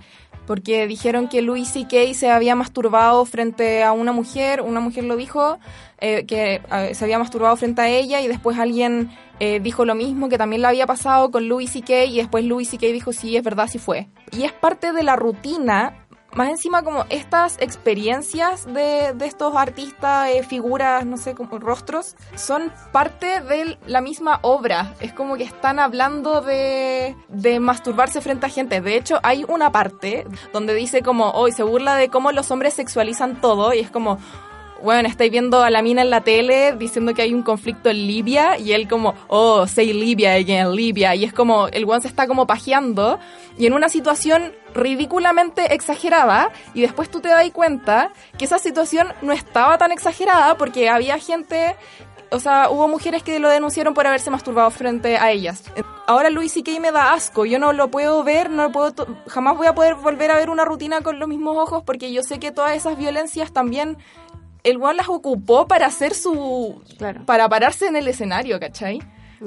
porque 0.49 0.87
dijeron 0.87 1.29
que 1.29 1.43
Louis 1.43 1.69
C.K. 1.69 2.15
se 2.15 2.31
había 2.31 2.55
masturbado 2.55 3.27
frente 3.27 3.85
a 3.85 3.93
una 3.93 4.13
mujer, 4.13 4.63
una 4.63 4.81
mujer 4.81 5.05
lo 5.05 5.15
dijo, 5.15 5.59
eh, 6.01 6.25
que 6.25 6.63
eh, 6.73 6.95
se 6.95 7.05
había 7.05 7.19
masturbado 7.19 7.55
frente 7.57 7.83
a 7.83 7.89
ella 7.91 8.23
y 8.23 8.29
después 8.29 8.59
alguien 8.59 9.11
eh, 9.41 9.61
dijo 9.61 9.85
lo 9.85 9.95
mismo, 9.95 10.31
que 10.31 10.39
también 10.39 10.63
le 10.63 10.69
había 10.69 10.87
pasado 10.87 11.31
con 11.31 11.49
Louis 11.49 11.71
C.K. 11.71 12.07
y 12.07 12.17
después 12.17 12.47
Louis 12.47 12.67
C.K. 12.67 12.87
dijo 12.87 13.13
sí, 13.13 13.37
es 13.37 13.45
verdad, 13.45 13.69
sí 13.71 13.79
fue. 13.79 14.09
Y 14.33 14.45
es 14.45 14.53
parte 14.53 14.95
de 14.95 15.03
la 15.03 15.17
rutina 15.17 16.07
más 16.35 16.51
encima 16.51 16.83
como 16.83 17.05
estas 17.09 17.57
experiencias 17.61 18.67
de, 18.67 19.13
de 19.15 19.27
estos 19.27 19.57
artistas, 19.57 20.29
eh, 20.29 20.43
figuras, 20.43 21.05
no 21.07 21.17
sé, 21.17 21.35
como 21.35 21.59
rostros, 21.59 22.17
son 22.37 22.73
parte 22.93 23.41
de 23.41 23.79
la 23.87 24.01
misma 24.01 24.39
obra. 24.43 24.95
Es 25.01 25.13
como 25.13 25.37
que 25.37 25.45
están 25.45 25.79
hablando 25.79 26.41
de, 26.41 27.17
de 27.29 27.61
masturbarse 27.61 28.21
frente 28.21 28.47
a 28.47 28.51
gente. 28.51 28.81
De 28.81 28.97
hecho, 28.97 29.19
hay 29.23 29.45
una 29.49 29.73
parte 29.73 30.27
donde 30.53 30.75
dice 30.75 31.03
como, 31.03 31.31
hoy 31.31 31.53
se 31.53 31.63
burla 31.63 31.97
de 31.97 32.09
cómo 32.09 32.31
los 32.33 32.51
hombres 32.51 32.75
sexualizan 32.75 33.41
todo 33.41 33.73
y 33.73 33.81
es 33.81 33.91
como, 33.91 34.19
bueno, 34.83 35.09
estáis 35.09 35.31
viendo 35.31 35.63
a 35.63 35.71
la 35.71 35.83
mina 35.83 36.03
en 36.03 36.11
la 36.11 36.21
tele 36.21 36.73
diciendo 36.73 37.15
que 37.15 37.23
hay 37.23 37.35
un 37.35 37.43
conflicto 37.43 37.91
en 37.91 38.07
Libia 38.07 38.59
y 38.59 38.73
él 38.73 38.87
como, 38.89 39.15
oh, 39.27 39.67
say 39.67 39.93
Libia 39.93 40.35
again, 40.35 40.75
Libia. 40.75 41.15
Y 41.15 41.25
es 41.25 41.33
como, 41.33 41.69
el 41.69 41.85
one 41.85 42.01
se 42.01 42.09
está 42.09 42.27
como 42.27 42.47
pajeando 42.47 43.19
y 43.59 43.67
en 43.67 43.73
una 43.73 43.89
situación 43.89 44.53
ridículamente 44.75 45.75
exagerada 45.75 46.51
y 46.75 46.83
después 46.83 47.11
tú 47.11 47.21
te 47.21 47.29
das 47.29 47.49
cuenta 47.51 48.13
que 48.37 48.45
esa 48.45 48.59
situación 48.59 49.09
no 49.23 49.33
estaba 49.33 49.79
tan 49.79 49.93
exagerada 49.93 50.57
porque 50.57 50.89
había 50.89 51.19
gente 51.19 51.77
o 52.31 52.41
sea, 52.41 52.69
hubo 52.71 52.89
mujeres 52.89 53.23
que 53.23 53.39
lo 53.39 53.49
denunciaron 53.49 53.95
por 53.95 54.07
haberse 54.07 54.31
masturbado 54.31 54.71
frente 54.71 55.17
a 55.17 55.31
ellas. 55.31 55.65
Ahora 56.07 56.31
Luis 56.31 56.53
C.K. 56.53 56.79
me 56.81 56.93
da 56.93 57.13
asco, 57.15 57.47
yo 57.47 57.59
no 57.59 57.73
lo 57.73 57.91
puedo 57.91 58.23
ver, 58.23 58.51
no 58.51 58.71
puedo 58.71 58.93
jamás 59.29 59.57
voy 59.57 59.67
a 59.67 59.75
poder 59.75 59.95
volver 59.95 60.31
a 60.31 60.37
ver 60.37 60.51
una 60.51 60.65
rutina 60.65 61.01
con 61.01 61.19
los 61.19 61.29
mismos 61.29 61.57
ojos 61.57 61.83
porque 61.85 62.13
yo 62.13 62.23
sé 62.23 62.39
que 62.39 62.53
todas 62.53 62.77
esas 62.77 62.99
violencias 62.99 63.53
también 63.53 63.97
el 64.65 64.77
one 64.83 64.95
las 64.95 65.09
ocupó 65.09 65.67
para 65.67 65.87
hacer 65.87 66.15
su... 66.15 66.83
Claro. 66.99 67.25
para 67.25 67.49
pararse 67.49 67.87
en 67.87 67.97
el 67.97 68.09
escenario, 68.09 68.59
¿cachai? 68.61 69.01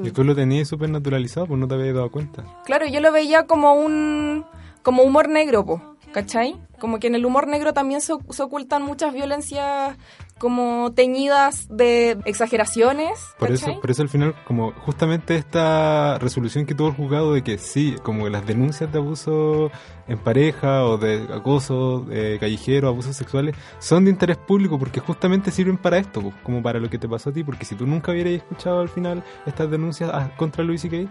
Y 0.04 0.12
tú 0.12 0.24
lo 0.24 0.34
tenías 0.34 0.70
súper 0.70 0.90
naturalizado, 0.90 1.48
pues 1.48 1.60
no 1.60 1.68
te 1.68 1.76
habías 1.76 1.94
dado 1.94 2.10
cuenta. 2.10 2.44
Claro, 2.66 2.88
yo 2.88 3.02
lo 3.02 3.12
veía 3.12 3.46
como 3.46 3.74
un... 3.74 4.46
como 4.84 5.04
humor 5.04 5.30
negro, 5.30 5.66
po. 5.66 5.92
¿cachai? 6.12 6.56
Como 6.80 7.00
que 7.00 7.08
en 7.08 7.16
el 7.16 7.26
humor 7.26 7.48
negro 7.48 7.74
también 7.74 8.02
se, 8.02 8.14
se 8.30 8.44
ocultan 8.44 8.84
muchas 8.84 9.14
violencias 9.14 9.98
como 10.38 10.92
teñidas 10.94 11.68
de 11.70 12.18
exageraciones. 12.26 13.20
Por 13.38 13.52
eso, 13.52 13.80
por 13.80 13.92
eso 13.92 14.02
al 14.02 14.10
final, 14.10 14.34
como 14.46 14.72
justamente 14.72 15.36
esta 15.36 16.18
resolución 16.18 16.66
que 16.66 16.74
tuvo 16.74 16.88
el 16.88 16.96
juzgado 16.96 17.34
de 17.34 17.44
que 17.44 17.60
sí, 17.60 17.96
como 18.02 18.28
las 18.28 18.46
denuncias 18.48 18.92
de 18.92 18.98
abuso 18.98 19.70
en 20.08 20.18
pareja 20.18 20.84
o 20.86 20.98
de 20.98 21.28
acoso 21.32 22.00
de 22.02 22.40
callejero, 22.40 22.88
abusos 22.88 23.16
sexuales, 23.16 23.56
son 23.78 24.06
de 24.06 24.12
interés 24.12 24.38
público 24.38 24.80
porque 24.80 25.00
justamente 25.00 25.52
sirven 25.52 25.78
para 25.78 26.00
esto, 26.00 26.22
pues, 26.22 26.36
como 26.42 26.64
para 26.64 26.80
lo 26.80 26.90
que 26.90 26.98
te 26.98 27.08
pasó 27.08 27.30
a 27.30 27.34
ti, 27.34 27.44
porque 27.44 27.66
si 27.66 27.76
tú 27.76 27.86
nunca 27.86 28.12
hubieras 28.12 28.34
escuchado 28.34 28.80
al 28.80 28.90
final 28.90 29.24
estas 29.46 29.70
denuncias 29.70 30.10
ah, 30.12 30.32
contra 30.38 30.64
Luis 30.64 30.84
y 30.86 30.90
Kay, 30.90 31.10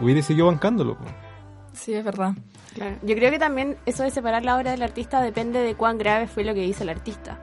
hubieras 0.00 0.26
seguido 0.26 0.46
bancándolo. 0.46 0.96
pues. 0.96 1.31
Sí, 1.72 1.94
es 1.94 2.04
verdad. 2.04 2.32
Claro. 2.74 2.96
Yo 3.02 3.14
creo 3.14 3.30
que 3.30 3.38
también 3.38 3.76
eso 3.86 4.02
de 4.02 4.10
separar 4.10 4.44
la 4.44 4.56
obra 4.56 4.70
del 4.70 4.82
artista 4.82 5.20
depende 5.20 5.60
de 5.60 5.74
cuán 5.74 5.98
grave 5.98 6.26
fue 6.26 6.44
lo 6.44 6.54
que 6.54 6.64
hizo 6.64 6.82
el 6.82 6.88
artista. 6.88 7.38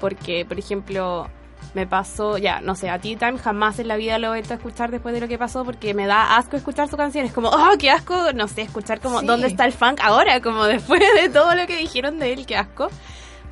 Porque, 0.00 0.44
por 0.44 0.58
ejemplo, 0.58 1.28
me 1.74 1.86
pasó, 1.86 2.38
ya, 2.38 2.60
no 2.60 2.74
sé, 2.74 2.90
a 2.90 2.98
ti 2.98 3.16
Time 3.16 3.38
jamás 3.38 3.78
en 3.78 3.88
la 3.88 3.96
vida 3.96 4.18
lo 4.18 4.28
he 4.28 4.30
vuelto 4.30 4.54
a 4.54 4.56
escuchar 4.56 4.90
después 4.90 5.14
de 5.14 5.20
lo 5.20 5.28
que 5.28 5.38
pasó 5.38 5.64
porque 5.64 5.94
me 5.94 6.06
da 6.06 6.36
asco 6.36 6.56
escuchar 6.56 6.88
su 6.88 6.96
canción. 6.96 7.24
Es 7.24 7.32
como, 7.32 7.48
oh, 7.48 7.72
qué 7.78 7.90
asco, 7.90 8.32
no 8.34 8.48
sé, 8.48 8.62
escuchar 8.62 9.00
como, 9.00 9.20
Sí. 9.20 9.26
¿dónde 9.26 9.46
está 9.48 9.64
el 9.64 9.72
funk 9.72 10.00
ahora? 10.02 10.40
Como 10.40 10.64
después 10.64 11.00
de 11.20 11.28
todo 11.28 11.54
lo 11.54 11.66
que 11.66 11.76
dijeron 11.76 12.18
de 12.18 12.32
él, 12.32 12.46
qué 12.46 12.56
asco. 12.56 12.88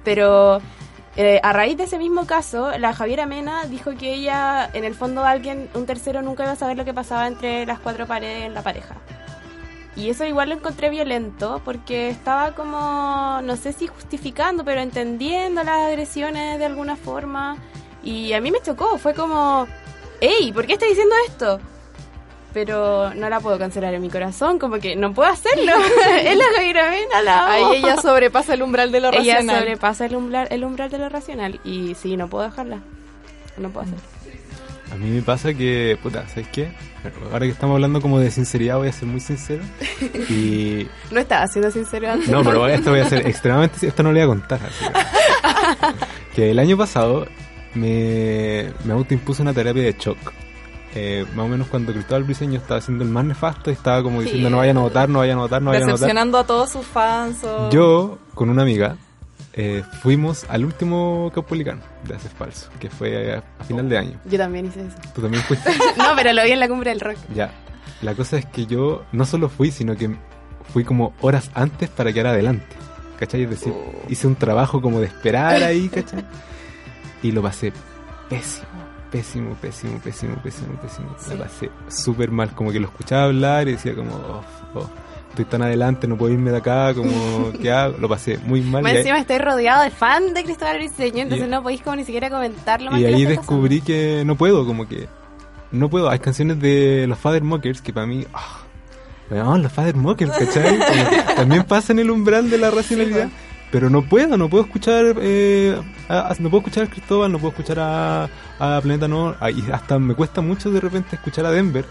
Pero 0.05 0.61
eh, 1.16 1.41
a 1.43 1.53
raíz 1.53 1.77
de 1.77 1.85
ese 1.85 1.99
mismo 1.99 2.27
caso, 2.27 2.77
la 2.79 2.93
Javiera 2.95 3.27
Mena 3.27 3.64
dijo 3.66 3.93
que 3.97 4.14
ella, 4.14 4.68
en 4.73 4.85
el 4.85 4.95
fondo, 4.95 5.25
alguien, 5.25 5.68
un 5.75 5.87
tercero, 5.87 6.23
nunca 6.23 6.43
iba 6.45 6.53
a 6.53 6.57
saber 6.57 6.77
lo 6.77 6.85
que 6.85 6.95
pasaba 6.95 7.27
entre 7.27 7.66
las 7.66 7.79
cuatro 7.81 8.07
paredes 8.07 8.45
en 8.45 8.55
la 8.55 8.62
pareja. 8.62 8.97
Y 9.95 10.09
eso 10.09 10.24
igual 10.24 10.49
lo 10.49 10.55
encontré 10.55 10.88
violento 10.88 11.61
porque 11.64 12.09
estaba 12.09 12.55
como, 12.55 13.40
no 13.43 13.57
sé 13.57 13.72
si 13.72 13.86
justificando, 13.86 14.64
pero 14.64 14.80
entendiendo 14.80 15.62
las 15.64 15.82
agresiones 15.88 16.59
de 16.59 16.64
alguna 16.64 16.97
forma. 16.97 17.59
Y 18.03 18.32
a 18.32 18.40
mí 18.40 18.51
me 18.51 18.61
chocó, 18.62 18.97
fue 18.99 19.12
como, 19.12 19.66
hey, 20.20 20.51
¿por 20.55 20.66
qué 20.66 20.74
estás 20.74 20.88
diciendo 20.88 21.14
esto? 21.28 21.61
Pero 22.55 23.12
no 23.14 23.28
la 23.28 23.40
puedo 23.40 23.59
cancelar 23.59 23.95
en 23.95 24.03
mi 24.03 24.11
corazón, 24.11 24.59
como 24.59 24.78
que 24.78 24.97
no 24.97 25.12
puedo 25.12 25.30
hacerlo. 25.30 25.72
es 26.18 26.36
la 26.36 26.45
Javiera 26.57 26.90
Mena, 26.90 27.22
la 27.22 27.55
amo. 27.55 27.70
Ahí 27.70 27.78
ella 27.78 27.97
sobrepasa 27.99 28.55
el 28.55 28.62
umbral 28.62 28.93
de 28.93 29.01
lo 29.01 29.09
Ella 29.12 29.34
racional. 29.34 29.59
sobrepasa 29.61 30.07
el 30.07 30.16
umbral, 30.16 30.49
el 30.51 30.64
umbral 30.64 30.90
de 30.90 30.99
lo 30.99 31.09
racional. 31.11 31.61
Y 31.64 31.95
sí, 31.95 32.16
no 32.16 32.28
puedo 32.28 32.45
dejarla. 32.45 32.80
No 33.59 33.70
puedo 33.70 33.86
hacerlo. 33.86 34.11
A 34.93 34.97
mí 34.97 35.09
me 35.09 35.22
pasa 35.22 35.55
que, 35.55 35.97
puta, 36.03 36.28
¿sabes 36.28 36.49
qué? 36.53 36.70
Ahora 37.32 37.47
que 37.47 37.53
estamos 37.53 37.74
hablando 37.76 38.03
como 38.03 38.18
de 38.20 38.30
sinceridad, 38.30 38.76
voy 38.76 38.88
a 38.88 38.93
ser 38.93 39.09
muy 39.09 39.20
sincero. 39.20 39.62
Y 40.28 40.86
No 41.11 41.18
estaba 41.20 41.47
siendo 41.47 41.70
sincero 41.70 42.11
antes. 42.11 42.28
No, 42.28 42.45
pero 42.45 42.66
esto 42.68 42.90
voy 42.90 43.01
a 43.01 43.09
ser 43.09 43.26
extremadamente... 43.26 43.86
Esto 43.86 44.03
no 44.03 44.12
le 44.12 44.24
voy 44.26 44.34
a 44.36 44.38
contar. 44.38 44.61
así 44.62 44.84
que- 44.84 46.34
que 46.36 46.51
el 46.51 46.59
año 46.59 46.76
pasado 46.76 47.26
me, 47.74 48.70
me 48.84 48.93
autoimpuse 48.93 49.40
una 49.43 49.55
terapia 49.55 49.82
de 49.82 49.97
shock. 49.99 50.18
Eh, 50.95 51.24
más 51.34 51.47
o 51.47 51.49
menos 51.49 51.68
cuando 51.68 51.90
Cristóbal 51.95 52.24
Briseño 52.24 52.59
estaba 52.61 52.78
haciendo 52.78 53.03
el 53.03 53.09
más 53.09 53.24
nefasto 53.24 53.70
y 53.70 53.72
estaba 53.72 54.03
como 54.03 54.20
diciendo 54.20 54.51
no 54.51 54.59
vayan 54.59 54.76
a 54.76 54.80
votar, 54.80 55.09
no 55.09 55.20
vayan 55.20 55.38
a 55.38 55.43
votar, 55.43 55.62
no 55.62 55.70
vayan 55.70 55.84
a 55.84 55.86
votar. 55.86 56.01
Decepcionando 56.01 56.36
a 56.38 56.45
todos 56.47 56.70
sus 56.70 56.84
fans. 56.86 57.43
o- 57.45 57.70
Yo, 57.70 58.18
con 58.34 58.51
una 58.51 58.61
amiga, 58.61 58.97
eh, 59.55 59.82
fuimos 60.00 60.44
al 60.48 60.64
último 60.64 61.30
Caupolicán 61.34 61.80
de 62.07 62.14
Haces 62.14 62.32
Falso, 62.32 62.70
que 62.80 62.88
fue 62.88 63.34
a, 63.34 63.42
a 63.59 63.64
final 63.64 63.88
de 63.88 63.98
año. 63.98 64.20
Yo 64.24 64.38
también 64.38 64.66
hice 64.66 64.80
eso. 64.80 64.96
Tú 65.14 65.22
también 65.22 65.42
fuiste. 65.44 65.70
no, 65.98 66.16
pero 66.16 66.32
lo 66.32 66.42
vi 66.44 66.53
en 66.53 66.61
la 66.61 66.68
cumbre 66.68 66.90
del 66.90 67.00
rock. 67.00 67.16
Ya. 67.34 67.53
La 68.00 68.14
cosa 68.14 68.38
es 68.38 68.46
que 68.46 68.66
yo 68.66 69.05
no 69.12 69.24
solo 69.24 69.48
fui, 69.48 69.70
sino 69.70 69.96
que 69.96 70.14
fui 70.72 70.84
como 70.84 71.14
horas 71.20 71.50
antes 71.55 71.88
para 71.90 72.12
quedar 72.12 72.28
adelante. 72.28 72.76
¿Cachai? 73.18 73.42
Es 73.44 73.50
decir, 73.50 73.72
hice 74.09 74.26
un 74.26 74.34
trabajo 74.34 74.80
como 74.80 74.98
de 74.98 75.07
esperar 75.07 75.62
ahí, 75.62 75.88
¿cachai? 75.88 76.24
Y 77.22 77.30
lo 77.30 77.40
pasé 77.42 77.72
pésimo, 78.28 78.64
pésimo, 79.11 79.55
pésimo, 79.55 79.98
pésimo, 79.98 80.36
pésimo, 80.42 80.78
pésimo. 80.80 81.16
Lo 81.30 81.38
pasé 81.44 81.70
súper 81.88 82.30
mal, 82.30 82.50
como 82.53 82.72
que 82.72 82.80
lo 82.80 82.88
escuchaba 82.88 83.24
hablar 83.24 83.68
y 83.68 83.72
decía 83.72 83.94
como, 83.94 84.14
oh, 84.16 84.42
oh, 84.74 84.90
estoy 85.33 85.45
tan 85.47 85.62
adelante, 85.62 86.07
no 86.07 86.16
puedo 86.16 86.33
irme 86.33 86.51
de 86.51 86.59
acá, 86.59 86.95
como, 86.95 87.53
¿qué 87.61 87.70
hago? 87.72 87.97
Lo 87.99 88.09
pasé 88.09 88.39
muy 88.39 88.61
mal. 88.61 88.83
Más 88.83 88.93
y 88.93 88.95
ahí- 88.97 89.01
encima 89.01 89.18
estoy 89.18 89.39
rodeado 89.39 89.83
de 89.83 89.91
fan 89.91 90.33
de 90.35 90.45
Cristóbal 90.45 90.76
Briseño, 90.78 91.22
entonces 91.22 91.47
Y- 91.47 91.51
no 91.51 91.62
podéis 91.62 91.83
como 91.83 91.97
ni 91.97 92.05
siquiera 92.05 92.30
comentar 92.30 92.80
lo 92.80 92.91
mal 92.93 93.01
Y 93.01 93.05
que 93.05 93.14
ahí 93.14 93.24
descubrí 93.26 93.80
que 93.80 94.22
no 94.24 94.37
puedo, 94.37 94.64
como 94.66 94.87
que 94.89 95.09
no 95.72 95.89
puedo. 95.91 96.09
Hay 96.11 96.18
canciones 96.20 96.61
de 96.61 97.07
los 97.09 97.18
Father 97.18 97.43
Mockers 97.43 97.80
que 97.83 97.93
para 97.93 98.07
mí, 98.07 98.26
ah, 98.35 98.59
weón, 99.30 99.62
los 99.62 99.72
Father 99.72 99.97
Mockers, 99.97 100.33
¿cachai? 100.33 100.78
Como 101.24 101.35
también 101.37 101.64
pasan 101.64 101.99
el 101.99 102.11
umbral 102.11 102.51
de 102.51 102.59
la 102.59 102.70
racionalidad. 102.70 103.28
Pero 103.70 103.89
no 103.89 104.03
puedo, 104.03 104.37
no 104.37 104.51
puedo 104.51 104.64
escuchar, 104.64 105.14
eh, 105.18 105.74
a- 106.11 106.28
a- 106.28 106.37
no 106.41 106.51
puedo 106.51 106.59
escuchar 106.59 106.85
a 106.85 106.91
Cristóbal, 106.91 107.33
no 107.33 107.39
puedo 107.39 107.53
escuchar 107.53 107.78
a, 107.80 108.24
a 108.59 108.80
Planeta 108.83 109.09
No, 109.09 109.35
ah, 109.41 109.51
y 109.51 109.64
hasta 109.72 109.99
me 109.99 110.14
cuesta 110.14 110.43
mucho 110.43 110.70
de 110.70 110.78
repente 110.78 111.16
escuchar 111.16 111.47
a 111.47 111.51
Denver, 111.51 111.87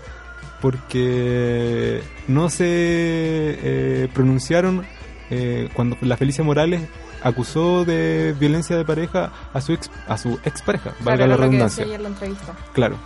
porque 0.61 2.01
no 2.27 2.49
se 2.49 2.65
eh, 2.67 4.07
pronunciaron 4.13 4.85
eh, 5.29 5.69
cuando 5.73 5.97
la 6.01 6.17
Felicia 6.17 6.43
Morales 6.43 6.81
acusó 7.23 7.85
de 7.85 8.35
violencia 8.39 8.75
de 8.77 8.85
pareja 8.85 9.31
a 9.53 9.61
su 9.61 9.73
ex, 9.73 9.89
a 10.07 10.17
su 10.17 10.39
expareja, 10.45 10.91
Claro, 10.91 11.05
valga 11.05 11.27
la 11.27 11.35
que 11.35 11.41
redundancia. 11.41 11.83
ayer 11.83 11.95
en 11.95 12.03
la 12.03 12.09
entrevista. 12.09 12.55
Claro. 12.73 12.97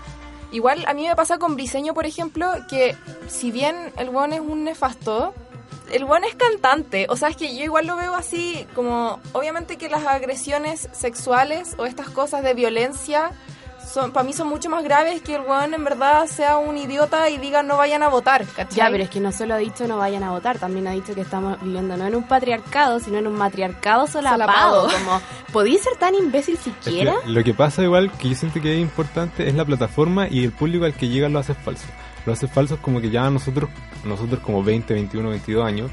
Igual 0.51 0.85
a 0.87 0.93
mí 0.93 1.07
me 1.07 1.15
pasa 1.15 1.37
con 1.37 1.55
Briseño, 1.55 1.93
por 1.93 2.05
ejemplo, 2.05 2.49
que 2.69 2.95
si 3.27 3.51
bien 3.51 3.75
el 3.97 4.09
weón 4.09 4.31
es 4.31 4.39
un 4.39 4.63
nefasto, 4.63 5.33
el 5.91 6.05
weón 6.05 6.23
es 6.23 6.35
cantante. 6.35 7.07
O 7.09 7.17
sea, 7.17 7.27
es 7.29 7.35
que 7.35 7.55
yo 7.57 7.63
igual 7.63 7.87
lo 7.87 7.97
veo 7.97 8.15
así, 8.15 8.65
como 8.73 9.19
obviamente 9.33 9.77
que 9.77 9.89
las 9.89 10.05
agresiones 10.05 10.87
sexuales 10.93 11.75
o 11.77 11.85
estas 11.85 12.09
cosas 12.09 12.41
de 12.43 12.53
violencia 12.53 13.31
son 13.85 14.11
para 14.11 14.23
mí 14.25 14.33
son 14.33 14.47
mucho 14.47 14.69
más 14.69 14.83
graves 14.83 15.21
que 15.21 15.35
el 15.35 15.41
weón 15.41 15.73
en 15.73 15.83
verdad 15.83 16.25
sea 16.27 16.57
un 16.57 16.77
idiota 16.77 17.29
y 17.29 17.37
diga 17.37 17.63
no 17.63 17.77
vayan 17.77 18.03
a 18.03 18.09
votar, 18.09 18.45
¿cachai? 18.45 18.77
Ya, 18.77 18.89
pero 18.89 19.03
es 19.03 19.09
que 19.09 19.19
no 19.19 19.31
solo 19.31 19.53
ha 19.53 19.57
dicho 19.57 19.87
no 19.87 19.97
vayan 19.97 20.23
a 20.23 20.31
votar, 20.31 20.59
también 20.59 20.87
ha 20.87 20.91
dicho 20.91 21.13
que 21.15 21.21
estamos 21.21 21.61
viviendo 21.61 21.95
no 21.97 22.05
en 22.05 22.15
un 22.15 22.23
patriarcado, 22.23 22.99
sino 22.99 23.17
en 23.17 23.27
un 23.27 23.33
matriarcado 23.33 24.07
solapado. 24.07 24.89
Solapado. 24.89 24.89
Como, 24.91 25.21
¿podéis 25.51 25.81
ser 25.81 25.95
tan 25.97 26.15
imbécil 26.15 26.55
Es 26.55 26.61
que 26.61 26.71
siquiera? 26.83 27.15
lo 27.25 27.43
que 27.43 27.53
pasa 27.53 27.83
igual, 27.83 28.11
que 28.11 28.29
yo 28.29 28.35
siento 28.35 28.61
que 28.61 28.73
es 28.73 28.81
importante, 28.81 29.47
es 29.47 29.55
la 29.55 29.65
plataforma 29.65 30.27
y 30.29 30.43
el 30.43 30.51
público 30.51 30.85
al 30.85 30.93
que 30.93 31.07
llega 31.07 31.29
lo 31.29 31.39
hace 31.39 31.53
falso. 31.53 31.85
Lo 32.25 32.33
hace 32.33 32.47
falso 32.47 32.77
como 32.81 33.01
que 33.01 33.11
ya 33.11 33.29
nosotros, 33.29 33.69
nosotros 34.03 34.39
como 34.39 34.63
20, 34.63 34.93
21, 34.93 35.29
22 35.29 35.65
años, 35.65 35.91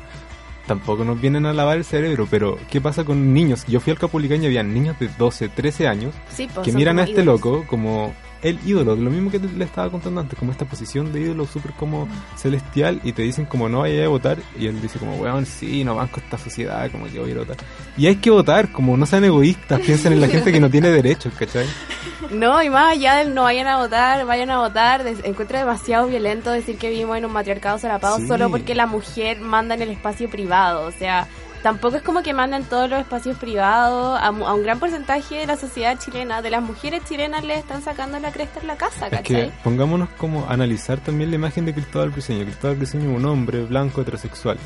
tampoco 0.66 1.04
nos 1.04 1.20
vienen 1.20 1.46
a 1.46 1.52
lavar 1.52 1.78
el 1.78 1.84
cerebro, 1.84 2.26
pero 2.30 2.58
¿qué 2.70 2.80
pasa 2.80 3.04
con 3.04 3.32
niños? 3.34 3.64
Yo 3.66 3.80
fui 3.80 3.90
al 3.92 3.98
Capulicán 3.98 4.42
y 4.42 4.46
había 4.46 4.62
niños 4.62 4.98
de 4.98 5.08
12, 5.18 5.48
13 5.48 5.88
años 5.88 6.14
Sí, 6.30 6.48
pues, 6.52 6.64
que 6.66 6.72
miran 6.72 6.98
a 6.98 7.02
este 7.02 7.22
ídolos. 7.22 7.40
loco 7.40 7.64
como 7.66 8.14
el 8.42 8.58
ídolo, 8.66 8.96
lo 8.96 9.10
mismo 9.10 9.30
que 9.30 9.38
te- 9.38 9.46
le 9.48 9.64
estaba 9.64 9.88
contando 9.90 10.20
antes, 10.20 10.38
como 10.38 10.50
esta 10.52 10.64
posición 10.64 11.12
de 11.12 11.20
ídolo 11.20 11.46
súper 11.46 11.72
como 11.72 12.08
celestial 12.36 13.00
y 13.04 13.12
te 13.12 13.22
dicen 13.22 13.44
como 13.46 13.68
no 13.68 13.80
vaya 13.80 14.04
a 14.04 14.08
votar 14.08 14.38
y 14.58 14.66
él 14.66 14.80
dice 14.82 14.98
como 14.98 15.14
weón 15.16 15.46
sí, 15.46 15.84
no 15.84 15.94
banco 15.96 16.20
esta 16.20 16.36
sociedad, 16.38 16.90
como 16.90 17.06
que 17.06 17.18
voy 17.18 17.28
a 17.28 17.32
ir 17.32 17.36
a 17.38 17.40
votar. 17.40 17.56
Y 17.96 18.06
hay 18.06 18.16
que 18.16 18.30
votar, 18.30 18.72
como 18.72 18.96
no 18.96 19.06
sean 19.06 19.24
egoístas, 19.24 19.80
piensen 19.80 20.12
en 20.12 20.20
la 20.20 20.28
gente 20.28 20.50
que 20.52 20.60
no 20.60 20.68
tiene 20.70 20.88
derechos, 20.90 21.32
¿cachai? 21.38 21.66
No, 22.30 22.62
y 22.62 22.70
más 22.70 22.92
allá 22.92 23.16
del 23.16 23.34
no 23.34 23.42
vayan 23.44 23.66
a 23.66 23.76
votar, 23.78 24.24
vayan 24.26 24.50
a 24.50 24.58
votar, 24.58 25.04
des- 25.04 25.24
encuentro 25.24 25.58
demasiado 25.58 26.06
violento 26.06 26.50
decir 26.50 26.78
que 26.78 26.88
vivimos 26.90 27.16
en 27.18 27.24
un 27.26 27.32
matriarcado 27.32 27.78
solapado 27.78 28.18
Sí. 28.18 28.26
solo 28.26 28.50
porque 28.50 28.74
la 28.74 28.86
mujer 28.86 29.40
manda 29.40 29.74
en 29.74 29.82
el 29.82 29.90
espacio 29.90 30.28
privado. 30.30 30.86
O 30.86 30.92
sea, 30.92 31.28
tampoco 31.62 31.96
es 31.96 32.02
como 32.02 32.22
que 32.22 32.32
mandan 32.34 32.64
todos 32.64 32.90
los 32.90 33.00
espacios 33.00 33.36
privados. 33.38 34.18
A, 34.20 34.26
a 34.26 34.30
un 34.54 34.62
gran 34.62 34.78
porcentaje 34.78 35.36
de 35.36 35.46
la 35.46 35.56
sociedad 35.56 35.98
chilena, 35.98 36.42
de 36.42 36.50
las 36.50 36.62
mujeres 36.62 37.02
chilenas, 37.08 37.44
le 37.44 37.54
están 37.56 37.82
sacando 37.82 38.18
la 38.18 38.32
cresta 38.32 38.60
en 38.60 38.66
la 38.66 38.76
casa, 38.76 39.06
Es 39.06 39.20
que 39.22 39.34
¿cachai? 39.34 39.52
pongámonos 39.64 40.08
como 40.18 40.44
a 40.46 40.52
analizar 40.52 40.98
también 40.98 41.30
la 41.30 41.36
imagen 41.36 41.64
de 41.64 41.74
Cristóbal 41.74 42.10
Briseño. 42.10 42.44
Cristóbal 42.44 42.76
Briseño 42.76 43.10
es 43.10 43.16
un 43.16 43.24
hombre 43.26 43.64
blanco 43.64 44.00
heterosexual, 44.02 44.58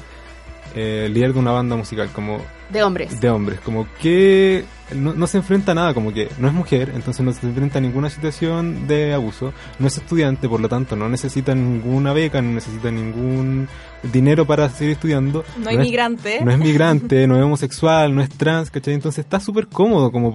eh, 0.75 1.09
líder 1.13 1.33
de 1.33 1.39
una 1.39 1.53
banda 1.53 1.77
musical, 1.77 2.09
como 2.13 2.41
De 2.71 2.83
hombres. 2.83 3.21
de 3.21 3.31
hombres, 3.31 3.61
como 3.61 3.87
que 4.01 4.65
no, 4.95 5.15
no 5.15 5.27
se 5.27 5.39
enfrenta 5.39 5.73
a 5.73 5.75
nada, 5.75 5.95
como 5.95 6.13
que 6.13 6.29
no 6.39 6.49
es 6.49 6.55
mujer, 6.55 6.93
entonces 6.95 7.25
no 7.25 7.33
se 7.33 7.47
enfrenta 7.47 7.79
a 7.79 7.81
ninguna 7.81 8.09
situación 8.11 8.87
de 8.87 9.13
abuso, 9.15 9.53
no 9.79 9.87
es 9.87 9.97
estudiante, 9.97 10.49
por 10.49 10.61
lo 10.61 10.69
tanto 10.69 10.95
no 10.97 11.09
necesita 11.09 11.55
ninguna 11.55 12.13
beca, 12.13 12.41
no 12.43 12.53
necesita 12.53 12.91
ningún 12.91 13.69
dinero 14.13 14.47
para 14.47 14.69
seguir 14.69 14.93
estudiando. 14.95 15.45
No 15.59 15.71
es- 15.71 15.79
migrante. 15.79 16.41
No 16.45 16.51
es 16.53 16.59
migrante, 16.59 17.27
no 17.27 17.37
es 17.37 17.43
homosexual, 17.43 18.15
no 18.15 18.23
es 18.23 18.29
trans, 18.31 18.71
¿cachai? 18.71 18.95
Entonces 18.95 19.25
está 19.25 19.41
súper 19.41 19.67
cómodo, 19.67 20.13
como. 20.13 20.33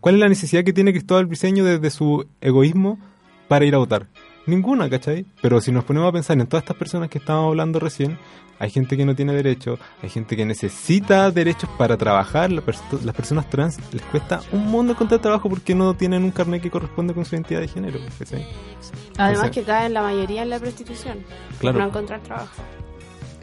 ¿Cuál 0.00 0.14
es 0.14 0.20
la 0.20 0.28
necesidad 0.28 0.62
que 0.62 0.72
tiene 0.72 0.92
Cristóbal 0.92 1.26
Briseño 1.26 1.64
desde 1.64 1.90
su 1.90 2.26
egoísmo 2.40 2.98
para 3.48 3.64
ir 3.64 3.74
a 3.74 3.78
votar? 3.78 4.06
Ninguna, 4.46 4.88
¿cachai? 4.88 5.26
Pero 5.42 5.60
si 5.60 5.72
nos 5.72 5.84
ponemos 5.84 6.08
a 6.08 6.12
pensar 6.12 6.38
en 6.40 6.46
todas 6.46 6.62
estas 6.64 6.76
personas 6.76 7.08
que 7.08 7.18
estábamos 7.18 7.48
hablando 7.50 7.78
recién, 7.80 8.18
hay 8.60 8.70
gente 8.70 8.96
que 8.96 9.04
no 9.04 9.16
tiene 9.16 9.32
derecho, 9.32 9.78
hay 10.02 10.08
gente 10.10 10.36
que 10.36 10.44
necesita 10.44 11.30
derechos 11.32 11.68
para 11.78 11.96
trabajar, 11.96 12.52
la 12.52 12.62
pers- 12.62 13.00
las 13.02 13.14
personas 13.16 13.50
trans 13.50 13.78
les 13.92 14.02
cuesta 14.02 14.40
un 14.52 14.66
mundo 14.70 14.92
encontrar 14.92 15.20
trabajo 15.20 15.48
porque 15.48 15.74
no 15.74 15.94
tienen 15.94 16.22
un 16.22 16.30
carnet 16.30 16.62
que 16.62 16.70
corresponde 16.70 17.12
con 17.14 17.24
su 17.24 17.34
identidad 17.34 17.60
de 17.60 17.68
género. 17.68 17.98
Además 19.18 19.38
O 19.38 19.42
sea, 19.42 19.50
que 19.50 19.62
caen 19.64 19.94
la 19.94 20.02
mayoría 20.02 20.42
en 20.42 20.50
la 20.50 20.58
prostitución. 20.60 21.18
Claro. 21.58 21.78
No 21.80 21.86
encontrar 21.86 22.20
trabajo. 22.20 22.62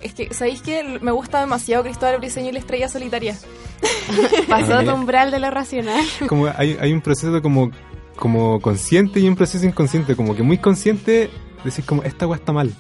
Es 0.02 0.14
que, 0.14 0.32
¿sabéis 0.34 0.62
que 0.62 1.00
Me 1.02 1.12
gusta 1.12 1.40
demasiado 1.42 1.84
Cristóbal 1.84 2.20
Briseño 2.20 2.50
y 2.50 2.54
la 2.54 2.60
estrella 2.60 2.88
solitaria. 2.88 3.36
Pasó 4.48 4.82
ya. 4.82 4.94
umbral 4.94 5.32
de 5.32 5.40
lo 5.40 5.50
racional. 5.52 6.06
Como 6.28 6.48
hay, 6.56 6.78
hay 6.80 6.94
un 6.94 7.02
proceso 7.02 7.42
como, 7.42 7.72
como 8.16 8.60
consciente 8.62 9.20
y 9.20 9.28
un 9.28 9.36
proceso 9.36 9.66
inconsciente. 9.66 10.16
Como 10.16 10.36
que 10.36 10.44
muy 10.44 10.60
consciente 10.60 11.30
decís 11.64 11.84
como, 11.86 12.04
esta 12.04 12.28
weá 12.28 12.38
está 12.38 12.54
mal. 12.54 12.72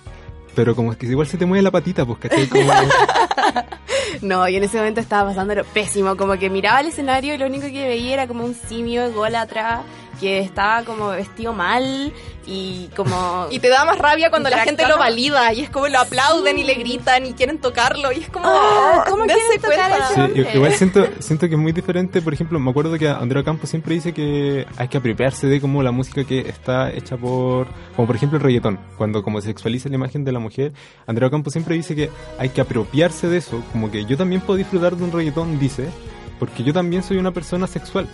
Pero 0.57 0.75
como 0.75 0.91
es 0.91 0.97
que 0.97 1.05
igual 1.05 1.27
se 1.27 1.37
te 1.37 1.45
mueve 1.45 1.61
la 1.61 1.69
patita, 1.69 2.03
pues, 2.03 2.17
¿cachai? 2.17 2.47
Como, 2.47 2.63
No, 4.23 4.47
y 4.49 4.55
en 4.55 4.63
ese 4.63 4.77
momento 4.77 4.99
estaba 4.99 5.29
pasándolo 5.29 5.63
pésimo, 5.63 6.17
como 6.17 6.35
que 6.39 6.49
miraba 6.49 6.79
el 6.79 6.87
escenario 6.87 7.35
y 7.35 7.37
lo 7.37 7.45
único 7.45 7.67
que 7.67 7.87
veía 7.87 8.13
era 8.13 8.27
como 8.27 8.43
un 8.43 8.55
simio 8.55 9.03
ególatra 9.03 9.83
que 10.19 10.39
estaba 10.39 10.83
como 10.83 11.09
vestido 11.09 11.53
mal 11.53 12.13
y 12.45 12.89
como... 12.95 13.47
Y 13.51 13.59
te 13.59 13.69
da 13.69 13.85
más 13.85 13.97
rabia 13.97 14.29
cuando 14.29 14.49
la 14.49 14.59
gente 14.59 14.87
lo 14.87 14.97
valida 14.97 15.53
y 15.53 15.61
es 15.61 15.69
como 15.69 15.87
lo 15.87 15.99
aplauden 15.99 16.57
y 16.57 16.63
le 16.63 16.75
gritan 16.75 17.25
y 17.25 17.33
quieren 17.33 17.59
tocarlo 17.59 18.11
y 18.11 18.19
es 18.19 18.29
como... 18.29 18.47
Ah, 18.47 19.05
¿cómo 19.09 19.25
quieren 19.25 19.43
tocar 19.61 19.89
cuenta. 19.89 19.95
a 19.95 20.25
ese 20.27 20.43
Sí, 20.43 20.57
igual 20.57 20.73
siento, 20.73 21.07
siento 21.19 21.47
que 21.47 21.55
es 21.55 21.59
muy 21.59 21.71
diferente, 21.71 22.21
por 22.21 22.33
ejemplo, 22.33 22.59
me 22.59 22.69
acuerdo 22.69 22.97
que 22.97 23.07
Andrea 23.07 23.43
Campos 23.43 23.69
siempre 23.69 23.95
dice 23.95 24.13
que 24.13 24.65
hay 24.77 24.87
que 24.87 24.97
apropiarse 24.97 25.47
de 25.47 25.61
como 25.61 25.83
la 25.83 25.91
música 25.91 26.23
que 26.23 26.39
está 26.41 26.91
hecha 26.91 27.17
por, 27.17 27.67
como 27.95 28.07
por 28.07 28.15
ejemplo 28.15 28.37
el 28.37 28.43
reggaetón, 28.43 28.79
cuando 28.97 29.23
como 29.23 29.41
se 29.41 29.47
sexualiza 29.47 29.89
la 29.89 29.95
imagen 29.95 30.23
de 30.23 30.31
la 30.31 30.39
mujer, 30.39 30.73
Andrea 31.05 31.29
Campos 31.29 31.53
siempre 31.53 31.75
dice 31.75 31.95
que 31.95 32.09
hay 32.37 32.49
que 32.49 32.61
apropiarse 32.61 33.27
de 33.27 33.37
eso, 33.37 33.63
como 33.71 33.91
que 33.91 34.05
yo 34.05 34.17
también 34.17 34.41
puedo 34.41 34.57
disfrutar 34.57 34.95
de 34.95 35.03
un 35.03 35.11
reggaetón, 35.11 35.59
dice, 35.59 35.89
porque 36.39 36.63
yo 36.63 36.73
también 36.73 37.03
soy 37.03 37.17
una 37.17 37.31
persona 37.31 37.67
sexual. 37.67 38.07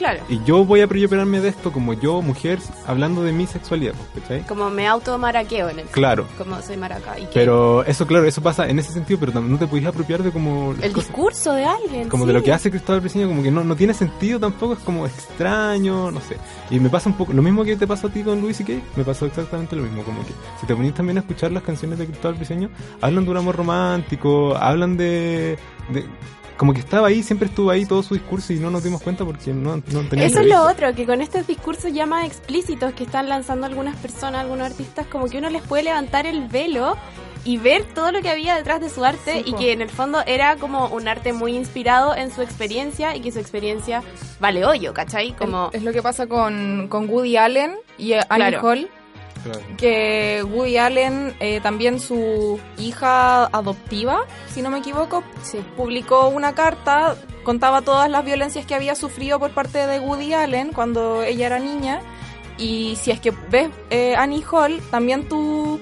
Claro, 0.00 0.20
Y 0.30 0.42
yo 0.44 0.64
voy 0.64 0.80
a 0.80 0.84
apropiarme 0.86 1.40
de 1.40 1.48
esto 1.50 1.70
como 1.70 1.92
yo, 1.92 2.22
mujer, 2.22 2.58
hablando 2.86 3.22
de 3.22 3.32
mi 3.32 3.46
sexualidad, 3.46 3.92
¿cachai? 4.14 4.40
como 4.46 4.70
me 4.70 4.86
auto 4.88 5.16
maraqueo 5.18 5.68
en 5.68 5.80
el 5.80 5.86
Claro. 5.88 6.26
como 6.38 6.60
soy 6.62 6.78
maraca. 6.78 7.18
Y 7.18 7.28
Pero 7.34 7.84
eso, 7.84 8.06
claro, 8.06 8.24
eso 8.24 8.40
pasa 8.42 8.66
en 8.66 8.78
ese 8.78 8.92
sentido, 8.94 9.20
pero 9.20 9.38
no 9.42 9.58
te 9.58 9.66
podías 9.66 9.88
apropiar 9.88 10.22
de 10.22 10.30
como... 10.32 10.72
el 10.72 10.92
cosas- 10.92 10.94
discurso 11.08 11.52
de 11.52 11.66
alguien. 11.66 12.08
como 12.08 12.24
sí. 12.24 12.28
de 12.28 12.32
lo 12.32 12.42
que 12.42 12.50
hace 12.50 12.70
Cristóbal 12.70 13.00
Briseño, 13.02 13.28
como 13.28 13.42
que 13.42 13.50
no, 13.50 13.62
no 13.62 13.76
tiene 13.76 13.92
sentido 13.92 14.40
tampoco, 14.40 14.72
es 14.72 14.78
como 14.78 15.04
extraño, 15.06 16.10
no 16.10 16.20
sé. 16.22 16.36
Y 16.70 16.80
me 16.80 16.88
pasa 16.88 17.10
un 17.10 17.16
poco, 17.16 17.34
lo 17.34 17.42
mismo 17.42 17.62
que 17.62 17.76
te 17.76 17.86
pasó 17.86 18.06
a 18.06 18.10
ti 18.10 18.22
con 18.22 18.40
Luis 18.40 18.58
y 18.60 18.64
Kay, 18.64 18.82
me 18.96 19.04
pasó 19.04 19.26
exactamente 19.26 19.76
lo 19.76 19.82
mismo, 19.82 20.02
como 20.02 20.24
que 20.24 20.32
si 20.60 20.66
te 20.66 20.74
ponís 20.74 20.94
también 20.94 21.18
a 21.18 21.20
escuchar 21.20 21.52
las 21.52 21.62
canciones 21.62 21.98
de 21.98 22.06
Cristóbal 22.06 22.36
Briseño, 22.38 22.70
hablan 23.02 23.24
de 23.26 23.30
un 23.32 23.36
amor 23.36 23.56
romántico, 23.56 24.56
hablan 24.56 24.96
de... 24.96 25.58
de 25.90 26.04
como 26.60 26.74
que 26.74 26.80
estaba 26.80 27.08
ahí, 27.08 27.22
siempre 27.22 27.48
estuvo 27.48 27.70
ahí 27.70 27.86
todo 27.86 28.02
su 28.02 28.12
discurso 28.12 28.52
y 28.52 28.56
no 28.58 28.70
nos 28.70 28.84
dimos 28.84 29.00
cuenta 29.00 29.24
porque 29.24 29.50
no, 29.50 29.76
no 29.76 30.02
tenía 30.10 30.26
Eso 30.26 30.40
es 30.40 30.46
lo 30.46 30.62
otro, 30.62 30.94
que 30.94 31.06
con 31.06 31.22
estos 31.22 31.46
discursos 31.46 31.90
ya 31.90 32.04
más 32.04 32.26
explícitos 32.26 32.92
que 32.92 33.04
están 33.04 33.30
lanzando 33.30 33.64
algunas 33.64 33.96
personas, 33.96 34.42
algunos 34.42 34.70
artistas, 34.70 35.06
como 35.06 35.24
que 35.24 35.38
uno 35.38 35.48
les 35.48 35.62
puede 35.62 35.84
levantar 35.84 36.26
el 36.26 36.48
velo 36.48 36.98
y 37.46 37.56
ver 37.56 37.84
todo 37.94 38.12
lo 38.12 38.20
que 38.20 38.28
había 38.28 38.56
detrás 38.56 38.82
de 38.82 38.90
su 38.90 39.02
arte 39.02 39.42
Sí, 39.42 39.42
y 39.46 39.54
que 39.54 39.72
en 39.72 39.80
el 39.80 39.88
fondo 39.88 40.18
era 40.26 40.56
como 40.56 40.88
un 40.88 41.08
arte 41.08 41.32
muy 41.32 41.56
inspirado 41.56 42.14
en 42.14 42.30
su 42.30 42.42
experiencia 42.42 43.16
y 43.16 43.22
que 43.22 43.32
su 43.32 43.38
experiencia 43.38 44.02
vale 44.38 44.66
hoyo, 44.66 44.92
¿cachai? 44.92 45.32
Como... 45.32 45.70
Es, 45.72 45.78
es 45.78 45.82
lo 45.82 45.94
que 45.94 46.02
pasa 46.02 46.26
con, 46.26 46.88
con 46.88 47.08
Woody 47.08 47.38
Allen 47.38 47.76
y 47.96 48.12
eh, 48.12 48.20
Annie 48.28 48.48
Claro. 48.48 48.68
Hall, 48.68 48.90
Claro. 49.42 49.60
que 49.78 50.44
Woody 50.50 50.76
Allen, 50.76 51.34
eh, 51.40 51.60
también 51.62 51.98
su 52.00 52.60
hija 52.78 53.46
adoptiva, 53.46 54.20
si 54.52 54.60
no 54.62 54.70
me 54.70 54.78
equivoco, 54.78 55.22
publicó 55.76 56.28
una 56.28 56.54
carta, 56.54 57.16
contaba 57.44 57.82
todas 57.82 58.10
las 58.10 58.24
violencias 58.24 58.66
que 58.66 58.74
había 58.74 58.94
sufrido 58.94 59.38
por 59.38 59.52
parte 59.52 59.86
de 59.86 59.98
Woody 60.00 60.34
Allen 60.34 60.72
cuando 60.72 61.22
ella 61.22 61.46
era 61.46 61.58
niña. 61.58 62.00
Y 62.58 62.96
si 62.96 63.10
es 63.10 63.20
que 63.20 63.30
ves 63.50 63.70
eh, 63.88 64.14
Annie 64.16 64.44
Hall, 64.50 64.80
también 64.90 65.26
tú 65.28 65.80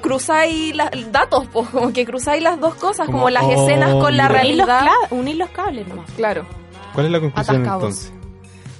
cruzáis 0.00 0.74
la- 0.74 0.90
datos, 1.12 1.46
pues, 1.52 1.68
como 1.68 1.92
que 1.92 2.04
cruzáis 2.04 2.42
las 2.42 2.58
dos 2.60 2.74
cosas, 2.74 3.06
como, 3.06 3.18
Como, 3.18 3.30
las 3.30 3.44
oh, 3.44 3.52
escenas 3.52 3.92
con 3.94 4.16
la 4.16 4.26
unir, 4.28 4.56
los 4.56 4.66
realidad. 4.66 4.86
unir 5.10 5.36
los 5.36 5.50
cables 5.50 5.86
nomás. 5.88 6.10
Claro. 6.12 6.44
¿Cuál 6.94 7.06
es 7.06 7.12
la 7.12 7.20
conclusión 7.20 7.56
Atascados. 7.56 7.82
entonces? 7.84 8.12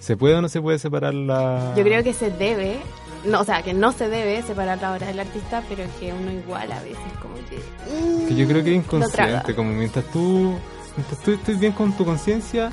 ¿Se 0.00 0.16
puede 0.16 0.34
o 0.36 0.40
no 0.42 0.48
se 0.48 0.60
puede 0.60 0.78
separar 0.78 1.12
la...? 1.14 1.74
Yo 1.76 1.84
creo 1.84 2.02
que 2.02 2.14
se 2.14 2.30
debe, 2.30 2.78
no, 3.24 3.40
o 3.40 3.44
sea, 3.44 3.62
que 3.62 3.74
no 3.74 3.92
se 3.92 4.08
debe 4.08 4.42
separar 4.42 4.80
la 4.80 4.92
obra 4.92 5.06
del 5.08 5.20
artista, 5.20 5.62
pero 5.68 5.84
que 5.98 6.12
uno 6.12 6.30
igual 6.32 6.70
a 6.72 6.80
veces 6.80 6.98
como 7.20 7.34
que... 7.48 8.26
Que 8.28 8.34
yo 8.34 8.46
creo 8.46 8.62
que 8.64 8.70
es 8.76 8.82
mm, 8.82 8.84
inconsciente, 8.84 9.54
como 9.54 9.70
mientras 9.72 10.04
tú, 10.06 10.54
mientras 10.96 11.20
tú 11.22 11.32
estés 11.32 11.58
bien 11.58 11.72
con 11.72 11.92
tu 11.92 12.04
conciencia, 12.04 12.70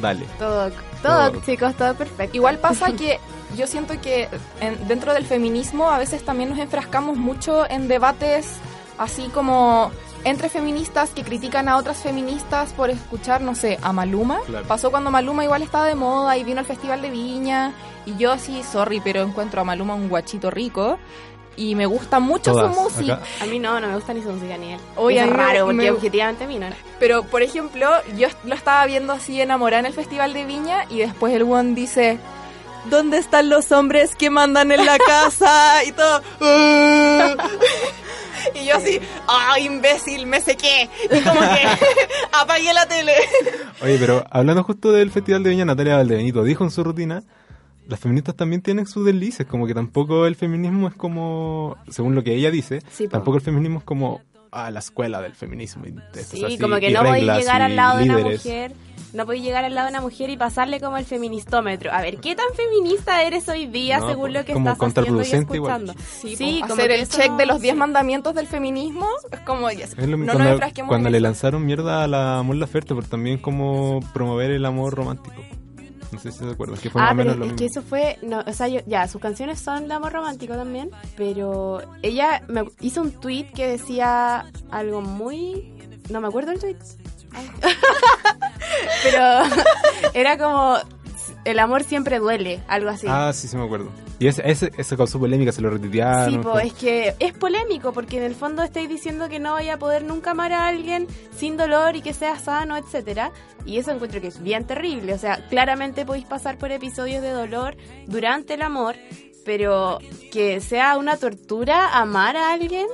dale. 0.00 0.24
Todo, 0.38 0.70
todo, 1.02 1.30
Todo. 1.32 1.40
chicos, 1.44 1.74
todo 1.74 1.94
perfecto. 1.94 2.36
Igual 2.36 2.58
pasa 2.58 2.92
que 2.92 3.18
yo 3.56 3.66
siento 3.66 4.00
que 4.00 4.28
en- 4.60 4.86
dentro 4.88 5.12
del 5.14 5.24
feminismo 5.26 5.90
a 5.90 5.98
veces 5.98 6.24
también 6.24 6.50
nos 6.50 6.58
enfrascamos 6.58 7.16
mucho 7.16 7.68
en 7.70 7.88
debates 7.88 8.46
así 8.98 9.28
como 9.32 9.90
entre 10.24 10.48
feministas 10.48 11.10
que 11.10 11.22
critican 11.22 11.68
a 11.68 11.76
otras 11.76 11.98
feministas 11.98 12.72
por 12.72 12.90
escuchar, 12.90 13.40
no 13.40 13.54
sé, 13.54 13.78
a 13.82 13.92
Maluma. 13.92 14.40
Claro. 14.46 14.66
Pasó 14.66 14.90
cuando 14.90 15.10
Maluma 15.10 15.44
igual 15.44 15.62
estaba 15.62 15.86
de 15.86 15.94
moda 15.94 16.36
y 16.36 16.44
vino 16.44 16.60
al 16.60 16.66
Festival 16.66 17.00
de 17.02 17.10
Viña 17.10 17.72
y 18.04 18.16
yo 18.16 18.32
así, 18.32 18.62
sorry, 18.62 19.00
pero 19.00 19.22
encuentro 19.22 19.60
a 19.60 19.64
Maluma 19.64 19.94
un 19.94 20.08
guachito 20.08 20.50
rico 20.50 20.98
y 21.56 21.74
me 21.74 21.86
gusta 21.86 22.20
mucho 22.20 22.52
Todas, 22.52 22.74
su 22.74 22.80
música. 22.82 23.14
acá. 23.14 23.24
A 23.42 23.46
mí 23.46 23.58
no, 23.58 23.80
no 23.80 23.88
me 23.88 23.94
gusta 23.96 24.14
ni 24.14 24.22
su 24.22 24.30
música 24.30 24.56
ni 24.56 24.74
él. 24.74 24.80
Oye, 24.96 25.20
es 25.20 25.28
raro, 25.30 25.64
porque 25.66 25.74
me- 25.76 25.90
objetivamente 25.90 26.44
a 26.44 26.46
mí 26.46 26.58
no. 26.58 26.66
Pero, 27.00 27.24
por 27.24 27.42
ejemplo, 27.42 27.88
yo 28.16 28.28
lo 28.44 28.54
estaba 28.54 28.86
viendo 28.86 29.12
así 29.12 29.40
enamorada 29.40 29.80
en 29.80 29.86
el 29.86 29.92
Festival 29.92 30.32
de 30.34 30.44
Viña 30.44 30.84
y 30.88 30.98
después 30.98 31.34
el 31.34 31.42
one 31.42 31.74
dice, 31.74 32.18
¿dónde 32.90 33.18
están 33.18 33.48
los 33.48 33.72
hombres 33.72 34.14
que 34.14 34.30
mandan 34.30 34.70
en 34.72 34.86
la 34.86 34.98
casa? 35.06 35.82
Y 35.84 35.92
todo. 35.92 36.22
Y 38.54 38.66
yo 38.66 38.76
así, 38.76 39.00
¡ah, 39.26 39.58
imbécil, 39.60 40.26
me 40.26 40.40
sequé! 40.40 40.88
Y 41.04 41.20
como 41.20 41.40
que 41.40 41.62
apagué 42.32 42.72
la 42.72 42.86
tele. 42.86 43.12
Oye, 43.82 43.96
pero 43.98 44.24
hablando 44.30 44.62
justo 44.64 44.92
del 44.92 45.10
Festival 45.10 45.42
de 45.42 45.50
Viña, 45.50 45.64
Natalia 45.64 45.96
Valdebenito 45.96 46.42
dijo 46.44 46.64
en 46.64 46.70
su 46.70 46.84
rutina, 46.84 47.22
las 47.86 48.00
feministas 48.00 48.36
también 48.36 48.60
tienen 48.62 48.86
sus 48.86 49.04
deslices, 49.04 49.46
como 49.46 49.66
que 49.66 49.74
tampoco 49.74 50.26
el 50.26 50.36
feminismo 50.36 50.88
es 50.88 50.94
como, 50.94 51.76
según 51.88 52.14
lo 52.14 52.22
que 52.22 52.34
ella 52.34 52.50
dice, 52.50 52.82
Sí, 52.90 53.08
tampoco 53.08 53.38
el 53.38 53.42
feminismo 53.42 53.78
es 53.78 53.84
como 53.84 54.20
ah, 54.50 54.70
la 54.70 54.80
escuela 54.80 55.22
del 55.22 55.34
feminismo. 55.34 55.86
y 55.86 55.94
Sí, 56.22 56.44
así, 56.44 56.58
como 56.58 56.76
que 56.78 56.90
no 56.90 57.02
voy 57.02 57.28
a 57.28 57.38
llegar 57.38 57.62
al 57.62 57.76
lado 57.76 57.98
de 57.98 58.04
una 58.04 58.18
mujer. 58.18 58.72
No 59.14 59.24
podéis 59.24 59.42
llegar 59.42 59.64
al 59.64 59.74
lado 59.74 59.86
de 59.86 59.92
una 59.92 60.02
mujer 60.02 60.28
y 60.28 60.36
pasarle 60.36 60.80
como 60.80 60.98
el 60.98 61.04
feministómetro. 61.06 61.90
A 61.92 62.02
ver, 62.02 62.18
¿qué 62.18 62.34
tan 62.36 62.46
feminista 62.54 63.22
eres 63.22 63.48
hoy 63.48 63.66
día 63.66 64.00
No, 64.00 64.08
según 64.08 64.34
lo 64.34 64.44
que 64.44 64.52
como 64.52 64.68
estás 64.70 64.88
haciendo 64.90 65.22
y 65.22 65.30
contraproducente 65.30 65.56
igual. 65.56 65.82
escuchando? 65.88 66.02
Sí, 66.36 66.60
como 66.60 66.74
hacer 66.74 66.90
el 66.90 67.08
check 67.08 67.30
no- 67.30 67.36
de 67.38 67.46
los 67.46 67.60
10 67.62 67.72
sí. 67.74 67.78
mandamientos 67.78 68.34
del 68.34 68.46
feminismo 68.46 69.06
es 69.32 69.40
como, 69.40 69.70
ya, 69.70 69.86
Es 69.86 69.96
lo 69.96 70.18
mismo 70.18 70.34
no 70.38 70.58
cuando, 70.58 70.86
cuando 70.86 71.10
le 71.10 71.20
lanzaron 71.20 71.64
mierda 71.64 72.04
a 72.04 72.06
la 72.06 72.42
Mon 72.44 72.60
Laferte, 72.60 72.94
pero 72.94 73.06
también 73.06 73.38
como 73.38 74.00
promover 74.12 74.50
el 74.50 74.64
amor 74.66 74.94
romántico. 74.94 75.42
No 76.12 76.18
sé 76.18 76.32
si 76.32 76.38
se 76.38 76.50
acuerdan, 76.50 76.78
que 76.78 76.88
fue 76.90 77.00
más 77.02 77.10
Ah, 77.10 77.12
o 77.12 77.16
menos 77.16 77.34
pero 77.34 77.44
lo 77.46 77.50
es 77.52 77.56
que 77.58 77.66
eso 77.66 77.82
fue, 77.82 78.18
no, 78.22 78.40
o 78.46 78.52
sea, 78.52 78.68
yo- 78.68 78.80
ya, 78.86 79.06
sus 79.08 79.20
canciones 79.20 79.58
son 79.58 79.88
de 79.88 79.94
amor 79.94 80.12
romántico 80.12 80.54
también, 80.54 80.90
pero 81.16 81.80
ella 82.02 82.42
me 82.48 82.64
hizo 82.80 83.02
un 83.02 83.10
tweet 83.12 83.46
que 83.54 83.66
decía 83.66 84.46
algo 84.70 85.00
muy, 85.02 85.72
no 86.10 86.20
me 86.22 86.28
acuerdo 86.28 86.52
el 86.52 86.60
tweet. 86.60 86.76
pero 89.02 89.42
era 90.14 90.38
como 90.38 90.78
el 91.44 91.58
amor 91.58 91.84
siempre 91.84 92.18
duele, 92.18 92.60
algo 92.68 92.90
así. 92.90 93.06
Ah, 93.08 93.32
sí, 93.32 93.48
sí 93.48 93.56
me 93.56 93.64
acuerdo. 93.64 93.90
Y 94.18 94.26
ese, 94.26 94.42
ese, 94.44 94.72
ese 94.76 94.96
causó 94.96 95.18
polémica, 95.20 95.52
se 95.52 95.62
lo 95.62 95.70
retuitearon. 95.70 96.32
Sí, 96.32 96.38
po, 96.38 96.58
es 96.58 96.72
que 96.72 97.14
es 97.20 97.32
polémico 97.32 97.92
porque 97.92 98.16
en 98.16 98.24
el 98.24 98.34
fondo 98.34 98.62
estáis 98.62 98.88
diciendo 98.88 99.28
que 99.28 99.38
no 99.38 99.52
vaya 99.52 99.74
a 99.74 99.78
poder 99.78 100.02
nunca 100.04 100.32
amar 100.32 100.52
a 100.52 100.66
alguien 100.66 101.06
sin 101.36 101.56
dolor 101.56 101.94
y 101.94 102.02
que 102.02 102.12
sea 102.12 102.38
sano, 102.38 102.76
etcétera. 102.76 103.30
Y 103.64 103.78
eso 103.78 103.92
encuentro 103.92 104.20
que 104.20 104.26
es 104.26 104.42
bien 104.42 104.66
terrible. 104.66 105.14
O 105.14 105.18
sea, 105.18 105.46
claramente 105.48 106.04
podéis 106.04 106.26
pasar 106.26 106.58
por 106.58 106.72
episodios 106.72 107.22
de 107.22 107.30
dolor 107.30 107.76
durante 108.06 108.54
el 108.54 108.62
amor, 108.62 108.96
pero 109.44 110.00
que 110.32 110.60
sea 110.60 110.98
una 110.98 111.16
tortura 111.16 111.96
amar 111.96 112.36
a 112.36 112.52
alguien 112.52 112.88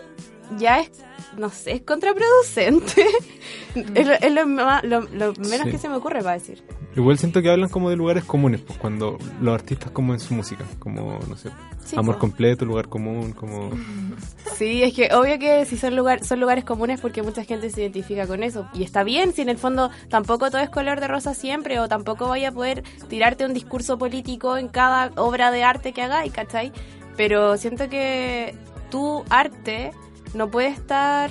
ya 0.58 0.80
es, 0.80 0.90
no 1.36 1.50
sé, 1.50 1.72
es 1.72 1.80
contraproducente. 1.82 3.06
es 3.94 4.06
lo, 4.06 4.12
es 4.14 4.32
lo 4.32 4.44
lo- 4.46 5.00
lo 5.02 5.32
menos 5.34 5.64
Sí. 5.64 5.70
que 5.70 5.78
se 5.78 5.88
me 5.88 5.96
ocurre 5.96 6.20
para 6.22 6.34
decir. 6.34 6.62
Igual 6.96 7.18
siento 7.18 7.42
que 7.42 7.50
hablan 7.50 7.68
como 7.70 7.90
de 7.90 7.96
lugares 7.96 8.22
comunes, 8.24 8.60
pues 8.60 8.78
cuando 8.78 9.18
los 9.40 9.52
artistas 9.54 9.90
como 9.90 10.14
en 10.14 10.20
su 10.20 10.32
música, 10.34 10.64
como, 10.78 11.18
no 11.28 11.36
sé, 11.36 11.50
Sí, 11.84 11.96
amor 11.98 12.18
completo, 12.18 12.64
lugar 12.64 12.88
común, 12.88 13.32
como... 13.32 13.70
Sí, 14.56 14.84
es 14.84 14.94
que 14.94 15.08
obvio 15.12 15.38
que 15.40 15.64
si 15.64 15.76
son, 15.76 15.96
lugar, 15.96 16.24
son 16.24 16.38
lugares 16.38 16.62
comunes 16.64 17.00
porque 17.00 17.22
mucha 17.22 17.42
gente 17.44 17.68
se 17.70 17.80
identifica 17.82 18.26
con 18.28 18.44
eso. 18.44 18.68
Y 18.72 18.84
está 18.84 19.02
bien, 19.02 19.32
si 19.32 19.42
en 19.42 19.48
el 19.48 19.58
fondo 19.58 19.90
tampoco 20.08 20.50
todo 20.50 20.60
es 20.62 20.70
color 20.70 21.00
de 21.00 21.08
rosa 21.08 21.34
siempre 21.34 21.80
o 21.80 21.88
tampoco 21.88 22.28
vaya 22.28 22.50
a 22.50 22.52
poder 22.52 22.84
tirarte 23.08 23.44
un 23.44 23.52
discurso 23.52 23.98
político 23.98 24.56
en 24.56 24.68
cada 24.68 25.10
obra 25.16 25.50
de 25.50 25.64
arte 25.64 25.92
que 25.92 26.02
hagáis, 26.02 26.32
¿cachai? 26.32 26.72
Pero 27.16 27.56
siento 27.56 27.88
que 27.88 28.54
tu 28.90 29.24
arte 29.28 29.90
no 30.34 30.50
puede 30.50 30.68
estar 30.68 31.30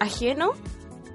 ajeno 0.00 0.50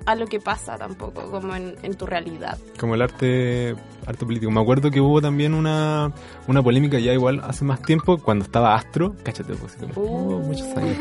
a 0.05 0.15
lo 0.15 0.25
que 0.27 0.39
pasa 0.39 0.77
tampoco, 0.77 1.29
como 1.29 1.53
en, 1.55 1.75
en 1.83 1.95
tu 1.95 2.05
realidad. 2.05 2.57
como 2.79 2.95
el 2.95 3.01
arte 3.01 3.75
arte 4.05 4.25
político. 4.25 4.49
Me 4.51 4.61
acuerdo 4.61 4.89
que 4.89 5.01
hubo 5.01 5.21
también 5.21 5.53
una, 5.53 6.13
una 6.47 6.63
polémica 6.63 6.97
ya 6.97 7.11
igual 7.11 7.41
hace 7.43 7.65
más 7.65 7.81
tiempo 7.81 8.17
cuando 8.17 8.45
estaba 8.45 8.73
Astro, 8.73 9.15
cáchate, 9.23 9.53
pues, 9.55 9.73
como, 9.75 9.93
Uh. 10.01 10.35
oh, 10.35 10.39
muchos 10.39 10.67
años. 10.77 10.95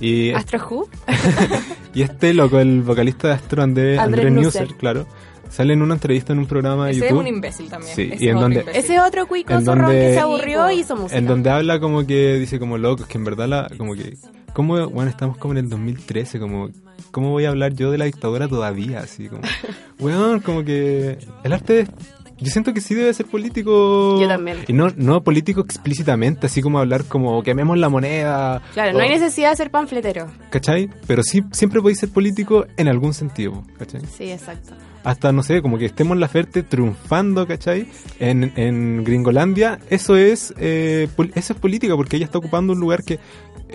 Y, 0.00 0.30
Astro 0.34 0.60
Who. 0.64 0.88
y 1.94 2.02
este 2.02 2.32
loco, 2.34 2.60
el 2.60 2.82
vocalista 2.82 3.28
de 3.28 3.34
Astro, 3.34 3.64
André, 3.64 3.98
Andrés 3.98 4.30
Nusser. 4.32 4.62
Nusser, 4.62 4.76
claro, 4.78 5.08
sale 5.50 5.72
en 5.72 5.82
una 5.82 5.94
entrevista 5.94 6.32
en 6.32 6.38
un 6.38 6.46
programa 6.46 6.86
de 6.86 6.92
Ese 6.92 7.00
es 7.00 7.10
YouTube. 7.10 7.20
un 7.22 7.26
imbécil 7.26 7.68
también. 7.68 7.96
Sí, 7.96 8.02
Ese 8.12 8.14
y 8.24 8.28
es 8.28 8.30
en 8.30 8.36
otro 8.36 8.42
donde- 8.42 8.60
imbécil. 8.60 8.80
Ese 8.84 9.00
otro 9.00 9.26
cuico 9.26 9.60
zorrón 9.60 9.90
que 9.90 10.14
se 10.14 10.20
aburrió 10.20 10.70
y 10.70 10.78
hizo 10.80 10.94
música. 10.94 11.18
En 11.18 11.26
donde 11.26 11.50
habla 11.50 11.80
como 11.80 12.06
que 12.06 12.34
dice 12.38 12.60
como 12.60 12.78
loco, 12.78 13.06
que 13.08 13.18
en 13.18 13.24
verdad 13.24 13.48
la, 13.48 13.68
como 13.76 13.94
que, 13.94 14.16
¿cómo, 14.56 14.88
bueno, 14.88 15.10
estamos 15.10 15.36
como 15.36 15.52
en 15.52 15.58
el 15.58 15.68
2013, 15.68 16.40
como, 16.40 16.70
¿cómo 17.10 17.30
voy 17.30 17.44
a 17.44 17.50
hablar 17.50 17.74
yo 17.74 17.90
de 17.90 17.98
la 17.98 18.06
dictadura 18.06 18.48
todavía? 18.48 19.00
Así 19.00 19.28
como, 19.28 19.42
weón, 20.00 20.40
como 20.40 20.64
que 20.64 21.18
el 21.44 21.52
arte, 21.52 21.80
es- 21.80 21.90
yo 22.38 22.50
siento 22.50 22.72
que 22.74 22.80
sí 22.82 22.94
debe 22.94 23.12
ser 23.14 23.24
político. 23.26 24.18
Yo 24.20 24.28
también. 24.28 24.58
Y 24.68 24.72
no, 24.74 24.88
no 24.96 25.22
político 25.22 25.60
explícitamente, 25.62 26.46
así 26.46 26.60
como 26.62 26.78
hablar 26.78 27.04
como 27.04 27.42
quememos 27.42 27.78
la 27.78 27.88
moneda. 27.88 28.60
Claro, 28.74 28.92
no 28.92 28.98
o- 28.98 29.00
hay 29.02 29.08
necesidad 29.10 29.50
de 29.50 29.56
ser 29.56 29.70
panfletero. 29.70 30.26
¿Cachai? 30.50 30.90
Pero 31.06 31.22
sí, 31.22 31.42
siempre 31.52 31.80
podéis 31.80 31.98
ser 32.00 32.10
político 32.10 32.66
en 32.76 32.88
algún 32.88 33.14
sentido, 33.14 33.62
¿cachai? 33.78 34.02
Sí, 34.06 34.30
exacto. 34.30 34.72
Hasta, 35.06 35.30
no 35.30 35.44
sé, 35.44 35.62
como 35.62 35.78
que 35.78 35.84
estemos 35.84 36.16
en 36.16 36.20
la 36.20 36.26
Ferte 36.26 36.64
triunfando, 36.64 37.46
¿cachai? 37.46 37.86
En, 38.18 38.52
en 38.56 39.04
Gringolandia, 39.04 39.78
eso 39.88 40.16
es, 40.16 40.52
eh, 40.58 41.06
eso 41.36 41.52
es 41.52 41.60
política, 41.60 41.94
porque 41.94 42.16
ella 42.16 42.24
está 42.24 42.38
ocupando 42.38 42.72
un 42.72 42.80
lugar 42.80 43.04
que 43.04 43.20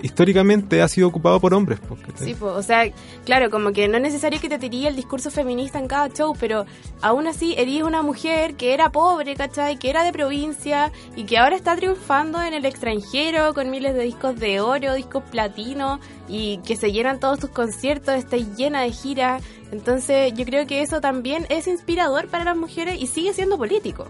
históricamente 0.02 0.82
ha 0.82 0.88
sido 0.88 1.08
ocupado 1.08 1.40
por 1.40 1.54
hombres, 1.54 1.80
pues. 1.86 2.00
Sí, 2.16 2.34
po, 2.34 2.48
o 2.48 2.62
sea, 2.62 2.84
claro, 3.24 3.48
como 3.50 3.72
que 3.72 3.88
no 3.88 3.96
es 3.96 4.02
necesario 4.02 4.42
que 4.42 4.50
te 4.50 4.58
tiríe 4.58 4.88
el 4.88 4.94
discurso 4.94 5.30
feminista 5.30 5.78
en 5.78 5.88
cada 5.88 6.10
show, 6.10 6.34
pero 6.38 6.66
aún 7.00 7.26
así 7.26 7.54
eres 7.56 7.82
una 7.82 8.02
mujer 8.02 8.54
que 8.54 8.74
era 8.74 8.90
pobre, 8.90 9.34
¿cachai? 9.34 9.78
Que 9.78 9.88
era 9.88 10.04
de 10.04 10.12
provincia 10.12 10.92
y 11.16 11.24
que 11.24 11.38
ahora 11.38 11.56
está 11.56 11.74
triunfando 11.76 12.42
en 12.42 12.52
el 12.52 12.66
extranjero 12.66 13.54
con 13.54 13.70
miles 13.70 13.94
de 13.94 14.02
discos 14.02 14.38
de 14.38 14.60
oro, 14.60 14.92
discos 14.92 15.22
platino 15.30 15.98
y 16.28 16.58
que 16.58 16.76
se 16.76 16.92
llenan 16.92 17.20
todos 17.20 17.38
tus 17.38 17.50
conciertos, 17.50 18.16
está 18.16 18.36
llena 18.36 18.82
de 18.82 18.92
giras. 18.92 19.42
Entonces 19.72 20.32
yo 20.34 20.44
creo 20.44 20.66
que 20.66 20.82
eso 20.82 21.00
también 21.00 21.46
es 21.48 21.66
inspirador 21.66 22.28
para 22.28 22.44
las 22.44 22.56
mujeres 22.56 23.00
y 23.00 23.06
sigue 23.06 23.32
siendo 23.32 23.56
político. 23.58 24.06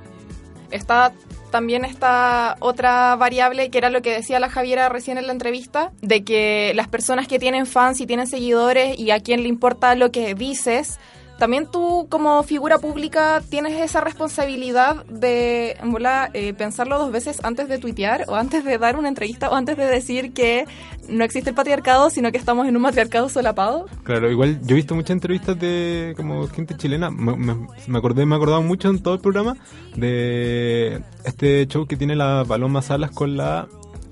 Está 0.73 1.13
también 1.51 1.85
esta 1.85 2.57
otra 2.59 3.15
variable 3.15 3.71
que 3.71 3.79
era 3.79 3.91
lo 3.91 4.03
que 4.03 4.11
decía 4.11 4.41
la 4.41 4.49
Javiera 4.49 4.89
recién 4.89 5.19
en 5.19 5.27
la 5.27 5.33
entrevista, 5.33 5.93
de 6.01 6.25
que 6.25 6.73
las 6.75 6.89
personas 6.89 7.29
que 7.29 7.39
tienen 7.39 7.67
fans 7.67 8.01
y 8.01 8.07
tienen 8.07 8.27
seguidores 8.27 8.99
y 8.99 9.13
a 9.13 9.21
quien 9.21 9.43
le 9.43 9.49
importa 9.49 9.95
lo 9.95 10.11
que 10.11 10.35
dices, 10.35 10.99
también 11.43 11.67
tú 11.67 12.07
como 12.09 12.41
figura 12.45 12.79
pública 12.79 13.43
tienes 13.49 13.81
esa 13.81 14.01
responsabilidad 14.01 15.05
de 15.07 15.77
bola, 15.83 16.31
eh, 16.35 16.55
pensarlo 16.55 17.01
dos 17.01 17.11
veces 17.11 17.41
antes 17.43 17.69
de 17.69 17.79
tuitear 17.79 18.27
o 18.29 18.37
antes 18.37 18.65
de 18.65 18.79
dar 18.79 18.97
una 18.97 19.09
entrevista 19.09 19.51
o 19.51 19.57
antes 19.57 19.77
de 19.77 19.85
decir 19.87 20.33
que 20.33 20.67
no 21.09 21.25
existe 21.25 21.51
el 21.51 21.57
patriarcado, 21.57 22.11
sino 22.11 22.31
que 22.31 22.39
estamos 22.39 22.69
en 22.69 22.77
un 22.77 22.83
matriarcado 22.83 23.29
solapado. 23.29 23.87
Claro, 24.05 24.31
igual 24.31 24.61
yo 24.63 24.75
he 24.75 24.77
visto 24.77 24.95
muchas 24.95 25.11
entrevistas 25.11 25.59
de 25.59 26.15
como 26.17 26.47
gente 26.47 26.77
chilena, 26.77 27.11
me, 27.11 27.35
me, 27.35 27.67
me 27.89 27.99
acordé, 27.99 28.25
me 28.25 28.37
he 28.37 28.39
acordado 28.39 28.63
mucho 28.63 28.91
en 28.91 29.03
todo 29.03 29.15
el 29.15 29.21
programa 29.21 29.57
de 29.97 31.03
este 31.25 31.67
show 31.67 31.89
que 31.89 31.97
tiene 31.97 32.15
la 32.15 32.45
Paloma 32.47 32.83
Salas 32.83 33.11
con 33.11 33.37
la 33.37 33.67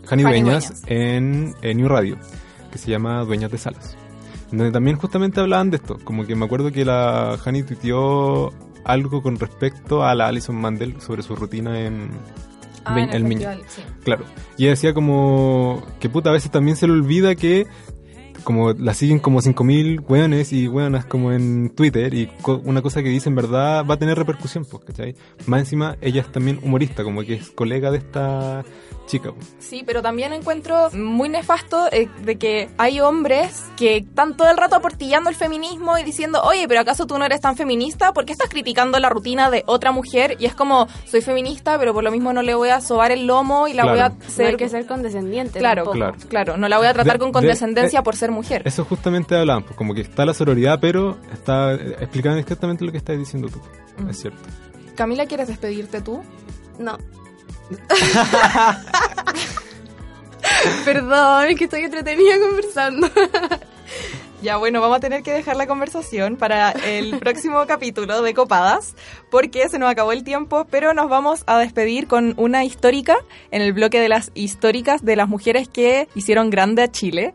Jani 0.04 0.24
Jani 0.24 0.40
Dueñas 0.40 0.82
en, 0.88 1.54
en 1.62 1.76
New 1.76 1.86
Radio, 1.86 2.18
que 2.72 2.78
se 2.78 2.90
llama 2.90 3.22
Dueñas 3.22 3.52
de 3.52 3.58
Salas. 3.58 3.96
Donde 4.50 4.72
también 4.72 4.96
justamente 4.96 5.40
hablaban 5.40 5.70
de 5.70 5.76
esto, 5.76 5.98
como 6.04 6.26
que 6.26 6.34
me 6.34 6.44
acuerdo 6.44 6.72
que 6.72 6.84
la 6.84 7.36
Jani 7.42 7.62
tuiteó 7.62 8.52
algo 8.84 9.22
con 9.22 9.38
respecto 9.38 10.02
a 10.04 10.14
la 10.14 10.26
Alison 10.28 10.56
Mandel 10.56 11.00
sobre 11.00 11.22
su 11.22 11.36
rutina 11.36 11.80
en, 11.80 12.10
Ah, 12.84 12.98
en 12.98 13.10
el 13.10 13.16
el 13.16 13.24
Miño. 13.24 13.40
festival, 13.48 13.62
sí. 13.68 13.82
Claro. 14.04 14.24
Y 14.56 14.62
ella 14.64 14.70
decía 14.70 14.94
como 14.94 15.82
que 16.00 16.08
puta, 16.08 16.30
a 16.30 16.32
veces 16.32 16.50
también 16.50 16.76
se 16.76 16.86
le 16.86 16.94
olvida 16.94 17.34
que 17.34 17.66
como 18.42 18.72
la 18.72 18.94
siguen 18.94 19.18
como 19.18 19.42
5.000 19.42 20.00
weones 20.08 20.54
y 20.54 20.66
weonas 20.66 21.04
como 21.04 21.30
en 21.30 21.68
Twitter 21.76 22.14
y 22.14 22.26
co- 22.40 22.62
una 22.64 22.80
cosa 22.80 23.02
que 23.02 23.10
dice 23.10 23.28
en 23.28 23.34
verdad 23.34 23.84
va 23.84 23.94
a 23.94 23.98
tener 23.98 24.16
repercusión, 24.16 24.64
pues, 24.64 24.82
¿cachai? 24.82 25.14
Más 25.46 25.60
encima 25.60 25.96
ella 26.00 26.22
es 26.22 26.32
también 26.32 26.58
humorista, 26.62 27.04
como 27.04 27.20
que 27.22 27.34
es 27.34 27.50
colega 27.50 27.90
de 27.90 27.98
esta 27.98 28.64
chica. 29.10 29.32
Sí, 29.58 29.82
pero 29.84 30.02
también 30.02 30.32
encuentro 30.32 30.90
muy 30.92 31.28
nefasto 31.28 31.88
eh, 31.92 32.08
de 32.22 32.36
que 32.36 32.68
hay 32.78 33.00
hombres 33.00 33.64
que 33.76 33.98
están 33.98 34.36
todo 34.36 34.50
el 34.50 34.56
rato 34.56 34.76
aportillando 34.76 35.28
el 35.30 35.36
feminismo 35.36 35.98
y 35.98 36.04
diciendo, 36.04 36.40
oye, 36.42 36.66
pero 36.68 36.80
¿acaso 36.80 37.06
tú 37.06 37.18
no 37.18 37.24
eres 37.24 37.40
tan 37.40 37.56
feminista? 37.56 38.12
¿Por 38.12 38.24
qué 38.24 38.32
estás 38.32 38.48
criticando 38.48 38.98
la 38.98 39.08
rutina 39.08 39.50
de 39.50 39.64
otra 39.66 39.92
mujer? 39.92 40.36
Y 40.38 40.46
es 40.46 40.54
como, 40.54 40.86
soy 41.06 41.20
feminista, 41.22 41.78
pero 41.78 41.92
por 41.92 42.04
lo 42.04 42.10
mismo 42.10 42.32
no 42.32 42.42
le 42.42 42.54
voy 42.54 42.68
a 42.68 42.80
sobar 42.80 43.10
el 43.12 43.26
lomo 43.26 43.66
y 43.68 43.72
la 43.74 43.82
Claro. 43.82 43.96
voy 43.96 44.00
a 44.06 44.08
No 44.10 44.30
ser... 44.30 44.46
hay 44.46 44.56
que 44.56 44.68
ser 44.68 44.86
condescendiente. 44.86 45.58
Claro, 45.58 45.82
tampoco. 45.84 45.96
Claro. 45.98 46.16
claro, 46.28 46.56
no 46.56 46.68
la 46.68 46.78
voy 46.78 46.86
a 46.86 46.92
tratar 46.92 47.14
De- 47.14 47.18
con 47.18 47.28
de- 47.28 47.32
condescendencia 47.32 47.98
de- 48.00 48.04
por 48.04 48.14
ser 48.16 48.30
mujer. 48.30 48.62
Eso 48.64 48.84
justamente 48.84 49.36
hablaban, 49.36 49.64
pues 49.64 49.74
como 49.76 49.92
que 49.94 50.02
está 50.02 50.24
la 50.24 50.34
sororidad, 50.34 50.78
pero 50.80 51.18
está 51.32 51.74
eh, 51.74 51.96
explicando 52.00 52.38
exactamente 52.38 52.84
lo 52.84 52.92
que 52.92 52.98
estás 52.98 53.18
diciendo 53.18 53.48
tú. 53.48 53.60
Mm. 54.02 54.10
Es 54.10 54.20
cierto. 54.20 54.38
Camila, 54.94 55.26
¿quieres 55.26 55.48
despedirte 55.48 56.00
tú? 56.00 56.22
No. 56.78 56.96
Perdón, 60.84 61.48
es 61.48 61.56
que 61.56 61.64
estoy 61.64 61.82
entretenida 61.82 62.38
conversando. 62.38 63.10
Ya, 64.42 64.56
bueno, 64.56 64.80
vamos 64.80 64.96
a 64.96 65.00
tener 65.00 65.22
que 65.22 65.32
dejar 65.32 65.56
la 65.56 65.66
conversación 65.66 66.36
para 66.36 66.70
el 66.70 67.18
próximo 67.18 67.62
capítulo 67.68 68.22
de 68.22 68.32
Copadas, 68.32 68.94
porque 69.30 69.68
se 69.68 69.78
nos 69.78 69.90
acabó 69.90 70.12
el 70.12 70.24
tiempo, 70.24 70.66
pero 70.70 70.94
nos 70.94 71.10
vamos 71.10 71.42
a 71.46 71.58
despedir 71.58 72.06
con 72.06 72.32
una 72.38 72.64
histórica 72.64 73.16
en 73.50 73.60
el 73.60 73.74
bloque 73.74 74.00
de 74.00 74.08
las 74.08 74.30
históricas 74.32 75.04
de 75.04 75.16
las 75.16 75.28
mujeres 75.28 75.68
que 75.68 76.08
hicieron 76.14 76.48
grande 76.48 76.82
a 76.82 76.90
Chile, 76.90 77.34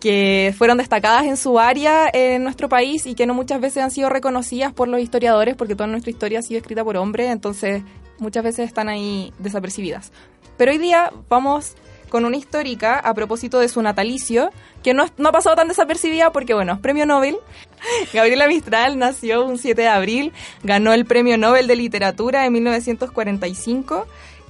que 0.00 0.52
fueron 0.58 0.78
destacadas 0.78 1.26
en 1.26 1.36
su 1.36 1.60
área 1.60 2.10
en 2.12 2.42
nuestro 2.42 2.68
país 2.68 3.06
y 3.06 3.14
que 3.14 3.26
no 3.26 3.34
muchas 3.34 3.60
veces 3.60 3.84
han 3.84 3.92
sido 3.92 4.08
reconocidas 4.08 4.72
por 4.72 4.88
los 4.88 5.00
historiadores, 5.00 5.54
porque 5.54 5.76
toda 5.76 5.86
nuestra 5.86 6.10
historia 6.10 6.40
ha 6.40 6.42
sido 6.42 6.58
escrita 6.58 6.82
por 6.82 6.96
hombres, 6.96 7.30
entonces 7.30 7.84
muchas 8.20 8.44
veces 8.44 8.66
están 8.66 8.88
ahí 8.88 9.32
desapercibidas. 9.38 10.12
Pero 10.56 10.72
hoy 10.72 10.78
día 10.78 11.12
vamos 11.28 11.74
con 12.10 12.24
una 12.24 12.36
histórica 12.36 12.98
a 12.98 13.14
propósito 13.14 13.60
de 13.60 13.68
su 13.68 13.80
natalicio, 13.80 14.50
que 14.82 14.92
no, 14.92 15.06
no 15.16 15.30
ha 15.30 15.32
pasado 15.32 15.56
tan 15.56 15.68
desapercibida 15.68 16.30
porque, 16.32 16.52
bueno, 16.52 16.74
es 16.74 16.78
premio 16.80 17.06
Nobel. 17.06 17.38
Gabriela 18.12 18.46
Mistral 18.48 18.98
nació 18.98 19.46
un 19.46 19.56
7 19.56 19.80
de 19.80 19.88
abril, 19.88 20.32
ganó 20.62 20.92
el 20.92 21.06
premio 21.06 21.38
Nobel 21.38 21.66
de 21.66 21.76
Literatura 21.76 22.44
en 22.44 22.52
1945 22.52 24.06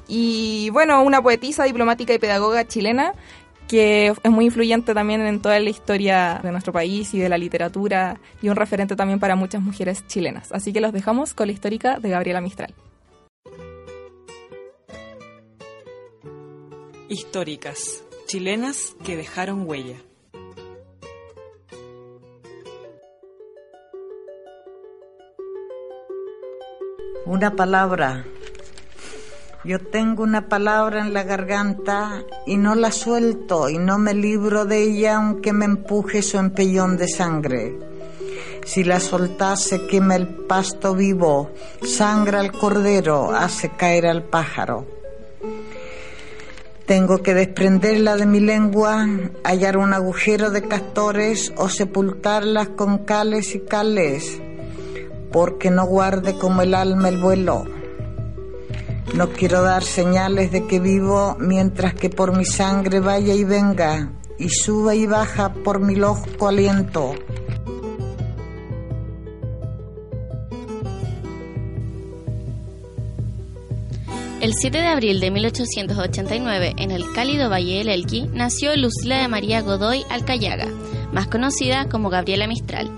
y, 0.09 0.71
bueno, 0.71 1.03
una 1.03 1.23
poetisa, 1.23 1.65
diplomática 1.65 2.13
y 2.13 2.19
pedagoga 2.19 2.67
chilena 2.67 3.13
que 3.69 4.13
es 4.21 4.31
muy 4.33 4.47
influyente 4.47 4.95
también 4.95 5.21
en 5.21 5.41
toda 5.41 5.61
la 5.61 5.71
historia 5.71 6.41
de 6.43 6.51
nuestro 6.51 6.73
país 6.73 7.15
y 7.15 7.21
de 7.21 7.29
la 7.29 7.39
literatura 7.39 8.19
y 8.43 8.49
un 8.49 8.57
referente 8.57 8.97
también 8.97 9.21
para 9.21 9.37
muchas 9.37 9.63
mujeres 9.63 10.05
chilenas. 10.09 10.51
Así 10.51 10.73
que 10.73 10.81
los 10.81 10.93
dejamos 10.93 11.35
con 11.35 11.47
la 11.47 11.53
histórica 11.53 12.01
de 12.01 12.09
Gabriela 12.09 12.41
Mistral. 12.41 12.75
Históricas, 17.13 18.05
chilenas 18.27 18.95
que 19.05 19.17
dejaron 19.17 19.69
huella. 19.69 19.97
Una 27.27 27.57
palabra. 27.57 28.25
Yo 29.65 29.81
tengo 29.81 30.23
una 30.23 30.49
palabra 30.49 31.01
en 31.01 31.13
la 31.13 31.25
garganta 31.25 32.23
y 32.47 32.57
no 32.57 32.77
la 32.77 32.93
suelto 32.93 33.69
y 33.69 33.79
no 33.79 33.99
me 33.99 34.15
libro 34.15 34.65
de 34.65 34.81
ella 34.81 35.17
aunque 35.17 35.53
me 35.53 35.65
empuje 35.65 36.23
su 36.23 36.39
empellón 36.39 36.97
de 36.97 37.09
sangre. 37.09 37.77
Si 38.65 38.85
la 38.85 39.01
soltase 39.01 39.85
quema 39.89 40.15
el 40.15 40.29
pasto 40.29 40.95
vivo, 40.95 41.51
sangra 41.83 42.39
al 42.39 42.53
cordero, 42.53 43.33
hace 43.33 43.71
caer 43.71 44.07
al 44.07 44.23
pájaro. 44.23 45.00
Tengo 46.91 47.23
que 47.23 47.35
desprenderla 47.35 48.17
de 48.17 48.27
mi 48.27 48.41
lengua, 48.41 49.07
hallar 49.45 49.77
un 49.77 49.95
agujero 49.95 50.51
de 50.51 50.67
castores 50.67 51.53
o 51.57 51.69
sepultarlas 51.69 52.71
con 52.71 53.05
cales 53.05 53.55
y 53.55 53.61
cales, 53.61 54.43
porque 55.31 55.71
no 55.71 55.87
guarde 55.87 56.37
como 56.37 56.63
el 56.63 56.75
alma 56.75 57.09
el 57.09 57.19
vuelo. 57.19 57.63
No 59.15 59.29
quiero 59.29 59.63
dar 59.63 59.85
señales 59.85 60.51
de 60.51 60.67
que 60.67 60.81
vivo 60.81 61.37
mientras 61.39 61.95
que 61.95 62.11
por 62.11 62.37
mi 62.37 62.45
sangre 62.45 62.99
vaya 62.99 63.35
y 63.35 63.45
venga 63.45 64.11
y 64.37 64.49
suba 64.49 64.97
y 64.97 65.07
baja 65.07 65.55
por 65.55 65.79
mi 65.79 65.95
loco 65.95 66.49
aliento. 66.49 67.15
El 74.41 74.55
7 74.55 74.79
de 74.79 74.87
abril 74.87 75.21
de 75.21 75.31
1889, 75.31 76.73
en 76.79 76.91
el 76.91 77.13
cálido 77.13 77.51
Valle 77.51 77.77
del 77.77 77.91
Elqui, 77.91 78.23
nació 78.33 78.75
Lucila 78.75 79.21
de 79.21 79.29
María 79.29 79.61
Godoy 79.61 80.03
Alcayaga, 80.09 80.67
más 81.13 81.27
conocida 81.27 81.91
como 81.91 82.09
Gabriela 82.09 82.47
Mistral. 82.47 82.91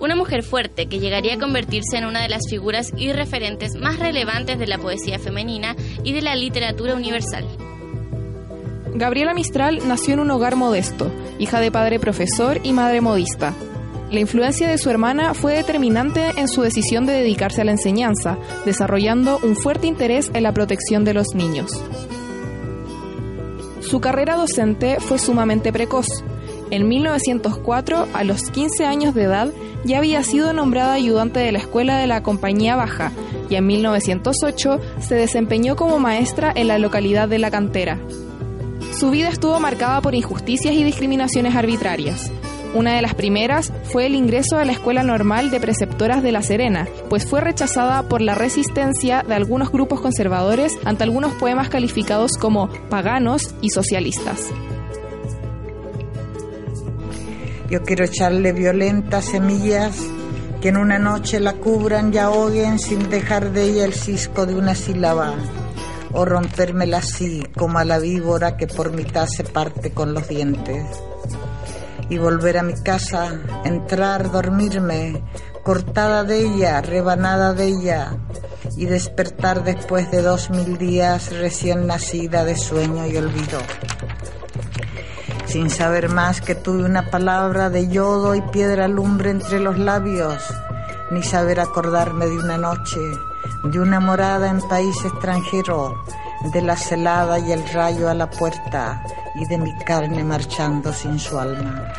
Una 0.00 0.16
mujer 0.16 0.42
fuerte 0.42 0.86
que 0.86 0.98
llegaría 0.98 1.34
a 1.34 1.38
convertirse 1.38 1.98
en 1.98 2.04
una 2.04 2.20
de 2.20 2.28
las 2.28 2.48
figuras 2.50 2.92
y 2.96 3.12
referentes 3.12 3.76
más 3.76 4.00
relevantes 4.00 4.58
de 4.58 4.66
la 4.66 4.78
poesía 4.78 5.20
femenina 5.20 5.76
y 6.02 6.12
de 6.14 6.22
la 6.22 6.34
literatura 6.34 6.96
universal. 6.96 7.46
Gabriela 8.92 9.34
Mistral 9.34 9.86
nació 9.86 10.14
en 10.14 10.20
un 10.20 10.32
hogar 10.32 10.56
modesto. 10.56 11.12
hija 11.38 11.60
de 11.60 11.70
padre 11.70 12.00
profesor 12.00 12.58
y 12.64 12.72
madre 12.72 13.00
modista. 13.00 13.54
La 14.10 14.20
influencia 14.20 14.68
de 14.68 14.78
su 14.78 14.88
hermana 14.88 15.34
fue 15.34 15.54
determinante 15.54 16.30
en 16.36 16.46
su 16.46 16.62
decisión 16.62 17.06
de 17.06 17.12
dedicarse 17.12 17.62
a 17.62 17.64
la 17.64 17.72
enseñanza, 17.72 18.38
desarrollando 18.64 19.40
un 19.42 19.56
fuerte 19.56 19.88
interés 19.88 20.30
en 20.32 20.44
la 20.44 20.52
protección 20.52 21.04
de 21.04 21.14
los 21.14 21.34
niños. 21.34 21.72
Su 23.80 24.00
carrera 24.00 24.36
docente 24.36 24.98
fue 25.00 25.18
sumamente 25.18 25.72
precoz. 25.72 26.06
En 26.70 26.88
1904, 26.88 28.08
a 28.12 28.24
los 28.24 28.50
15 28.50 28.84
años 28.84 29.14
de 29.14 29.24
edad, 29.24 29.52
ya 29.84 29.98
había 29.98 30.22
sido 30.22 30.52
nombrada 30.52 30.94
ayudante 30.94 31.40
de 31.40 31.52
la 31.52 31.58
escuela 31.58 31.98
de 31.98 32.06
la 32.06 32.22
Compañía 32.22 32.76
Baja 32.76 33.12
y 33.48 33.56
en 33.56 33.66
1908 33.66 34.80
se 35.00 35.14
desempeñó 35.14 35.76
como 35.76 35.98
maestra 35.98 36.52
en 36.54 36.68
la 36.68 36.78
localidad 36.78 37.28
de 37.28 37.38
La 37.38 37.50
Cantera. 37.50 38.00
Su 38.98 39.10
vida 39.10 39.28
estuvo 39.28 39.60
marcada 39.60 40.00
por 40.00 40.14
injusticias 40.14 40.74
y 40.74 40.82
discriminaciones 40.82 41.54
arbitrarias. 41.54 42.30
Una 42.76 42.94
de 42.94 43.00
las 43.00 43.14
primeras 43.14 43.72
fue 43.84 44.04
el 44.04 44.14
ingreso 44.14 44.58
a 44.58 44.66
la 44.66 44.72
Escuela 44.72 45.02
Normal 45.02 45.50
de 45.50 45.60
Preceptoras 45.60 46.22
de 46.22 46.30
La 46.30 46.42
Serena, 46.42 46.86
pues 47.08 47.26
fue 47.26 47.40
rechazada 47.40 48.02
por 48.02 48.20
la 48.20 48.34
resistencia 48.34 49.24
de 49.26 49.34
algunos 49.34 49.72
grupos 49.72 50.02
conservadores 50.02 50.74
ante 50.84 51.02
algunos 51.02 51.32
poemas 51.32 51.70
calificados 51.70 52.36
como 52.36 52.68
paganos 52.90 53.54
y 53.62 53.70
socialistas. 53.70 54.50
Yo 57.70 57.82
quiero 57.82 58.04
echarle 58.04 58.52
violentas 58.52 59.24
semillas 59.24 59.96
que 60.60 60.68
en 60.68 60.76
una 60.76 60.98
noche 60.98 61.40
la 61.40 61.54
cubran 61.54 62.12
y 62.12 62.18
ahoguen 62.18 62.78
sin 62.78 63.08
dejar 63.08 63.52
de 63.52 63.70
ella 63.70 63.86
el 63.86 63.94
cisco 63.94 64.44
de 64.44 64.54
una 64.54 64.74
sílaba, 64.74 65.34
o 66.12 66.26
rompérmela 66.26 66.98
así 66.98 67.42
como 67.56 67.78
a 67.78 67.86
la 67.86 67.98
víbora 67.98 68.58
que 68.58 68.66
por 68.66 68.92
mitad 68.92 69.26
se 69.28 69.44
parte 69.44 69.92
con 69.92 70.12
los 70.12 70.28
dientes. 70.28 70.84
Y 72.08 72.18
volver 72.18 72.58
a 72.58 72.62
mi 72.62 72.74
casa, 72.74 73.40
entrar, 73.64 74.30
dormirme, 74.30 75.22
cortada 75.62 76.22
de 76.22 76.40
ella, 76.40 76.80
rebanada 76.80 77.52
de 77.52 77.66
ella, 77.66 78.16
y 78.76 78.86
despertar 78.86 79.64
después 79.64 80.10
de 80.10 80.22
dos 80.22 80.50
mil 80.50 80.78
días 80.78 81.32
recién 81.32 81.86
nacida 81.86 82.44
de 82.44 82.56
sueño 82.56 83.06
y 83.06 83.16
olvido. 83.16 83.58
Sin 85.46 85.70
saber 85.70 86.08
más 86.08 86.40
que 86.40 86.54
tuve 86.54 86.84
una 86.84 87.10
palabra 87.10 87.70
de 87.70 87.88
yodo 87.88 88.34
y 88.34 88.42
piedra 88.42 88.88
lumbre 88.88 89.30
entre 89.30 89.58
los 89.58 89.78
labios, 89.78 90.42
ni 91.10 91.22
saber 91.22 91.60
acordarme 91.60 92.26
de 92.26 92.36
una 92.38 92.58
noche, 92.58 93.00
de 93.64 93.80
una 93.80 94.00
morada 94.00 94.50
en 94.50 94.60
país 94.68 94.96
extranjero, 95.04 96.04
de 96.40 96.62
la 96.62 96.76
celada 96.76 97.38
y 97.38 97.52
el 97.52 97.68
rayo 97.68 98.08
a 98.08 98.14
la 98.14 98.30
puerta, 98.30 99.02
y 99.34 99.44
de 99.46 99.58
mi 99.58 99.74
carne 99.74 100.24
marchando 100.24 100.92
sin 100.92 101.18
su 101.18 101.38
alma. 101.38 101.92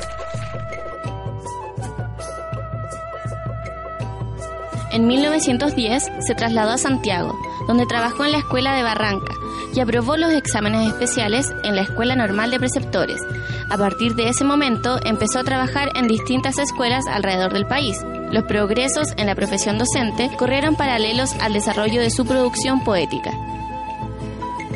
En 4.91 5.05
1910 5.05 6.11
se 6.19 6.35
trasladó 6.35 6.71
a 6.71 6.77
Santiago, 6.77 7.38
donde 7.67 7.85
trabajó 7.85 8.25
en 8.25 8.31
la 8.31 8.39
escuela 8.39 8.75
de 8.75 8.83
Barranca 8.83 9.33
y 9.75 9.79
aprobó 9.79 10.17
los 10.17 10.31
exámenes 10.31 10.88
especiales 10.88 11.53
en 11.63 11.75
la 11.75 11.83
Escuela 11.83 12.15
Normal 12.15 12.49
de 12.49 12.57
Preceptores. 12.57 13.21
A 13.69 13.77
partir 13.77 14.15
de 14.15 14.29
ese 14.29 14.43
momento 14.43 14.97
empezó 15.03 15.39
a 15.39 15.43
trabajar 15.43 15.91
en 15.95 16.07
distintas 16.07 16.57
escuelas 16.57 17.05
alrededor 17.05 17.53
del 17.53 17.67
país. 17.67 18.03
Los 18.31 18.45
progresos 18.45 19.09
en 19.17 19.27
la 19.27 19.35
profesión 19.35 19.77
docente 19.77 20.31
corrieron 20.35 20.75
paralelos 20.75 21.33
al 21.41 21.53
desarrollo 21.53 22.01
de 22.01 22.09
su 22.09 22.25
producción 22.25 22.83
poética. 22.83 23.31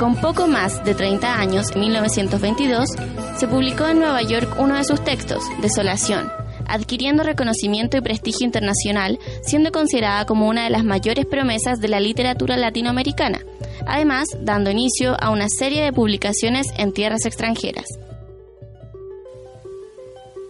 Con 0.01 0.15
poco 0.15 0.47
más 0.47 0.83
de 0.83 0.95
30 0.95 1.39
años, 1.39 1.67
en 1.75 1.81
1922, 1.81 2.89
se 3.37 3.47
publicó 3.47 3.85
en 3.85 3.99
Nueva 3.99 4.23
York 4.23 4.55
uno 4.57 4.73
de 4.73 4.83
sus 4.83 5.03
textos, 5.03 5.43
Desolación, 5.61 6.27
adquiriendo 6.67 7.21
reconocimiento 7.21 7.97
y 7.97 8.01
prestigio 8.01 8.47
internacional, 8.47 9.19
siendo 9.43 9.71
considerada 9.71 10.25
como 10.25 10.47
una 10.47 10.63
de 10.63 10.71
las 10.71 10.83
mayores 10.83 11.27
promesas 11.27 11.79
de 11.81 11.87
la 11.87 11.99
literatura 11.99 12.57
latinoamericana, 12.57 13.45
además 13.85 14.25
dando 14.39 14.71
inicio 14.71 15.15
a 15.21 15.29
una 15.29 15.45
serie 15.47 15.83
de 15.83 15.93
publicaciones 15.93 16.65
en 16.77 16.93
tierras 16.93 17.27
extranjeras. 17.27 17.85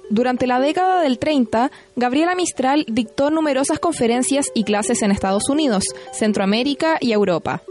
Durante 0.09 0.47
la 0.47 0.61
década 0.61 1.01
del 1.01 1.19
30, 1.19 1.71
Gabriela 1.97 2.35
Mistral 2.35 2.85
dictó 2.87 3.31
numerosas 3.31 3.79
conferencias 3.79 4.45
y 4.55 4.63
clases 4.63 5.01
en 5.01 5.11
Estados 5.11 5.49
Unidos, 5.49 5.83
Centroamérica 6.13 6.95
y 7.01 7.11
Europa. 7.11 7.63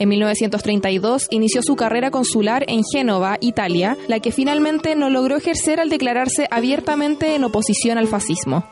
En 0.00 0.08
1932 0.08 1.26
inició 1.30 1.60
su 1.62 1.76
carrera 1.76 2.10
consular 2.10 2.64
en 2.68 2.80
Génova, 2.90 3.36
Italia, 3.42 3.98
la 4.08 4.18
que 4.18 4.32
finalmente 4.32 4.96
no 4.96 5.10
logró 5.10 5.36
ejercer 5.36 5.78
al 5.78 5.90
declararse 5.90 6.48
abiertamente 6.50 7.34
en 7.34 7.44
oposición 7.44 7.98
al 7.98 8.06
fascismo. 8.06 8.64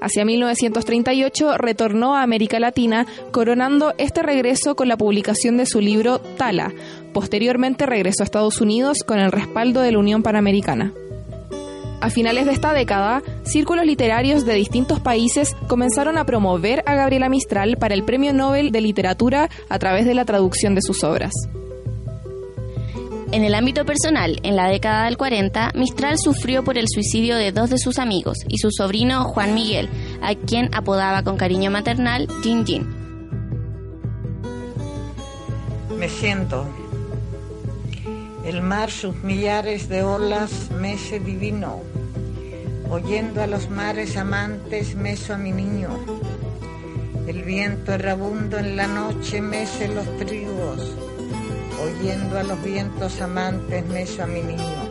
Hacia 0.00 0.24
1938 0.24 1.58
retornó 1.58 2.14
a 2.14 2.22
América 2.22 2.60
Latina, 2.60 3.04
coronando 3.32 3.94
este 3.98 4.22
regreso 4.22 4.76
con 4.76 4.86
la 4.86 4.96
publicación 4.96 5.56
de 5.56 5.66
su 5.66 5.80
libro 5.80 6.20
Tala. 6.20 6.72
Posteriormente 7.12 7.84
regresó 7.84 8.22
a 8.22 8.24
Estados 8.24 8.60
Unidos 8.60 8.98
con 9.04 9.18
el 9.18 9.32
respaldo 9.32 9.80
de 9.80 9.90
la 9.90 9.98
Unión 9.98 10.22
Panamericana. 10.22 10.92
A 12.04 12.10
finales 12.10 12.44
de 12.44 12.52
esta 12.52 12.74
década, 12.74 13.22
círculos 13.44 13.86
literarios 13.86 14.44
de 14.44 14.52
distintos 14.52 15.00
países 15.00 15.56
comenzaron 15.68 16.18
a 16.18 16.26
promover 16.26 16.82
a 16.84 16.94
Gabriela 16.94 17.30
Mistral 17.30 17.78
para 17.78 17.94
el 17.94 18.04
Premio 18.04 18.34
Nobel 18.34 18.72
de 18.72 18.82
Literatura 18.82 19.48
a 19.70 19.78
través 19.78 20.04
de 20.04 20.12
la 20.12 20.26
traducción 20.26 20.74
de 20.74 20.82
sus 20.82 21.02
obras. 21.02 21.32
En 23.32 23.42
el 23.42 23.54
ámbito 23.54 23.86
personal, 23.86 24.38
en 24.42 24.54
la 24.54 24.68
década 24.68 25.06
del 25.06 25.16
40, 25.16 25.70
Mistral 25.76 26.18
sufrió 26.18 26.62
por 26.62 26.76
el 26.76 26.88
suicidio 26.88 27.36
de 27.36 27.52
dos 27.52 27.70
de 27.70 27.78
sus 27.78 27.98
amigos 27.98 28.36
y 28.48 28.58
su 28.58 28.70
sobrino 28.70 29.24
Juan 29.24 29.54
Miguel, 29.54 29.88
a 30.20 30.34
quien 30.34 30.68
apodaba 30.74 31.22
con 31.22 31.38
cariño 31.38 31.70
maternal 31.70 32.28
Jin 32.42 32.66
Jin. 32.66 32.86
Me 35.98 36.10
siento. 36.10 36.66
El 38.44 38.60
mar, 38.60 38.90
sus 38.90 39.16
millares 39.24 39.88
de 39.88 40.02
olas, 40.02 40.70
mece 40.70 41.18
divino. 41.18 41.80
Oyendo 42.90 43.42
a 43.42 43.46
los 43.46 43.70
mares 43.70 44.18
amantes, 44.18 44.94
meso 44.96 45.32
a 45.32 45.38
mi 45.38 45.50
niño. 45.50 45.88
El 47.26 47.42
viento 47.42 47.94
errabundo 47.94 48.58
en 48.58 48.76
la 48.76 48.86
noche 48.86 49.40
mece 49.40 49.88
los 49.88 50.04
trigos. 50.18 50.94
Oyendo 51.82 52.38
a 52.38 52.42
los 52.42 52.62
vientos 52.62 53.18
amantes, 53.22 53.86
meso 53.86 54.24
a 54.24 54.26
mi 54.26 54.42
niño. 54.42 54.90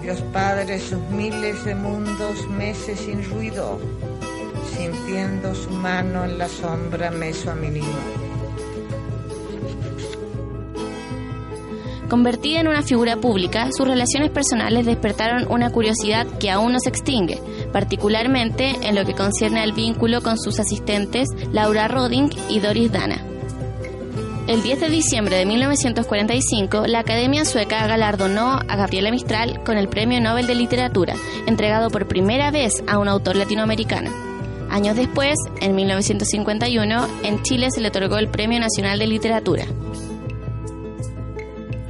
Dios 0.00 0.22
Padre, 0.32 0.80
sus 0.80 1.02
miles 1.10 1.62
de 1.66 1.74
mundos, 1.74 2.48
mece 2.48 2.96
sin 2.96 3.22
ruido. 3.28 3.78
Sintiendo 4.74 5.54
su 5.54 5.68
mano 5.68 6.24
en 6.24 6.38
la 6.38 6.48
sombra, 6.48 7.10
meso 7.10 7.50
a 7.50 7.54
mi 7.54 7.68
niño. 7.68 8.23
Convertida 12.08 12.60
en 12.60 12.68
una 12.68 12.82
figura 12.82 13.16
pública, 13.16 13.70
sus 13.72 13.88
relaciones 13.88 14.30
personales 14.30 14.84
despertaron 14.84 15.50
una 15.50 15.70
curiosidad 15.70 16.26
que 16.38 16.50
aún 16.50 16.72
no 16.72 16.78
se 16.78 16.90
extingue, 16.90 17.40
particularmente 17.72 18.76
en 18.82 18.94
lo 18.94 19.04
que 19.04 19.14
concierne 19.14 19.60
al 19.60 19.72
vínculo 19.72 20.22
con 20.22 20.38
sus 20.38 20.60
asistentes 20.60 21.28
Laura 21.50 21.88
Roding 21.88 22.28
y 22.50 22.60
Doris 22.60 22.92
Dana. 22.92 23.24
El 24.46 24.62
10 24.62 24.80
de 24.80 24.90
diciembre 24.90 25.36
de 25.36 25.46
1945, 25.46 26.86
la 26.86 26.98
Academia 26.98 27.46
Sueca 27.46 27.86
galardonó 27.86 28.60
a 28.68 28.76
Gabriela 28.76 29.10
Mistral 29.10 29.64
con 29.64 29.78
el 29.78 29.88
Premio 29.88 30.20
Nobel 30.20 30.46
de 30.46 30.54
Literatura, 30.54 31.14
entregado 31.46 31.88
por 31.88 32.06
primera 32.06 32.50
vez 32.50 32.84
a 32.86 32.98
un 32.98 33.08
autor 33.08 33.36
latinoamericano. 33.36 34.10
Años 34.68 34.96
después, 34.96 35.34
en 35.62 35.74
1951, 35.74 37.06
en 37.22 37.42
Chile 37.42 37.68
se 37.70 37.80
le 37.80 37.88
otorgó 37.88 38.18
el 38.18 38.28
Premio 38.28 38.60
Nacional 38.60 38.98
de 38.98 39.06
Literatura. 39.06 39.64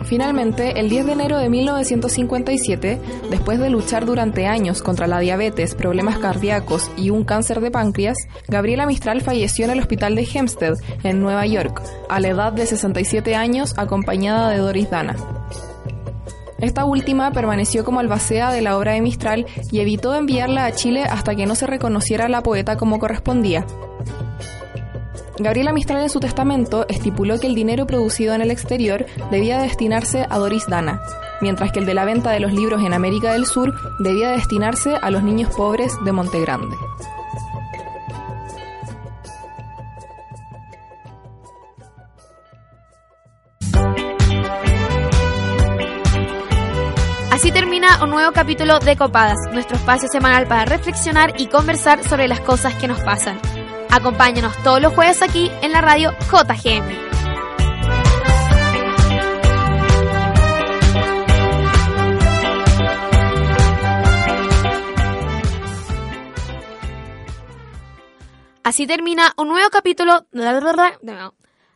Finalmente, 0.06 0.78
el 0.78 0.90
10 0.90 1.06
de 1.06 1.12
enero 1.12 1.38
de 1.38 1.48
1957, 1.48 3.00
después 3.30 3.58
de 3.58 3.70
luchar 3.70 4.04
durante 4.04 4.46
años 4.46 4.82
contra 4.82 5.06
la 5.06 5.18
diabetes, 5.18 5.74
problemas 5.74 6.18
cardíacos 6.18 6.90
y 6.96 7.10
un 7.10 7.24
cáncer 7.24 7.60
de 7.60 7.70
páncreas, 7.70 8.18
Gabriela 8.48 8.86
Mistral 8.86 9.22
falleció 9.22 9.64
en 9.64 9.70
el 9.70 9.80
hospital 9.80 10.14
de 10.14 10.28
Hempstead, 10.32 10.74
en 11.02 11.20
Nueva 11.20 11.46
York, 11.46 11.82
a 12.08 12.20
la 12.20 12.28
edad 12.28 12.52
de 12.52 12.66
67 12.66 13.34
años, 13.34 13.74
acompañada 13.78 14.50
de 14.50 14.58
Doris 14.58 14.90
Dana. 14.90 15.16
Esta 16.58 16.84
última 16.84 17.32
permaneció 17.32 17.84
como 17.84 18.00
albacea 18.00 18.52
de 18.52 18.62
la 18.62 18.78
obra 18.78 18.92
de 18.92 19.00
Mistral 19.00 19.46
y 19.72 19.80
evitó 19.80 20.14
enviarla 20.14 20.66
a 20.66 20.72
Chile 20.72 21.04
hasta 21.04 21.34
que 21.34 21.46
no 21.46 21.54
se 21.54 21.66
reconociera 21.66 22.26
a 22.26 22.28
la 22.28 22.42
poeta 22.42 22.76
como 22.76 22.98
correspondía. 22.98 23.66
Gabriela 25.38 25.72
Mistral 25.72 26.02
en 26.02 26.10
su 26.10 26.20
testamento 26.20 26.86
estipuló 26.88 27.40
que 27.40 27.48
el 27.48 27.56
dinero 27.56 27.86
producido 27.86 28.34
en 28.34 28.42
el 28.42 28.52
exterior 28.52 29.06
debía 29.32 29.60
destinarse 29.60 30.24
a 30.28 30.38
Doris 30.38 30.66
Dana, 30.68 31.00
mientras 31.40 31.72
que 31.72 31.80
el 31.80 31.86
de 31.86 31.94
la 31.94 32.04
venta 32.04 32.30
de 32.30 32.38
los 32.38 32.52
libros 32.52 32.82
en 32.82 32.94
América 32.94 33.32
del 33.32 33.44
Sur 33.44 33.74
debía 33.98 34.30
destinarse 34.30 34.94
a 34.94 35.10
los 35.10 35.24
niños 35.24 35.52
pobres 35.54 35.92
de 36.04 36.12
Monte 36.12 36.40
Grande. 36.40 36.76
Así 47.32 47.50
termina 47.50 48.04
un 48.04 48.10
nuevo 48.10 48.30
capítulo 48.32 48.78
de 48.78 48.96
Copadas, 48.96 49.36
nuestro 49.52 49.76
espacio 49.76 50.08
semanal 50.08 50.46
para 50.46 50.64
reflexionar 50.64 51.34
y 51.38 51.48
conversar 51.48 52.04
sobre 52.04 52.28
las 52.28 52.40
cosas 52.40 52.74
que 52.74 52.86
nos 52.86 53.00
pasan. 53.00 53.40
Acompáñanos 53.94 54.60
todos 54.64 54.82
los 54.82 54.92
jueves 54.92 55.22
aquí 55.22 55.52
en 55.62 55.70
la 55.70 55.80
radio 55.80 56.10
JGM. 56.28 57.14
Así 68.64 68.88
termina 68.88 69.32
un 69.36 69.46
nuevo 69.46 69.70
capítulo. 69.70 70.26